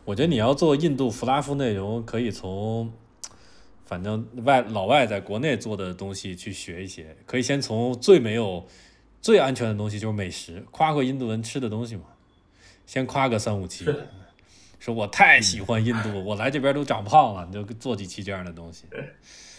[0.04, 2.90] 我觉得你要做印度弗拉夫内容，可以从
[3.84, 7.16] 反正外老外在国内做的东西去学一些。
[7.26, 8.64] 可以先从最没有、
[9.20, 12.02] 最安全的东西，就是美食，夸夸印度人吃的东西嘛。
[12.86, 13.84] 先夸个三五期，
[14.78, 18.84] 说我太喜欢印度，我来这边都长胖了，你就做几期这样的东西。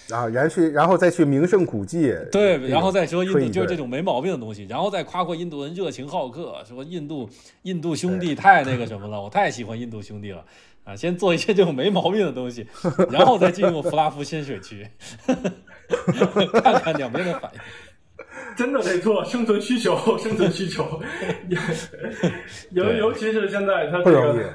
[0.10, 7.30] 然后，然去，然后再去名胜古迹，对，然后再说印度就是这种没毛病的东西，然后再夸夸印度人热情好客，说印度
[7.62, 10.44] 印度兄弟太那个什么了，我太喜欢印度兄弟了
[10.84, 10.96] 啊！
[10.96, 12.66] 先做一些这种没毛病的东西，
[13.12, 14.88] 然后再进入弗拉夫深水区，
[16.64, 17.60] 看看两边的反应。
[18.58, 21.00] 真的得做生存需求，生存需求，
[22.72, 24.54] 尤尤其是现在他这个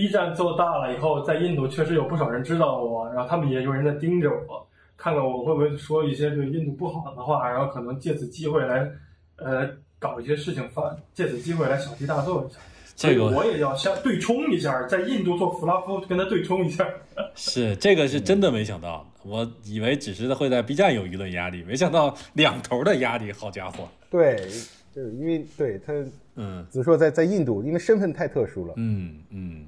[0.00, 4.66] B 站做大了以后，在印度确实有不少人知道我，然后他们也有人在盯着我。
[4.96, 8.90] 看看我会不会说一些对印度不好的话，然后可能借此机会来，
[9.36, 9.68] 呃，
[9.98, 12.58] 搞一些事情，发借此机会来小题大做一下。
[12.96, 16.88] 这个我也要相对冲一下，在印度做弗拉夫跟他对冲一下。
[17.36, 23.86] 是这个是真的没想到，我以为只是会在 B 站有舆论压力，没想到两头的压力，好家伙！
[24.10, 24.36] 对，
[24.94, 25.92] 就是因为对他，
[26.36, 29.66] 嗯，只是说在在印度，因为身份太特殊了，嗯嗯。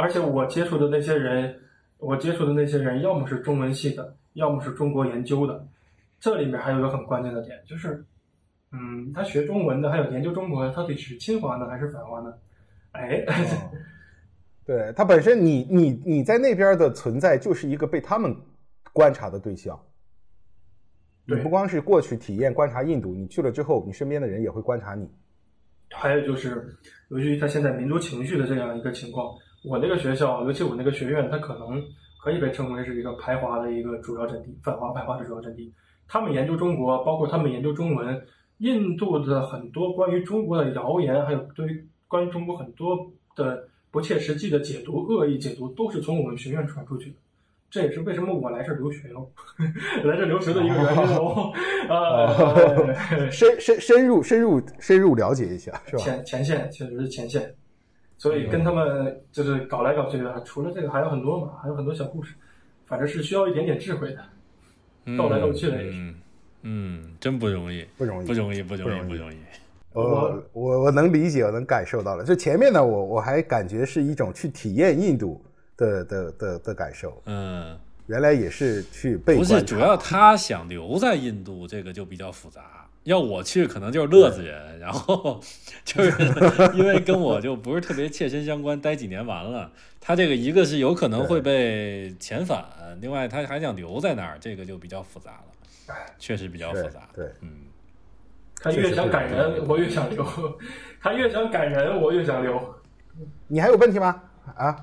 [0.00, 1.54] 而且我接触的那些人，
[1.98, 4.16] 我接触的那些人，要么是中文系的。
[4.34, 5.66] 要么是中国研究的，
[6.20, 8.04] 这里面还有一个很关键的点，就是，
[8.70, 12.32] 嗯，他学中文的，还有研究中国的，到底是亲华呢还是反华呢？
[12.92, 13.24] 哎，
[14.64, 18.32] 对他本身，你你你在那边的存在就是一个被他们
[18.92, 19.78] 观察的对象。
[21.26, 25.10] 你不光是过去体验观察印度，你去了之后，你身边的人也会观察你。
[25.90, 26.78] 还有就是，
[27.08, 29.34] 由于他现在民族情绪的这样一个情况，
[29.64, 31.82] 我那个学校，尤其我那个学院，它可能。
[32.22, 35.72] 可以被称为是一个排华的一个主要阵地，反华排华的主要阵地。
[36.06, 38.22] 他们研究中国，包括他们研究中文，
[38.58, 47.16] 印度的很多关于中国的谣言，还有对于关于中国很多的不切实际的解读、恶意解读，都是从我们学院传出去的。
[47.70, 49.26] 这也是为什么我来这留学喽，
[50.04, 51.50] 来这留学的一个原因哦。
[51.88, 52.28] 啊，
[53.32, 56.02] 深深深入深入深入了解一下，是吧？
[56.02, 57.54] 前前线确实是前线。
[58.20, 62.34] 所以跟他们就是搞来搞去的，除了这个还有很多嘛，还有很多小故事，
[62.84, 66.14] 反正是需要一点点智慧的，斗来斗去的也是，
[66.64, 69.36] 嗯，真不容易，不容易，不容易，不容易，不容易。
[69.94, 72.22] 我我我能理解，我能感受到了。
[72.22, 75.42] 就前面呢，我我还感觉是一种去体验印度
[75.78, 77.74] 的的的的感受，嗯，
[78.06, 82.79] 原来也是去被不是主要他想留在印度，这个就比较复杂。
[83.04, 85.40] 要我去，可能就是乐子人，然后
[85.84, 86.12] 就是
[86.74, 89.72] 因为跟我就不是特别切身相关，待几年完了。
[90.00, 92.64] 他这个一个是有可能会被遣返，
[93.00, 97.08] 另外他还想留在那儿，这个就比较复杂了，确实比较复杂。
[97.14, 97.50] 对，嗯，
[98.56, 100.22] 他越想赶人，我越想留；
[101.00, 102.74] 他越想赶人，我越想留。
[103.46, 104.22] 你还有问题吗？
[104.56, 104.76] 啊，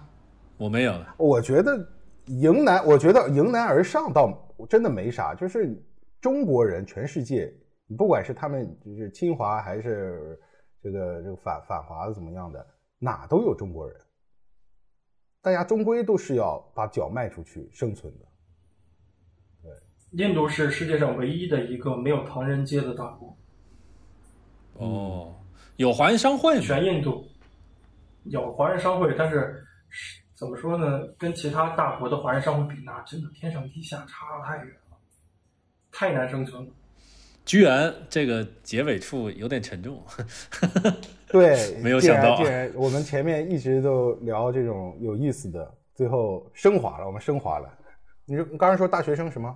[0.58, 1.16] 我没有了。
[1.18, 1.88] 我觉得
[2.26, 5.76] 迎难，我觉得迎难而上倒真的没啥，就是
[6.20, 7.54] 中国人，全世界。
[7.88, 10.40] 你不管是他们就是侵华还是
[10.82, 12.66] 这个这个反反华怎么样的，
[13.00, 14.00] 哪都有中国人。
[15.42, 18.26] 大家终归都是要把脚迈出去生存的。
[19.64, 19.72] 对
[20.12, 23.38] 印度是世界上唯一的一个没有唐人街的大国。
[24.74, 25.36] 哦，
[25.78, 26.62] 有华人商会吗？
[26.62, 27.26] 全印度
[28.26, 29.66] 有华人商会，但是
[30.34, 31.08] 怎么说呢？
[31.18, 34.98] 跟其他大国的华人商会比，那真的天上地下，差太远了，
[35.92, 36.74] 太难生存了。
[37.48, 40.04] 居然这个结尾处有点沉重。
[41.32, 47.68] 对，没有想到，既然我们前面一直都聊这种有意思的，最后升华了，我们升华了。
[48.26, 49.56] 你说刚才说大学生什么？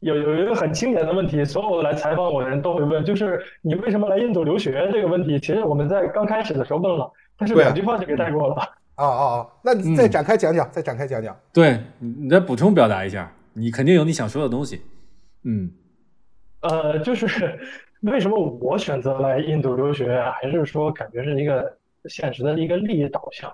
[0.00, 5.38] 有有一个很经典的问题，所有来采访我的人都会问，就是你为什么来印度留学这个问题。
[5.38, 8.54] 其实我们在刚开始的时候问了，但是两句话就给带过了。
[8.96, 11.36] 哦哦哦，那你再展开讲讲，再展开讲讲。
[11.52, 14.80] 对，你再补充表达一下，你肯定有你想说的东西。
[15.44, 15.70] 嗯，
[16.68, 17.58] 呃，就是
[18.02, 21.76] 为什么我选择来印度留学，还是说感觉是一个
[22.06, 23.52] 现实的一个利益导向？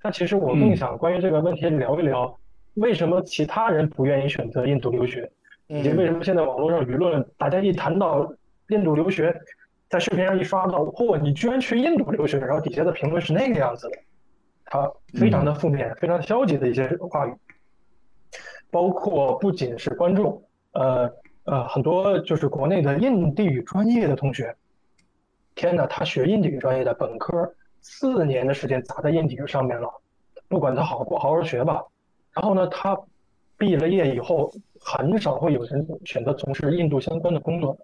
[0.00, 2.38] 但其实我更想关于这个问题聊一聊，
[2.74, 5.30] 为什么其他人不愿意选择印度留学？
[5.68, 8.30] 以及为什么现在网络上舆论，大家一谈到
[8.68, 9.34] 印度留学，
[9.88, 13.96] 在视频上一刷到，嚯，你居然去印度留学，然后底下的评论是那个样子的，
[14.66, 17.32] 他非常的负面、非常消极的一些话语，
[18.70, 21.10] 包括不仅是观众，呃
[21.44, 24.54] 呃，很多就是国内的印地语专业的同学，
[25.54, 29.88] 天呐，他学印地语专业的本科四年的时间砸在印地语上面了，
[30.48, 31.82] 不管他好不好好学吧，
[32.32, 32.98] 然后呢，他
[33.56, 34.52] 毕了业以后。
[34.84, 37.78] 很少会有人选择从事印度相关的工作。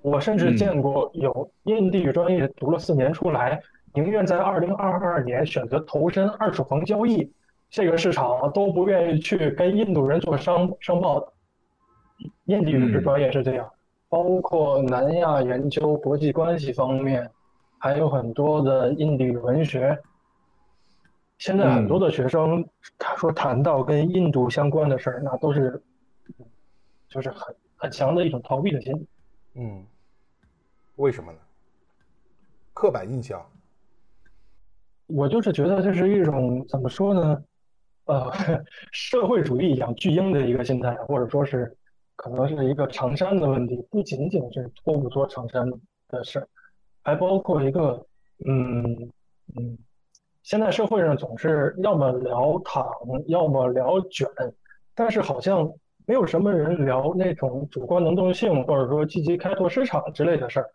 [0.00, 3.60] 我甚至见过有印地语专业读了四年出来，
[3.92, 7.30] 宁愿在二零二二年选择投身二手房交易
[7.68, 11.30] 这个市场，都不愿意去跟印度人做商商贸的。
[12.44, 13.70] 印地语专业是这样，
[14.08, 17.30] 包括南亚研究、国际关系方面，
[17.78, 19.98] 还有很多的印地语文学。
[21.38, 22.66] 现在很多的学生，
[22.98, 25.82] 他说谈到跟印度相关的事儿，那都是。
[27.12, 29.04] 就是很很强的一种逃避的心理。
[29.54, 29.84] 嗯，
[30.94, 31.38] 为什么呢？
[32.72, 33.44] 刻板印象。
[35.08, 37.42] 我就是觉得这是一种怎么说呢？
[38.04, 38.32] 呃，
[38.92, 41.76] 社会主义养巨婴的一个心态，或者说是
[42.20, 45.66] 可能是一个长衫的问题，不仅仅是脱不脱长衫
[46.08, 46.46] 的事儿，
[47.02, 48.04] 还包括一个
[48.46, 49.10] 嗯
[49.56, 49.78] 嗯，
[50.42, 52.86] 现在社会上总是要么聊躺，
[53.26, 54.28] 要么聊卷，
[54.94, 55.72] 但是好像。
[56.06, 60.68] 没有什么人聊那种主观能动性，或者说积极开拓市场之类的事儿。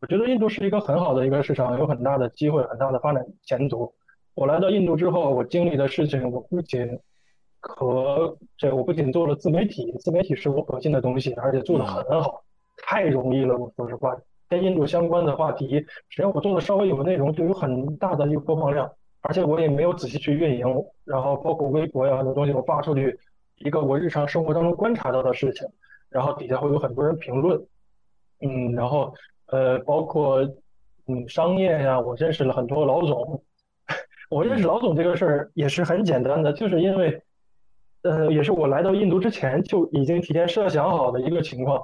[0.00, 3.94] 我觉得印度是一个很好的一个市场，有很大的机会，很大的发展前途。
[4.34, 6.98] 我来到印度之后，我经历的事情，我不仅
[7.60, 12.42] 和这，我不仅做了自媒体，自媒体是我核心的东西，而且做的很好，
[12.76, 13.56] 太容易了。
[13.56, 14.16] 我说实话，
[14.48, 18.90] 跟印度相关的话题，只要我做的稍微有内容，就有很大的一个播放量，
[19.22, 20.66] 而且我也没有仔细去运营，
[21.04, 23.18] 然后包括微博呀很多东西，我发出去。
[23.62, 25.68] 一个我日常生活当中观察到的事情，
[26.08, 27.62] 然后底下会有很多人评论，
[28.40, 29.12] 嗯，然后
[29.48, 30.40] 呃，包括
[31.06, 33.42] 嗯商业呀，我认识了很多老总，
[34.30, 37.22] 我认识老总这个事儿也是很简单的，就是因为
[38.02, 41.80] 呃，也是我来到印度之前就已经提前设想好的一个情况。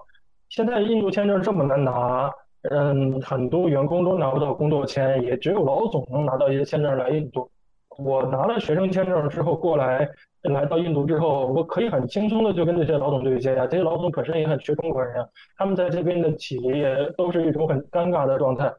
[0.48, 2.30] 现在印度签证这么难拿，
[2.70, 7.50] 嗯，很多员工都拿不到工作签，也只有老总能拿到一些签证来印度。
[7.98, 10.08] 我拿了学生签证之后过来。
[10.42, 13.66] 来到印度之后，我可以很轻松的就跟这些老总对接呀。
[13.66, 18.72] 这些老总本身也很缺中国人呀，他们在这边的企业都是一种很尴尬的状态。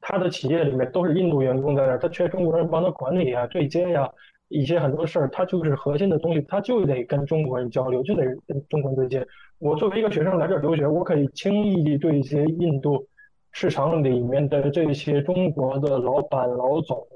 [0.00, 4.10] 他的企业里面都是印度员工在那，他缺中国人帮他管理啊、对接呀，
[4.52, 9.26] 一些很多事儿，它就是核心的东西，它就得跟中国人交流，就得跟中国人对接。
[9.58, 13.06] 我作为一个学生来这儿留学，我可以轻易地对一些印度
[13.50, 17.06] 市场里面的这些中国的老板、老总，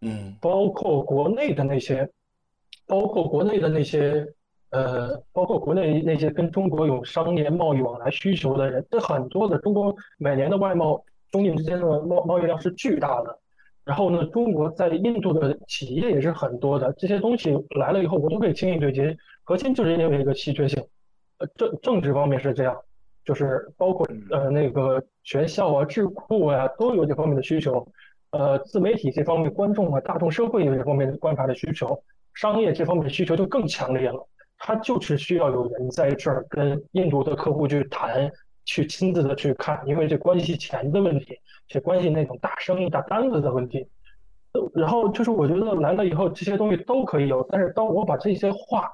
[0.00, 2.08] 嗯，包括国内的那些。
[2.84, 4.26] 包括国内的那些，
[4.70, 13.38] 呃，包括国内那些跟中国有商业贸易往来需求的人，这很多的中国每年的外贸中印之间的贸贸易量是巨大的。
[13.84, 16.92] 然后呢，中国在印度的企业也是很多的。
[16.98, 19.16] 这些东西来了以后，我都可以轻易对接。
[19.44, 20.82] 核心就是因为一个稀缺性，
[21.38, 22.76] 呃，政政治方面是这样，
[23.24, 27.86] 就是包括呃那个学校啊、智库啊都有这方面的需求，
[28.30, 32.00] 呃，自媒体这方面观众啊、大众社会有这方面观察的需求。
[32.34, 34.26] 商业这方面的需求就更强烈了，
[34.56, 38.30] 他就是需要有人在这儿跟印度的客户去谈，
[38.64, 41.36] 去亲自的去看，因为这关系钱的问题，
[41.72, 43.88] 这关系那种大生意大单子的问题。
[44.74, 48.90] 然后就是我觉得来了以后这些东西都可以有，但是当我把这些话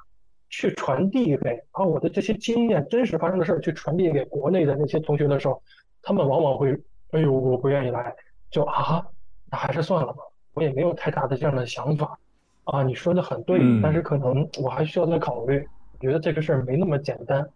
[0.49, 5.61] 去传递给把我的这些经验、真实发生的事儿去传递给国内的那些同学的时候，
[6.01, 6.73] 他们往往会，
[7.11, 8.15] 哎呦，我不愿意来，
[8.51, 9.05] 就啊，
[9.51, 10.23] 那还是算了吧，
[10.55, 12.17] 我也没有太大的这样的想法，
[12.63, 15.59] 啊，你说的很对，但是可能我还需要再考虑，
[15.93, 17.51] 我觉得这个事儿没那么简单。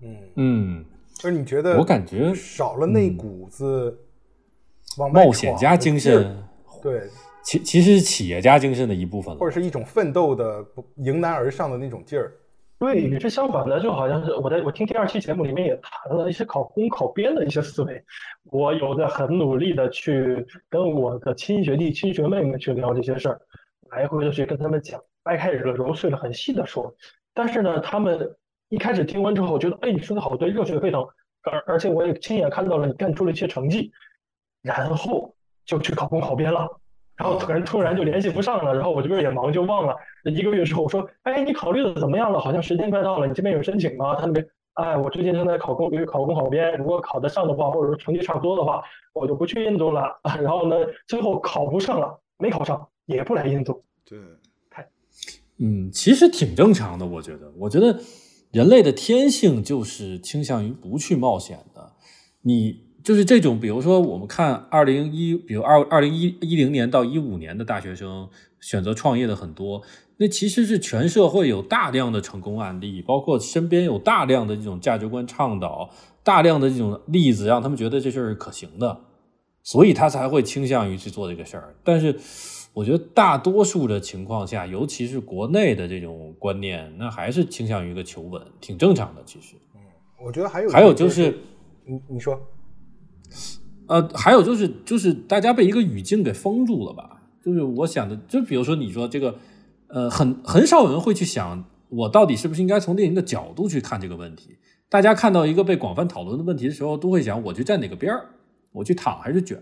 [0.00, 0.18] 嗯。
[0.36, 0.84] 嗯，
[1.14, 3.98] 就是你觉得我感觉少了那股子
[5.12, 6.42] 冒险家精神，
[6.82, 7.02] 对。
[7.46, 10.64] 其其实是企业家精神的一部分，或者是一种奋斗的、
[10.96, 12.32] 迎难而上的那种劲儿。
[12.78, 18.02] 对，与之相反的，就好像是我在我听第二期节目里面也谈了一些考公考编的一些思维。
[18.44, 23.38] 我有在很努力的去跟我的亲学弟、亲学妹们去聊这些事儿，
[23.90, 26.94] 来回的去跟他们讲，掰开了揉碎了很细的说。
[27.34, 28.34] 但是呢，他们
[28.74, 31.06] 一开始听完之后，我觉得哎，你说的好对，热血沸腾，
[31.42, 33.92] 而而且我也亲眼看到了你干出了一些成绩，
[34.62, 35.32] 然后
[35.64, 36.68] 就去考公考编了。
[37.16, 39.94] 然后突然突然就联系不上了，然后我这边也忙就忘了。
[40.24, 42.40] 一个月之后我说，哎，你考虑的怎么样了？
[42.40, 44.16] 好像时间快到了，你这边有申请吗？
[44.16, 48.82] 他那边，哎，我最近正在考公考公考编，如果考得上的话，或者说成绩差不多的话，
[49.12, 50.18] 我就不去印度了。
[50.42, 50.76] 然后呢，
[51.06, 53.84] 最后考不上了，没考上也不来印度。
[54.04, 54.18] 对，
[54.68, 54.84] 看，
[55.60, 57.96] 嗯，其实挺正常的，我觉得，我觉得
[58.54, 61.92] 人类的天性就是倾向于不去冒险的，
[62.42, 62.84] 你。
[63.04, 68.26] 就是这种，比如说我们看二零一，比如二二零一一零年到一五年的大学生
[68.62, 69.82] 选择创业的很多，
[70.16, 75.90] 那其实是全社会有大量的成功案例，包括身边有大量的这种价值观倡导，
[76.22, 78.98] 大量的这种例子让他们觉得这事儿是可行的，
[79.62, 81.74] 所以他才会倾向于去做这个事儿。
[81.84, 82.18] 但是
[82.74, 89.22] 我觉得大多数的情况下，尤其是国内的这种观念，那还是倾向于一个求稳，挺正常的。
[89.24, 89.80] 其实，嗯，
[90.26, 91.38] 我觉得还有还有就是，
[91.86, 92.38] 你你说。
[93.86, 97.22] 呃，还有就是，就是大家被一个语境给封住了吧？
[97.44, 99.36] 就是我想的，就比如说你说这个，
[99.88, 104.56] 呃，很很少有人会去想，我到底是不是应该从另一个角度去看这个问题？
[104.88, 108.26] 大家看到一个被广泛讨论的问题的时候，都会想，我去站哪个边儿？
[108.72, 109.60] 我去躺还是卷？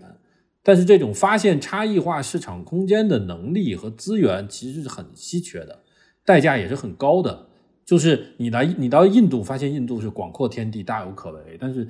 [0.63, 5.83] 但是这种发现差异化市场空间的能力和资源其实是很稀缺的，
[6.25, 7.47] 代价也是很高的。
[7.85, 11.87] 就是你来，你到印度发现印度是广阔天地，大有可为，但是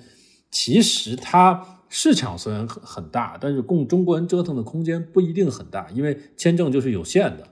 [0.51, 1.79] 其实它。
[1.95, 7.47] 市场虽然很很大，但是供中国人折腾的空间不一定很大，因为签证就是有限的。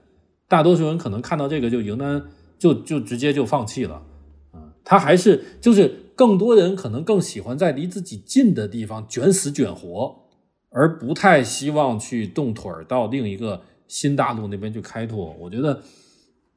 [0.47, 2.23] 大多数人可能看到这个就迎难，
[2.57, 4.01] 就就直接就放弃了。
[4.49, 10.23] 啊，他还是就是更多人可能更喜欢在离自己近的地方卷死卷活，
[10.71, 15.33] 而不太希望去动腿儿到另一个新大陆那边去开拓。
[15.39, 15.79] 我觉得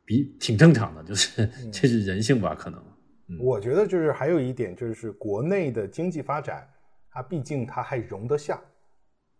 [0.04, 2.54] 比挺正常的，就是 这是人性吧？
[2.54, 2.82] 可能。
[3.40, 6.66] 我觉得就是还有一点就是国内的经济发展。
[7.16, 8.60] 它毕竟它还容得下，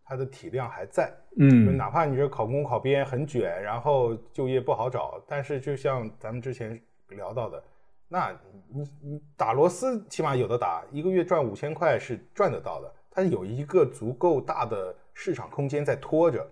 [0.05, 7.61] 它的体量还在，嗯，哪怕你这考公考编很卷，然后就业不好找，但是就像咱们之前聊到的，
[8.09, 8.31] 那
[8.73, 16.47] 你你打螺丝起码有的打，一个月赚五千块是赚得到的，它有一个足够大的市场空间在拖着，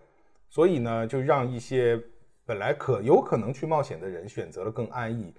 [0.48, 2.00] 所以呢，就让一些
[2.46, 5.34] 本来可有可能去冒险的人选择了更安逸。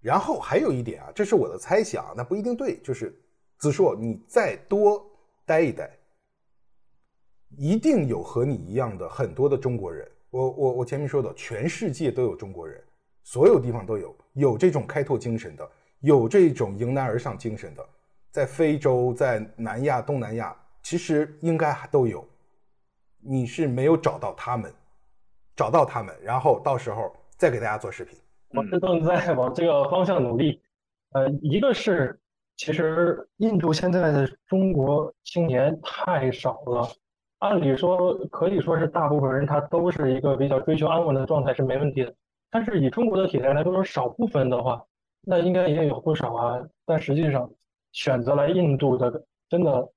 [0.00, 3.14] 然后还有一点啊，这是我的猜想，那不一定对，就是
[3.58, 5.04] 子硕，你再多。
[5.44, 5.90] 待一待，
[7.58, 10.08] 一定有和你一样的很多的中国人。
[10.30, 12.80] 我我我前面说的，全世界都有中国人，
[13.24, 15.68] 所有地方都有有这种开拓精神的，
[15.98, 17.84] 有这种迎难而上精神的，
[18.32, 22.26] 在非洲、在南亚、东南亚，其实应该还都有。
[23.20, 24.72] 你是没有找到他们，
[25.54, 28.18] 找到他们，然后到时候再给大家做视频。
[28.54, 30.60] 我们正在往这个方向努力。
[31.12, 32.18] 呃，一个是。
[32.54, 36.86] 其实印度现在的中国青年太少了，
[37.38, 42.14] 按理说可以说是大部分人他都是一个比较追求安稳的状态是没问题的。
[42.50, 44.84] 但是以中国的体量来说，少部分的话，
[45.22, 46.60] 那应该也有不少啊。
[46.84, 47.50] 但实际上
[47.92, 49.88] 选择来印度的真的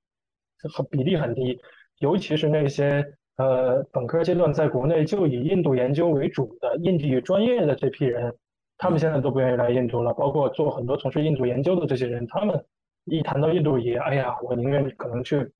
[0.74, 1.58] 很比例很低，
[1.98, 3.04] 尤其是那些
[3.36, 8.34] 呃本科阶段在国内就以印度研究为主的印地语专业的这批人。
[8.78, 12.62] 他们现在都不愿意来印度了，包括做很多从事印度研究的这些人，他们
[13.06, 15.50] 一谈到印度也，哎呀，我宁愿可能去，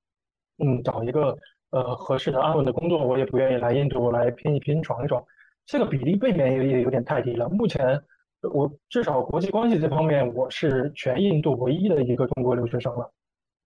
[0.58, 1.34] 嗯，找一个
[1.70, 5.24] 呃合适的安稳的工作，我也不愿意来印度来拼一拼闯一闯。
[5.64, 7.48] 这个比例未免也也有点太低了。
[7.48, 7.98] 目前
[8.48, 13.10] 我至少国际关系这方面，我是全印度唯一的一个中国留学生了。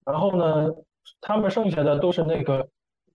[0.05, 0.75] 然后呢，
[1.21, 2.67] 他们剩下的都是那个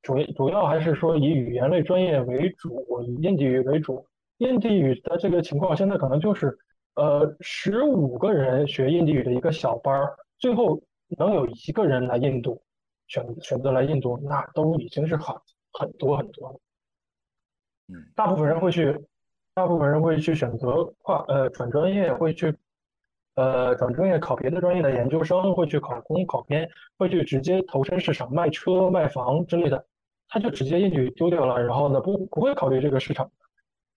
[0.01, 4.05] 主主要还是说以语言类专业为主，以印地语为主。
[4.39, 6.57] 印地语的这个情况，现在可能就是，
[6.95, 10.81] 呃，十五个人学印地语的一个小班儿，最后
[11.17, 12.61] 能有一个人来印度，
[13.07, 15.33] 选选择来印度，那都已经是很
[15.71, 16.59] 很多很多了。
[17.87, 18.99] 嗯，大部分人会去
[19.56, 22.53] 大部分人会去选择跨呃转专业，会去
[23.36, 29.86] 呃转专业考别的专业的研究生，会去考公考编，会去直接投身市场卖车卖房之类的，
[30.27, 33.32] 他就直接一举丢掉了，然后呢不不会考虑这个市场。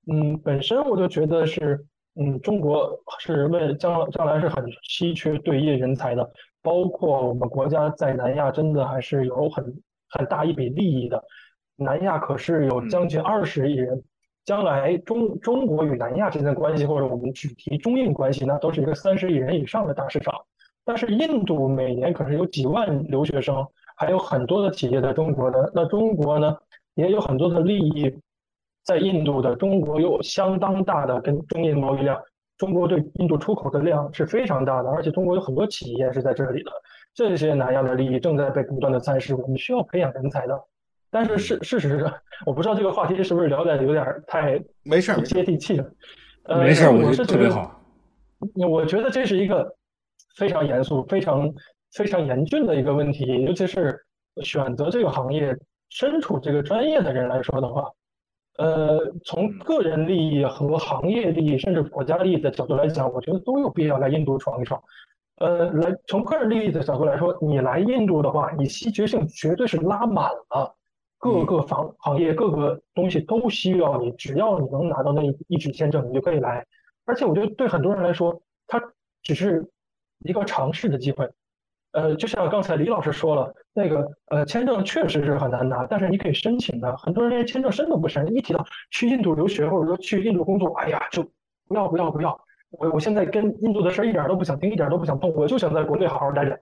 [0.07, 6.31] 嗯，本身我就觉得是，嗯，中国是为将将来是很稀缺对业人才的，
[6.63, 9.65] 包括我们国家在南亚真的还是有很
[10.09, 11.21] 很大一笔利益的，
[11.75, 14.01] 南亚可是有将近二十亿人。
[14.49, 20.35] 将来中中国与南亚之间的关系，或者我们只提中印关系，那都是一个三十亿人以上的大市场。
[20.87, 25.71] 但是印度每年可是有几万留学生，还有很多的企业在中国的。
[25.75, 26.57] 那中国呢，
[26.95, 28.11] 也有很多的利益
[28.87, 29.55] 在印度的。
[29.55, 32.19] 中国有相当大的跟中印贸易量，
[32.57, 36.71] 中国对印度出口的量是非常大的，而且中国有很多企业是在这里的。
[37.13, 40.59] 这些南亚的利益正在被不断的蚕食，我们需要培养人才的。
[41.11, 42.13] 但是事事实上，
[42.45, 45.91] 我不知道这个话题是不是聊的有点太没事接地气了。
[46.59, 47.81] 没事，我是特别好。
[48.69, 49.75] 我觉得这是一个
[50.37, 51.53] 非常严肃、非常
[51.93, 53.99] 非常严峻的一个问题，尤其是
[54.43, 55.57] 选择这个行业、
[55.91, 57.91] 身处这个专业的人来说的话，
[58.59, 64.81] 呃，从个人利益和行业利益，甚至国家利益的角度来讲，我觉得都有必要来印度闯一闯。
[65.37, 70.75] 呃，来从个人利益的角度来说，你来印度的话，你稀缺性绝对是拉满了。
[71.19, 76.65] 各个行行业各个东西都需要你，只要你能拿到那一一纸签证，你就可以来。
[77.05, 78.81] 而且我觉得对很多人来说，它
[79.23, 79.69] 只是
[80.21, 81.29] 一个尝试的机会。
[81.93, 86.97] 呃，就像刚才李老师说了，那个呃签证确实是很难拿，但是你可以申请的。
[86.99, 91.23] 很多人连签证申都不申，一提到去印度留学或者说去印度工作，哎呀，就
[91.67, 92.39] 不要不要不要！
[92.71, 96.61] 我我现在跟印度的事儿一点都不想听，一点都不想碰，我就想在国内好好待着。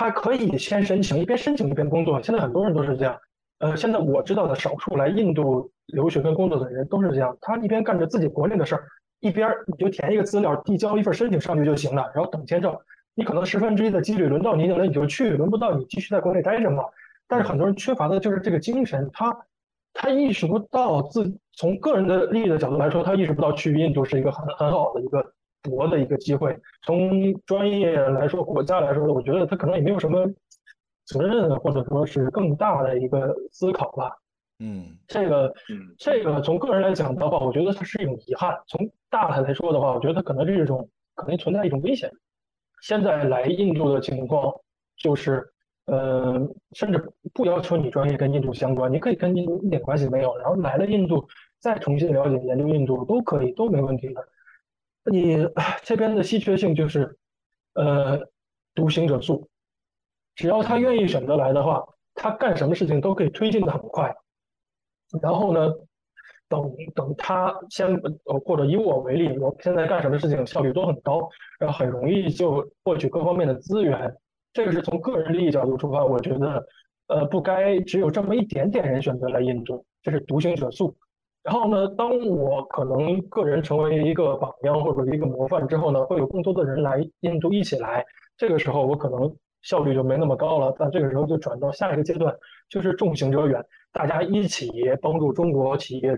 [0.00, 2.22] 他可以先申请，一边申请一边工作。
[2.22, 3.14] 现在很多人都是这样。
[3.58, 7.36] 呃，现在我知道的少数来印度留学跟工作的人都是这样。
[7.38, 8.84] 他一边干着自己国内的事儿，
[9.20, 12.74] 一边你就填一个资料，递交一份申请上去就行了，然后等签证。
[13.14, 16.82] 你可能十分之一的几率轮到你了，你就去；轮不到你继续在国内待着嘛。
[17.28, 19.36] 但是很多人缺乏的就是这个精神，他
[19.92, 25.22] 他意识不到自从个人的利益的角度来说，他意识不到去印度是一个很很好的一个。
[25.62, 30.26] 博的一个机会，从专业来说，国家来说，我觉得他可能也没有什么
[31.06, 34.16] 责任，或者说是更大的一个思考吧。
[34.58, 42.10] 嗯，这个，嗯，这个从个人来讲的话，我觉得它是一种遗憾；从大的来说的话，我觉得它可能是一种，可能存在一种危险。
[42.82, 44.52] 现在来印度的情况
[44.96, 45.46] 就是，
[45.86, 46.40] 呃，
[46.72, 51.26] 甚至不要求你专业跟印度相关，你可以跟印度一点关系没有，然后来了印度
[51.58, 54.26] 再重新了解研究印度都可以，都没问题的。
[55.10, 55.38] 你
[55.82, 57.16] 这边的稀缺性就是，
[57.74, 58.20] 呃，
[58.74, 59.48] 独行者速，
[60.34, 64.14] 只要他愿意选择来的话，他干什么事情都可以推进的很快。
[65.22, 65.72] 然后呢，
[66.48, 67.98] 等等他先，
[68.44, 71.28] 或者以我为例，我现在干什么事情效率都很高，
[71.58, 74.14] 然后很容易就获取各方面的资源。
[74.52, 76.66] 这个是从个人利益角度出发，我觉得，
[77.06, 80.96] 呃，不该只有这么一点点人选择来印度，这是独行者速。
[81.42, 88.04] 然后呢，当我可能个人成为一个榜样或者一个模范之后呢，会有更多的人来印度一起来。
[88.36, 90.74] 这个时候我可能效率就没那么高了。
[90.78, 92.34] 但这个时候就转到下一个阶段，
[92.68, 96.14] 就是众行者远，大家一起帮助中国企业、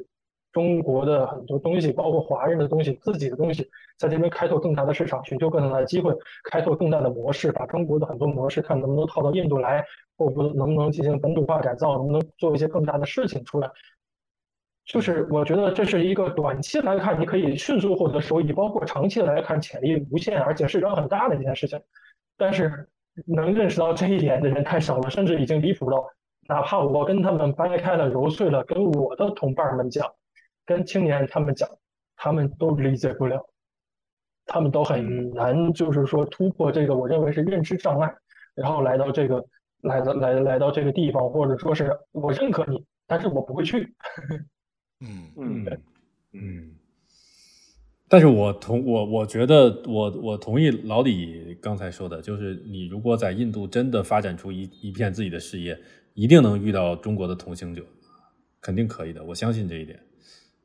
[0.53, 3.69] 中国的很多东西，包括华人的东西、自己的东西，
[3.99, 6.13] 在这边开拓更大的市场，寻求更大的机会，
[6.51, 9.85] 开拓更大的模式，把中国的很多模式看能不能套到印度来，
[10.17, 13.71] 或不能不能进行本土化改造，能不能做一些更大的事情出来。
[14.85, 21.81] 就是我觉得这是一个短期来看你可以迅速获得收益，包括长期来看潜力无限，而且市场很大的一件事情。
[22.37, 22.89] 但是
[23.27, 26.05] 能认识到这一点的人太少了，甚至已经离谱到，
[26.49, 30.05] 哪怕我跟他们掰开了揉碎了，跟我的同伴们讲，
[30.67, 31.69] 跟青年他们讲，
[32.17, 33.41] 他们都理解不了，
[34.47, 38.13] 他们都很难，就是说突破这个我认为是认知障碍，
[38.57, 39.45] 然后来到这个
[39.83, 43.95] 来到来来到这个地方，或者说是我认可你，但是我不会去。
[45.03, 45.25] 嗯。
[45.37, 45.79] 嗯。
[46.35, 46.71] 嗯，
[48.09, 55.79] 但是我同我我觉得我我同意老李刚才说的，就是你如果在印度真的发展出一一片自己的事业，
[56.15, 57.85] 一定能遇到中国的同行者，
[58.63, 60.01] 肯定可以的，我相信这一点。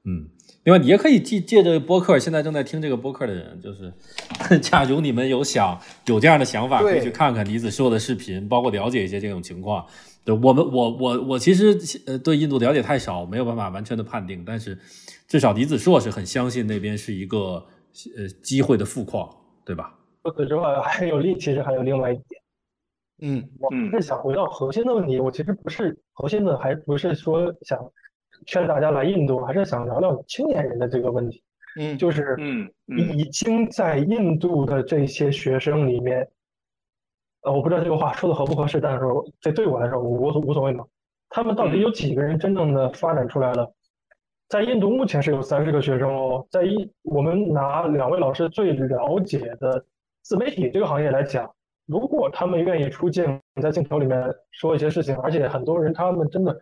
[0.05, 0.30] 嗯，
[0.64, 3.91] 另外你也可以借借着播客，现在正在听这个播客的人，就是
[4.64, 9.85] 假如你们有想有这样的想法，可以去看看李子硕的视频，包括了解一些这种情况。
[10.27, 14.43] 对我们，我我我其实呃对印度了解太少，没有办法完全的判定。
[14.45, 14.77] 但是
[15.25, 17.65] 至少李子硕是很相信那边是一个
[18.17, 19.33] 呃机会的富矿，
[19.63, 19.97] 对吧？
[20.23, 22.41] 除此之外，还有另其实还有另外一点，
[23.21, 25.17] 嗯，我是想回到核心的问题。
[25.17, 27.79] 我其实不是核心的，还不是说想
[28.45, 31.41] 劝大家来印度，还是想聊聊青年人的这个问题。
[31.79, 36.27] 嗯，就是嗯已经在印度的这些学生里面，
[37.48, 39.06] 呃，我不知道这个话说的合不合适，但是
[39.40, 40.84] 这对我来说我无无所谓嘛。
[41.30, 43.72] 他们到底有几个人真正的发展出来了？
[44.49, 46.45] 在印度目前是有三十个学生哦。
[46.52, 49.86] 在印我们拿两位老师最了解的
[50.24, 51.49] 自媒体这个行业来讲，
[51.86, 54.22] 如果他们愿意出镜，在镜头里面
[54.52, 56.60] 说一些事情，而且很多人他们真的。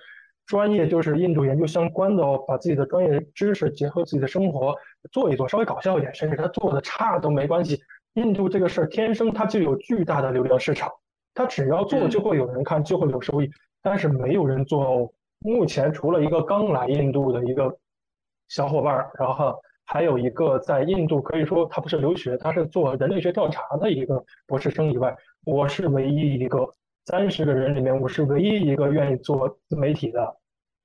[0.48, 4.76] 专业就是印度研究相关的哦，把自己的专业知识结合自己的生活
[5.12, 7.82] 做一做，稍微搞笑一点，甚至他做的差都没关系。
[8.16, 10.92] 印度这个事儿天生它就有巨大的流量市场，
[11.34, 13.50] 它只要做就会有人看，就会有收益。
[13.82, 15.10] 但是没有人做哦。
[15.40, 17.78] 目前除了一个刚来印度的一个
[18.48, 19.56] 小伙伴，然后
[19.86, 25.16] 还有一个在印度可以说他不是留学，他是做人类学调查的一个博士生以外，
[25.46, 26.68] 我是唯一一个。
[27.08, 30.38] 三十个人里面，我是唯一一个愿意做自媒体的。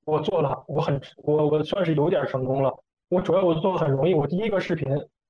[0.05, 2.71] 我做了，我很我我算是有点成功了。
[3.09, 4.89] 我主要我做的很容易，我第一个视频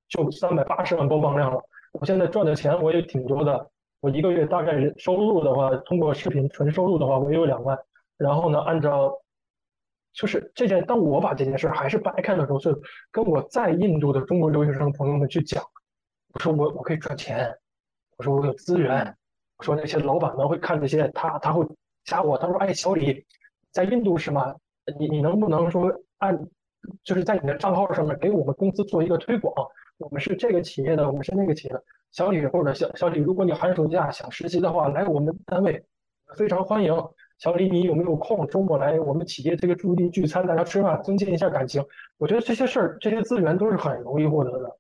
[0.09, 1.63] 就三百八十万播放量了。
[1.93, 3.71] 我现在赚的钱我也挺多的。
[4.01, 7.79] 我一个月大概收入的话，通过视频纯收入的话，我也有两万。
[8.17, 9.13] 然后呢，按照
[10.13, 12.75] 就是这件，当我把这件事还是掰开的时候，是
[13.11, 15.63] 跟我在印度的中国留学生朋友们去讲，
[16.33, 17.55] 我说我我可以赚钱，
[18.17, 19.15] 我说我有资源。
[19.59, 21.63] 我说那些老板们会看这些，他他会
[22.05, 23.23] 加我，他说：“哎，小李，
[23.71, 24.55] 在印度是吗？
[24.99, 26.35] 你你能不能说按，
[27.05, 29.55] 就是在你的账号上面给我们公司做一个推广？
[30.01, 31.85] 我们是这个企业的，我们是那个企业的。
[32.11, 35.85] 小李或者小小李，如果你寒暑假想实习的话，来我们单位
[36.37, 36.93] 非常欢迎。
[37.39, 41.85] 小李，你有没有空周末来我们企业这个驻地聚餐，大家吃饭，增进一下感情？
[42.17, 44.77] 我觉得这些事儿，这些资源都是很容易获得的，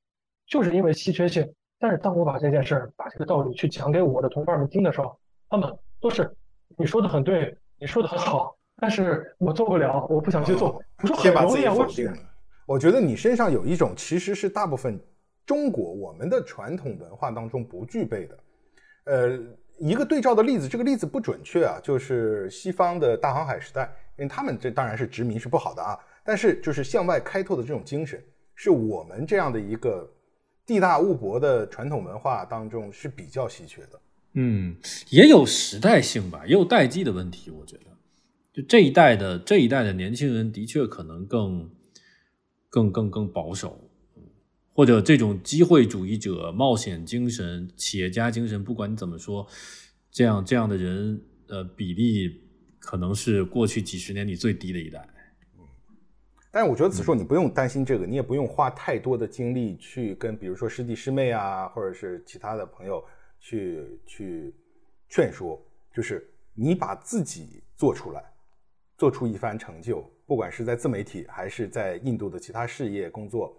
[0.47, 1.47] 就是因为稀缺性。”
[1.79, 5.19] 但是当我把这件事儿、把这个道理去讲给我的同伴们听的时候，
[5.49, 5.71] 他们
[6.01, 6.31] 都是
[6.77, 10.83] 你说的很对，你说的很好，但是我做不了，我不想去做。
[11.03, 12.19] 我说先把自己否定了。
[12.71, 14.97] 我觉得你身上有一种其实是大部分
[15.45, 18.39] 中国我们的传统文化当中不具备的，
[19.07, 19.41] 呃，
[19.81, 28.23] 一个对照的例子，这个例子不准确啊，就是西方的大航海时代，因为他们这当然是殖民是不好的啊，但是就是向外开拓的这种精神，
[28.55, 30.09] 是我们这样的一个。
[30.67, 34.01] 地大物博的传统文化当中是比较稀缺的，
[34.35, 34.77] 嗯，
[35.09, 37.51] 也有时代性吧，也有代际的问题。
[37.51, 37.87] 我觉得，
[38.53, 41.69] 就这一代的这一代的年轻人的确可能更、
[42.71, 43.79] 更、更、更保守，
[44.73, 49.47] 或者这种机会主义者、冒险精神、企业家精神，不管你怎么说，
[50.11, 52.41] 这样这样的人，呃，比例
[52.79, 55.07] 可能是过去几十年里最低的一代。
[55.59, 55.67] 嗯
[56.53, 63.01] 但是我觉得子硕，你不用担心这个，你也不用花太多的精力去跟，比如说师弟师妹啊，或者是其他的朋友
[63.39, 64.53] 去去
[65.09, 65.65] 劝说，
[65.95, 68.21] 就是你把自己做出来，
[68.99, 73.53] 做出一番成就，不管是在自媒体还是在印度的其他事业工作，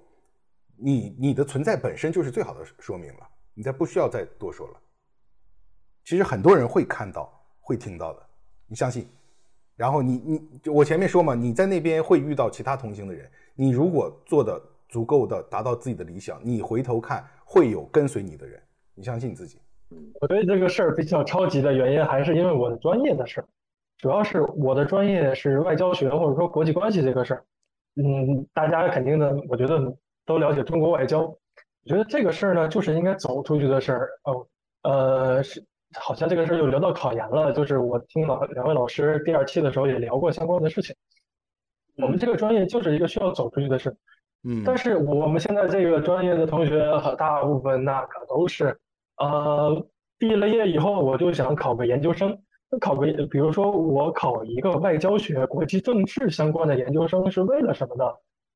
[0.78, 4.80] 你你的存在本身就是最好的说明了，你再不需要再多说了。
[6.06, 7.30] 其实很多人会看到，
[7.60, 8.26] 会听到的，
[8.68, 9.06] 你相信。
[9.76, 13.30] 然后你你我前面说嘛，你在那边会遇到其他同行的人。
[13.54, 14.58] 你如果做的
[14.88, 18.58] 足够的达到自己的理想，你回头看会有跟随你的人。
[18.96, 19.60] 你相信你自己。
[20.22, 23.48] 我对这个事儿比较超级的原因，还是因为我的专业的事儿，
[24.02, 27.46] 主要是我的专业是外交学或者说国际关系这个事儿。
[27.96, 29.80] 嗯，大家肯定的，我觉得
[30.26, 31.22] 都了解中国外交。
[31.22, 31.38] 我
[31.86, 34.10] 觉得这个事儿呢，就是应该走出去的事儿。
[34.24, 34.48] 哦，
[34.84, 35.64] 呃是。
[36.00, 40.96] 好像这个事儿又聊到考研了，就是我听老两位老师第二期的时候也聊过相关的事情。
[41.98, 43.94] 我们这个专业就是一个需要走出去的事，
[44.46, 44.64] 嗯。
[44.66, 46.80] 但是我们现在这个专业的同学，
[47.18, 48.80] 大部分那可都是，
[49.18, 49.86] 呃，
[50.18, 52.40] 毕了业以后我就想考个研究生。
[52.80, 58.06] 考个，比如说我考一个外交学、国际政治相关的研究生是为了什么呢？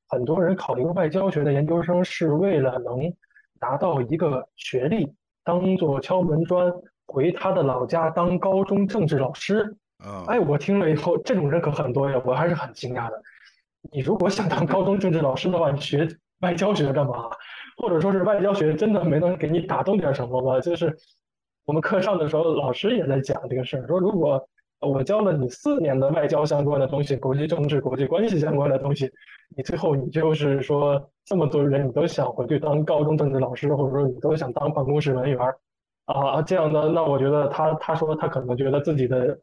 [0.07, 3.13] 很多人考一个外交学的研究生是为了能
[3.59, 5.11] 拿到一个学历，
[5.43, 6.71] 当做敲门砖。
[7.07, 9.77] 回他的老家当高中政治老师，
[10.25, 13.21] 哎，我听了以后，这种人可很多呀，我还是很惊讶的。
[13.91, 16.07] 你如果想当高中政治老师的话，你学
[16.41, 17.29] 外交学干嘛？
[17.77, 20.59] 或者说是外交学真的没能给你打动点什么吗？
[20.59, 20.97] 就是
[21.65, 24.47] 我们课上的时候，老师也在讲这个事儿，说如果
[24.81, 29.11] 我教了你四年的外交相关的东西，国际政治、国际关系相关的东西，
[29.57, 35.57] 你最后你就是说这么多人你都想回去当高中政治老师，或者说你都想当办公室文员儿。
[36.05, 39.35] 啊，这样的，那我觉得他他说他可能觉得自己的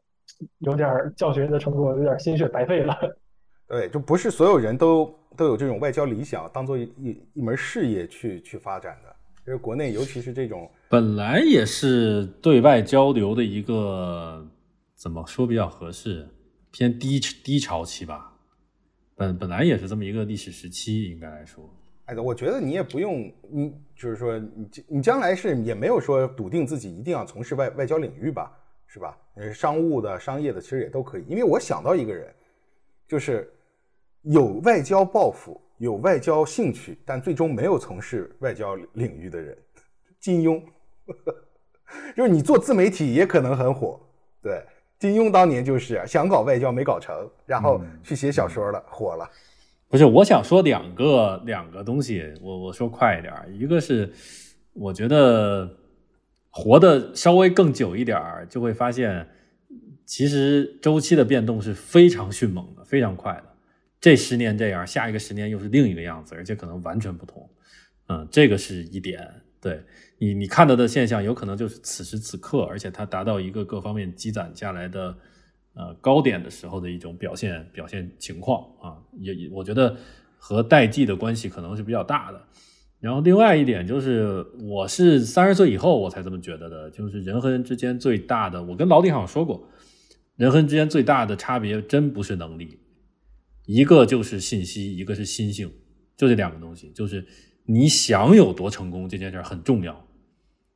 [0.59, 2.97] 有点教学的成果有点心血白费了。
[3.67, 9.13] 对，就不是所有人都都有这种外交理想，当做一一一门事业去去发展的。
[9.45, 14.45] 因为国内，尤其是这种本来也是对外交流的一个
[14.95, 16.27] 怎么说比较合适，
[16.71, 18.31] 偏低低潮期吧。
[19.15, 21.63] 本本来也是这么一个历史时期，应该来说。
[22.05, 28.51] 哎，我觉得你也不用，你就是说，你你将来是也没有说笃定自己一定要从事外外交领域吧，
[28.87, 29.17] 是吧？
[29.35, 31.23] 呃，商务的、商业的其实也都可以。
[31.27, 32.33] 因为我想到一个人，
[33.07, 33.51] 就是
[34.21, 39.57] 有外交抱负、有外交兴趣，但最终没有从事外交领域的人，
[40.17, 40.61] 金庸。
[42.15, 43.99] 就是你做自媒体也可能很火，
[44.41, 44.63] 对，
[44.97, 49.29] 金庸当年就是想搞外交没搞成，然后去写小说了，火了。
[49.89, 54.11] 不是，我想说两个两个东西，我我说快一点，一个是
[54.71, 55.69] 我觉得
[56.49, 58.17] 活得稍微更久一点，
[58.49, 59.27] 就会发现
[60.05, 63.52] 其实周期的变动是非常迅猛的，非常快的。
[64.03, 67.49] 这十年这样，下一个十年又是另一个样子，而且可能完全不同。
[68.07, 69.25] 嗯，这个是一点。
[69.61, 69.81] 对
[70.17, 75.15] 你你看到的现象，有可能就是此时此刻，而且它达到一个各方面积攒下来的。
[75.75, 79.97] 呃，高点的时候的一种表现表现情况啊，也也我觉得
[80.37, 82.39] 和代际的关系可能是比较大的。
[82.99, 89.67] 然后另外一点就是，我是三十岁以后我才这么觉得的，就是人和人之间最大的，我跟老李好像说过，
[90.35, 92.77] 人和人之间最大的差别真不是能力，
[93.65, 95.71] 一个就是信息，一个是心性，
[96.17, 96.91] 就这两个东西。
[96.93, 97.25] 就是
[97.65, 100.07] 你想有多成功这件事很重要，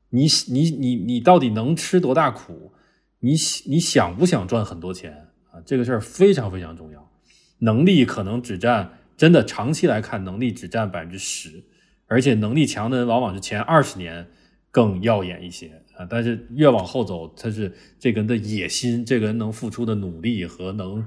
[0.09, 2.71] 你你你你到底能吃多大苦？
[3.19, 3.31] 你
[3.65, 5.59] 你想不想赚很多钱啊？
[5.65, 7.11] 这个事儿非常非常重要。
[7.59, 11.63] 能力可能只占真的长期来看，能力只占百分之十，
[12.05, 14.27] 而且能力强的人往往是前二十年
[14.69, 16.05] 更耀眼一些啊。
[16.05, 21.03] 但是越往后走，他是这个人的野心，这个人能付出的努力和能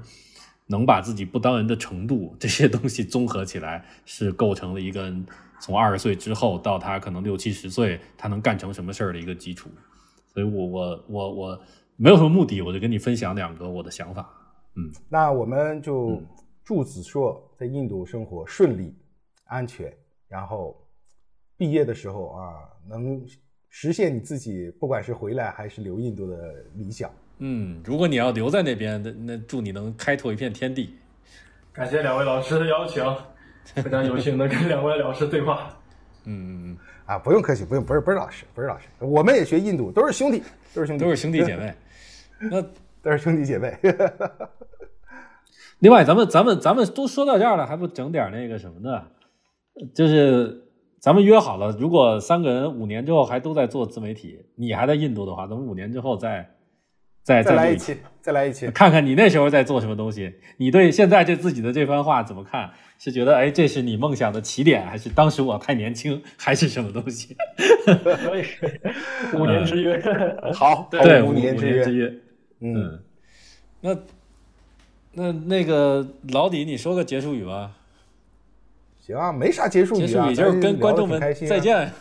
[0.71, 5.13] 能把自己不当人的程度，这些东西综合起来，是构成了一个
[5.59, 9.69] 从二十岁之后到他可能六七十岁，他能干成什么事儿的一个基础。
[10.33, 11.61] 所以我我我我。
[11.97, 14.27] 没有什么目的，我就跟你分享两个我的想法。
[14.75, 16.19] 嗯，那我们就
[16.63, 18.91] 祝子硕在印度生活顺利、
[19.43, 19.95] 安全，
[20.27, 20.75] 然后
[21.57, 22.53] 毕业的时候啊，
[22.89, 23.23] 能
[23.69, 27.11] 实现你自己不管是回来还是留印度的理想。
[27.43, 30.95] 嗯，如果你要留在那边，那那祝你能开拓一片天地。
[31.73, 33.03] 感谢两位老师的邀请，
[33.75, 35.75] 非常有幸能跟两位老师对话。
[36.25, 41.73] 嗯嗯嗯，啊，不用客气，不用，不是不是老师，不是老师，我们也学印度，都是兄弟，都是兄弟，都是兄弟姐妹。
[42.39, 42.61] 那
[43.01, 43.75] 都是兄弟姐妹。
[45.79, 49.03] 另外，咱们咱们咱们都说到这儿了，还不整点那个什么呢？
[49.95, 50.61] 就是
[50.99, 56.47] 咱们约好了，如果三个人五年之后还都在做自媒体，你还在印度的话，咱们五年之后再
[57.23, 60.35] 再再来一期，再来一期，看看你那时候在做什么东西。
[60.57, 62.71] 你对现在这自己的这番话怎么看？
[62.97, 67.35] 是觉得哎，这是你梦想的起点，还是当时我太年轻，还是什么东西？
[67.85, 68.45] 可以，
[69.35, 69.99] 五年之约，
[70.53, 72.13] 好，对，五年之约。
[72.59, 72.99] 嗯，
[73.81, 73.97] 那
[75.13, 77.71] 那那个老李，你说个结束语吧。
[78.99, 81.91] 行啊，没啥结束语啊，结束语就是跟观众们再见。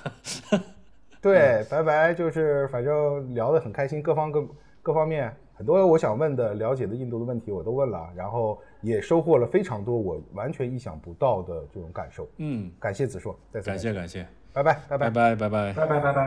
[1.23, 4.47] 对，拜拜，就是反正聊得很开心，各方各
[4.91, 12.29] 各方面很多我想问的、了解的印度的问题我都问了，然后也收获了非常多我完全意想不到的这种感受。
[12.39, 14.65] 嗯，感谢子硕，再次感谢感谢，拜。
[14.65, 15.11] 拜拜拜拜。
[15.11, 15.73] 拜拜拜拜。
[15.75, 16.27] 拜拜拜拜。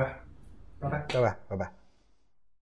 [0.80, 1.83] 拜拜拜拜。